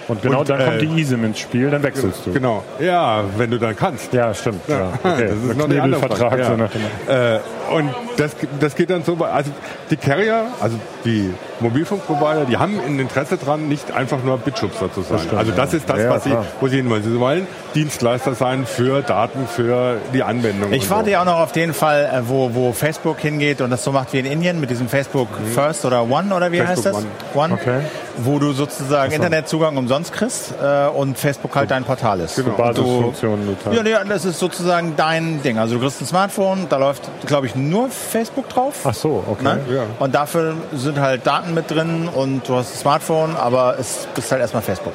[0.08, 2.32] Und genau Und, dann kommt äh, die ISIM ins Spiel, dann wechselst du.
[2.32, 2.62] Genau.
[2.78, 4.12] Ja, wenn du dann kannst.
[4.12, 4.60] Ja, stimmt.
[4.68, 5.26] Ja, okay.
[5.28, 6.16] Das ist Ein noch die andere.
[6.16, 6.38] So Ja.
[6.38, 6.62] dem-
[7.08, 7.38] Äh,
[7.74, 9.50] und das, das geht dann so, also
[9.90, 15.02] die Carrier, also die Mobilfunkprovider, die haben ein Interesse dran, nicht einfach nur Bitschubser zu
[15.02, 15.18] sein.
[15.20, 17.02] stimmt, also das ist das, Ja, was sie, wo sie hin wollen.
[17.02, 20.72] Sie wollen Dienstleister sein für Daten, für die Anwendung.
[20.72, 21.10] Ich warte so.
[21.10, 24.12] ja auch noch auf den Fall, äh, wo, wo Facebook hingeht und das so macht
[24.12, 26.96] wie in Indien mit diesem Facebook First oder One oder wie heißt das?
[26.96, 27.06] Mhm.
[27.06, 27.54] Facebook One.
[27.54, 27.80] Okay.
[28.18, 32.36] Wo du sozusagen Internetzugang umsonst kriegst äh, und Facebook halt dein Portal ist.
[32.36, 32.56] Genau.
[32.56, 33.56] Basisfunktionen.
[33.72, 35.58] Ja, nee, das ist sozusagen dein Ding.
[35.58, 38.74] Also du kriegst ein Smartphone, da läuft, glaube ich, nur Facebook drauf.
[38.84, 39.44] Ach so, okay.
[39.44, 39.60] Ne?
[39.70, 39.82] Ja.
[39.98, 44.30] Und dafür sind halt Daten mit drin und du hast ein Smartphone, aber es bist
[44.32, 44.92] halt erstmal Facebook.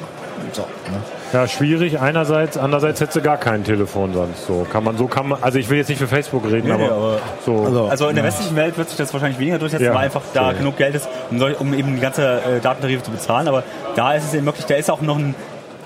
[0.52, 0.98] So, ne?
[1.32, 4.46] Ja, schwierig einerseits, andererseits hättest du gar kein Telefon sonst.
[4.46, 5.42] So kann man, so kann man.
[5.42, 7.62] Also ich will jetzt nicht für Facebook reden, Nee, nee, aber, aber- so.
[7.64, 9.94] Also- Also in der westlichen Welt wird sich das wahrscheinlich weniger durchsetzen, Ja.
[9.94, 13.48] weil einfach da genug Geld ist, um, um eben die ganze äh, Datentarife zu bezahlen.
[13.48, 13.62] Aber
[13.96, 15.34] da ist es eben wirklich, da ist auch noch ein,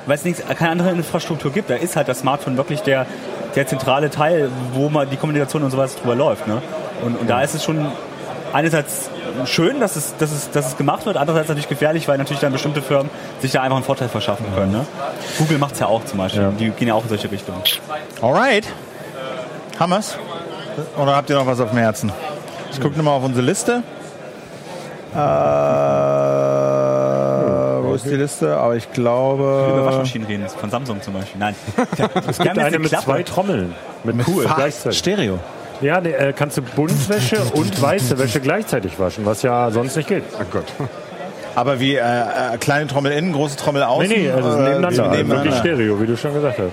[0.06, 3.06] weil es nichts, keine andere Infrastruktur gibt, da ist halt das Smartphone wirklich der,
[3.54, 6.48] der zentrale Teil, wo man die Kommunikation und sowas drüber läuft.
[6.48, 6.60] Ne?
[7.04, 7.86] Und, und da ist es schon
[8.52, 9.10] einerseits
[9.44, 12.52] schön, dass es, dass, es, dass es gemacht wird, andererseits natürlich gefährlich, weil natürlich dann
[12.52, 13.10] bestimmte Firmen
[13.40, 14.72] sich da einfach einen Vorteil verschaffen können.
[14.72, 14.86] Ne?
[15.38, 16.50] Google macht es ja auch zum Beispiel, Ja.
[16.50, 17.60] die gehen ja auch in solche Richtungen.
[18.22, 18.66] Alright.
[19.78, 20.16] Haben wir's?
[21.00, 22.12] Oder habt ihr noch was auf dem Herzen?
[22.72, 23.82] Ich gucke nochmal auf unsere Liste.
[25.14, 25.18] Äh,
[27.82, 28.56] wo ist die Liste?
[28.56, 29.82] Aber ich Über glaube.
[29.84, 31.38] Waschmaschinen reden, von Samsung zum Beispiel.
[31.38, 31.54] Nein.
[32.28, 33.74] Es gibt eine mit zwei Trommeln.
[34.04, 34.44] Mit cool.
[34.44, 34.98] Fach- Gleichzeitig.
[34.98, 35.38] Stereo.
[35.80, 40.08] Ja, ne, äh, kannst du Buntwäsche und weiße Wäsche gleichzeitig waschen, was ja sonst nicht
[40.08, 40.24] geht.
[40.38, 40.64] Ach Gott.
[41.54, 44.08] Aber wie äh, äh, kleine Trommel innen, große Trommel außen?
[44.08, 44.82] Nee, nee, also Oder nebeneinander.
[44.82, 45.56] wie Also wirklich nebeneinander?
[45.58, 46.72] Stereo, wie du schon gesagt hast.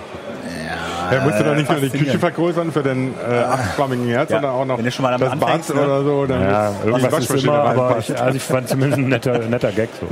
[1.12, 4.36] Ja, musst du dann nicht nur die Küche vergrößern für den äh, achtschwammigen Herz, Ja,
[4.36, 5.80] sondern auch noch wenn du schon mal das Bad anfängst, ne?
[5.82, 6.26] oder so.
[6.26, 9.90] Dann Ja, irgendwas ist immer, aber ich, also ich fand zumindest ein netter, netter Gag
[10.00, 10.06] so.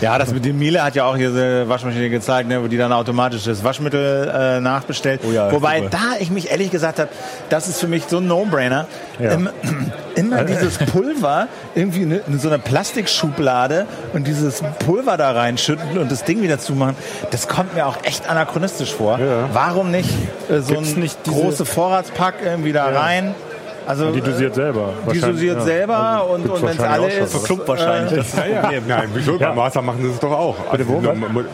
[0.00, 2.76] Ja, das mit dem Miele hat ja auch hier diese Waschmaschine gezeigt, ne, wo die
[2.76, 5.22] dann automatisches Waschmittel äh, nachbestellt.
[5.26, 5.90] Oh ja, Wobei super.
[5.90, 7.08] da ich mich ehrlich gesagt habe,
[7.48, 8.86] das ist für mich so ein No-Brainer.
[9.18, 9.32] Ja.
[9.32, 9.48] Im,
[10.14, 16.10] immer dieses Pulver, irgendwie in, in so einer Plastikschublade und dieses Pulver da reinschütten und
[16.12, 16.96] das Ding wieder zumachen,
[17.30, 19.18] das kommt mir auch echt anachronistisch vor.
[19.18, 19.48] Ja.
[19.52, 20.10] Warum nicht
[20.50, 23.34] äh, so Gibt's ein nicht diese- große Vorratspack irgendwie da rein?
[23.86, 24.90] Also Die dosiert selber.
[25.12, 25.64] die dosiert ja.
[25.64, 28.14] selber und, und wenn es alle ist, Verklumpt wahrscheinlich.
[28.18, 28.82] Das ist das Problem.
[28.88, 29.32] Nein, wieso?
[29.36, 29.48] Ja.
[29.48, 30.56] Beim Wasser machen sie es doch auch.
[30.70, 30.84] Also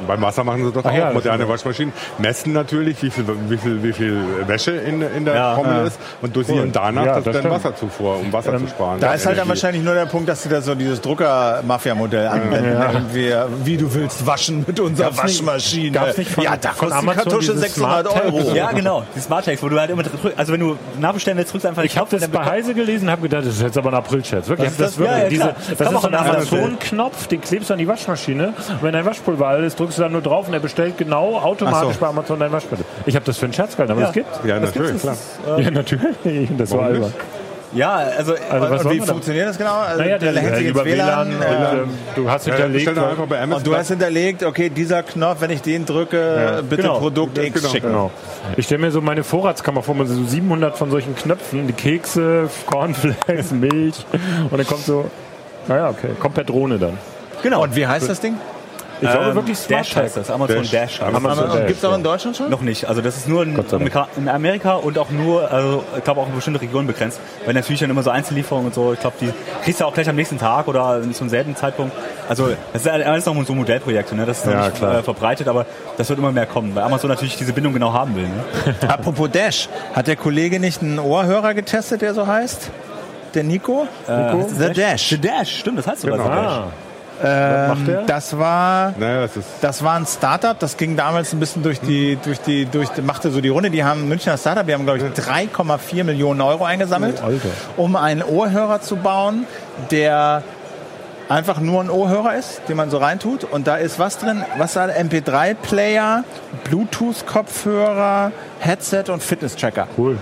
[0.07, 0.97] beim Wasser machen sie es doch Ach auch.
[0.97, 1.49] ja, Moderne.
[1.49, 4.17] Waschmaschinen messen natürlich, wie viel, wie viel, wie viel
[4.47, 5.55] Wäsche in, in der Ja.
[5.55, 6.71] Trommel ist und dosieren Cool.
[6.73, 7.51] danach Ja, das, dann stimmt.
[7.55, 9.01] Wasserzufuhr, um Wasser zu sparen.
[9.01, 12.81] Da ist halt dann wahrscheinlich nur der Punkt, dass sie da so dieses Drucker-Mafia-Modell anwenden.
[12.93, 15.91] Irgendwie, wie du willst waschen mit unserer Gab's nicht- Waschmaschine.
[15.93, 18.25] gab's nicht von- ja, da von kostet die Amazon Kartusche dieses 600 Smart Tab?
[18.35, 18.55] Euro.
[18.55, 19.03] Ja, genau.
[19.15, 20.03] Die Smart Tags, wo du halt immer
[20.37, 23.23] also wenn du nachbestellen willst, drückst du einfach Ich habe das bei Heise gelesen, habe
[23.23, 24.49] gedacht, das ist jetzt aber ein April-Scherz.
[24.49, 24.99] Wirklich, ich das das?
[24.99, 25.19] wirklich.
[25.23, 28.49] Ja, diese, das Kann ist so ein Amazon-Knopf, den klebst du an die Waschmaschine.
[28.49, 31.39] Und wenn dein Waschpulver alle ist, drückst du dann nur drauf und er bestellt genau
[31.39, 32.01] automatisch so.
[32.01, 32.85] bei Amazon dein Waschmittel.
[33.07, 34.07] Ich habe das für einen Scherz gehalten, aber Ja.
[34.07, 34.41] das gibt's.
[34.45, 35.17] Ja, natürlich, klar.
[35.59, 36.17] Ja, natürlich.
[36.59, 37.13] Das war Warum albern.
[37.75, 39.77] Ja, also, Also, wie funktioniert das genau?
[39.79, 41.37] Also, Naja, der, hängt der sich ins über WLAN, WLAN.
[41.37, 42.97] und, äh, ähm, du hast Ja, hinterlegt.
[42.97, 43.57] doch einfach bei Amazon.
[43.59, 46.99] und du hast hinterlegt, okay, dieser Knopf, wenn ich den drücke, bitte Genau.
[46.99, 47.69] Produkt X Genau.
[47.73, 47.87] schicken.
[47.89, 48.11] Genau.
[48.57, 52.51] Ich stelle mir so meine Vorratskammer vor, man so 700 von solchen Knöpfen, die Kekse,
[52.67, 54.05] Cornflakes, Milch
[54.51, 55.11] und dann kommt so,
[55.69, 56.99] naja, okay, kommt per Drohne dann.
[57.43, 57.63] genau.
[57.63, 58.35] Und wie heißt das Ding?
[59.03, 60.71] Ich glaube Ähm, wirklich Smart Dash heißt das, Amazon Dash.
[60.71, 61.03] Dash.
[61.03, 62.51] Amazon Dash, Gibt es auch in Deutschland schon?
[62.51, 62.87] Noch nicht.
[62.87, 63.59] Also das ist nur in
[64.17, 67.19] in Amerika und auch nur, also ich glaube auch in bestimmte Regionen begrenzt.
[67.45, 69.33] Weil natürlich dann immer so Einzellieferungen und so, ich glaube, die
[69.65, 71.93] kriegst du auch gleich am nächsten Tag oder zum selben Zeitpunkt.
[72.29, 74.25] Also das ist alles noch so Modellprojekte, ne?
[74.25, 74.99] Das ist noch Ja, nicht klar.
[75.01, 75.67] äh, verbreitet, aber
[75.99, 78.23] das wird immer mehr kommen, weil Amazon natürlich diese Bindung genau haben will.
[78.29, 78.75] Ne?
[78.89, 82.71] Apropos Dash, hat der Kollege nicht einen Ohrhörer getestet, der so heißt?
[83.35, 83.89] Der Nico?
[84.07, 84.49] Nico?
[84.49, 85.09] The Dash.
[85.09, 86.29] The Dash, stimmt, das heißt sogar Genau.
[86.31, 86.63] so Dash.
[87.23, 88.03] Der?
[88.07, 92.19] Das war Naja, das Das war ein Startup, das ging damals ein bisschen durch die,
[92.23, 93.71] durch die, durch, machte so die Runde.
[93.71, 97.31] Die haben Münchner Startup, die haben, glaube ich, 3,4 Millionen Euro eingesammelt, Oh,
[97.77, 99.47] um einen Ohrhörer zu bauen,
[99.91, 100.43] der
[101.29, 103.45] einfach nur ein Ohrhörer ist, den man so reintut.
[103.45, 104.45] Und da ist was drin?
[104.59, 104.87] Was da?
[104.87, 106.25] MP3-Player,
[106.65, 109.89] Bluetooth-Kopfhörer, Headset und Fitness-Tracker.
[109.97, 110.19] Cool.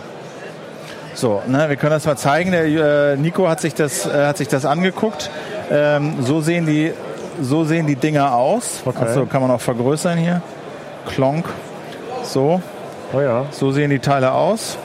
[1.15, 2.53] So, ne, wir können das mal zeigen.
[2.53, 2.65] Der
[3.13, 5.31] äh, Nico hat sich das, äh, hat sich das angeguckt.
[5.71, 6.93] Ähm, so sehen die,
[7.41, 8.83] so sehen die Dinger aus.
[8.85, 8.99] Okay.
[9.01, 10.43] Also kann man auch vergrößern hier.
[11.07, 11.47] Klonk.
[12.23, 12.61] So,
[13.13, 13.47] Oh ja.
[13.51, 14.77] so sehen die Teile aus.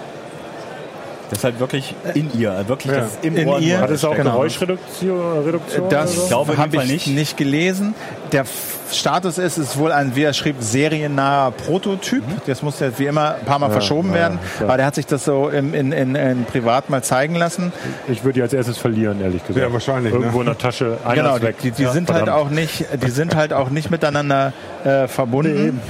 [1.29, 2.99] Das ist halt wirklich in ihr, wirklich Ja.
[3.01, 3.59] das im In Ohr.
[3.59, 3.79] ihr?
[3.79, 4.33] Hat es auch Genau.
[4.33, 5.43] Geräuschreduktion?
[5.43, 6.27] Reduktion Das so?
[6.27, 7.07] glaube habe ich nicht.
[7.07, 7.37] nicht.
[7.37, 7.95] gelesen.
[8.31, 8.45] Der
[8.91, 12.23] Status ist, es ist wohl ein, wie er schrieb, seriennaher Prototyp.
[12.45, 14.39] Das muss jetzt wie immer ein paar Mal verschoben ja, werden.
[14.57, 14.69] klar.
[14.69, 17.73] Aber der hat sich das so im, in, in, in privat mal zeigen lassen.
[18.07, 19.65] Ich würde die als erstes verlieren, ehrlich gesagt.
[19.65, 20.19] Ja, wahrscheinlich, ne?
[20.19, 21.55] Irgendwo in der Tasche, einer Genau, ist die, weg.
[21.63, 22.45] die, die Ja, sind halt verdammt.
[22.47, 24.53] auch nicht, die sind halt auch nicht miteinander
[24.83, 25.81] äh, verbunden.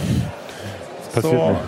[1.13, 1.49] Passiert so.
[1.49, 1.59] nicht.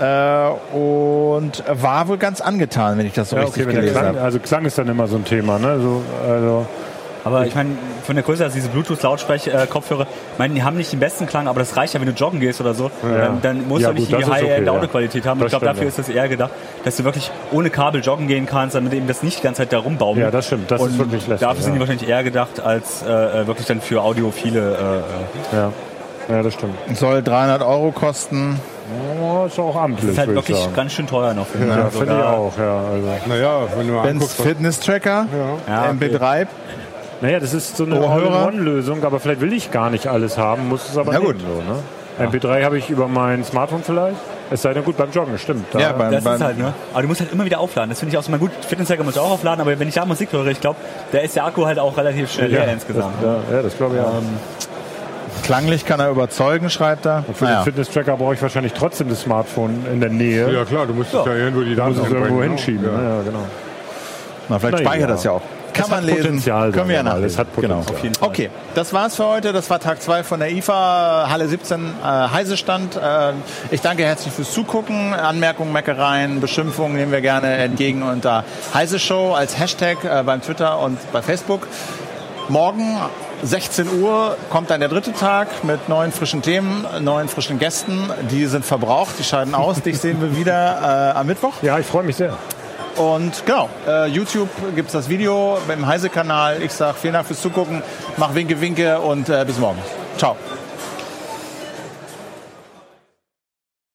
[0.00, 4.06] Äh, und war wohl ganz angetan, wenn ich das so Ja, richtig okay, gelesen Klang,
[4.06, 4.20] habe.
[4.20, 5.78] also Klang ist dann immer so ein Thema, ne?
[5.80, 6.66] So, also,
[7.24, 7.70] Aber ich meine,
[8.04, 11.60] von der Größe, also diese Bluetooth-Lautsprech-Kopfhörer, ich meine, die haben nicht den besten Klang, aber
[11.60, 12.90] das reicht ja, wenn du joggen gehst oder so.
[13.04, 14.50] Ähm, dann musst Ja, du nicht gut, die ist okay, ja.
[14.54, 15.38] High-End-Audioqualität haben.
[15.38, 15.88] Das ich glaube, dafür ja.
[15.88, 16.50] ist das eher gedacht,
[16.84, 19.72] dass du wirklich ohne Kabel joggen gehen kannst, damit eben das nicht die ganze Zeit
[19.72, 20.24] da rumbaumelt.
[20.24, 20.68] Ja, das stimmt.
[20.70, 21.80] Das Und ist wirklich lästig, Dafür sind die ja.
[21.86, 24.76] wahrscheinlich eher gedacht als äh, wirklich dann für audiophile.
[25.52, 25.58] Äh, äh.
[25.58, 25.72] ja.
[26.28, 26.74] ja, das stimmt.
[26.94, 28.58] Soll 300 Euro kosten.
[29.20, 30.74] Oh, ist auch amtlich, Das ist halt wirklich sagen.
[30.74, 31.46] ganz schön teuer noch.
[31.46, 31.74] finde ich.
[31.76, 32.80] Ja, Also finde ich auch, ja.
[32.92, 33.08] Also.
[33.28, 35.26] Naja, wenn du mal Ben's Fitness-Tracker,
[35.68, 36.16] Ja, okay.
[36.16, 36.46] MP3.
[37.20, 38.00] Naja, das ist so eine?
[38.00, 41.40] All-in-One-Lösung, aber vielleicht will ich gar nicht alles haben, muss es aber Na nehmen, gut.
[41.40, 41.78] so, ne?
[42.30, 44.16] MP3 habe ich über mein Smartphone vielleicht.
[44.50, 45.64] Es sei denn gut beim Joggen, stimmt.
[45.72, 46.74] Da, Ja, beim, Das beim, ist halt, ne?
[46.92, 47.88] Aber du musst halt immer wieder aufladen.
[47.88, 48.50] Das finde ich auch so mal gut.
[48.68, 50.76] Fitness-Tracker muss ich auch aufladen, aber wenn ich da Musik höre, ich glaube,
[51.12, 53.14] da ist der Akku halt auch relativ schnell leer insgesamt.
[53.22, 54.12] Das, ja, ja, das glaube ich auch.
[55.42, 57.24] Klanglich kann er überzeugen, schreibt er.
[57.34, 57.60] Für Naja.
[57.60, 60.52] den Fitness-Tracker brauche ich wahrscheinlich trotzdem das Smartphone in der Nähe.
[60.52, 61.24] ja klar, du musst ja.
[61.26, 62.84] ja irgendwo die Daten irgendwo hinbringen, hinschieben.
[62.84, 62.92] Ja.
[62.92, 63.16] Ja.
[63.16, 63.38] Ja, genau.
[64.48, 65.14] Na, vielleicht Na speichert ja.
[65.14, 65.42] das ja auch.
[65.72, 66.22] Kann Es man lesen.
[66.22, 67.26] Potenzial, Können wir ja nachlesen.
[67.28, 67.76] Es hat genau.
[67.76, 67.96] Potenzial.
[67.96, 68.28] Auf jeden Fall.
[68.28, 69.52] Okay, das war's für heute.
[69.54, 72.96] Das war Tag 2 von der IFA Halle 17 äh, Heisestand.
[72.96, 73.32] Äh,
[73.70, 75.14] ich danke herzlich fürs Zugucken.
[75.14, 80.78] Anmerkungen, Meckereien, Beschimpfungen nehmen wir gerne entgegen unter Heise Show als Hashtag äh, beim Twitter
[80.78, 81.66] und bei Facebook.
[82.50, 82.98] Morgen
[83.42, 88.08] 16 Uhr kommt dann der dritte Tag mit neuen frischen Themen, neuen frischen Gästen.
[88.30, 89.82] Die sind verbraucht, die scheiden aus.
[89.82, 91.54] Dich sehen wir wieder äh, am Mittwoch.
[91.62, 92.36] ja, ich freue mich sehr.
[92.96, 96.62] Und genau, äh, YouTube gibt's das Video beim Heise-Kanal.
[96.62, 97.82] Ich sag vielen Dank fürs Zugucken,
[98.16, 99.78] mach Winke Winke und äh, bis morgen.
[100.18, 100.36] Ciao.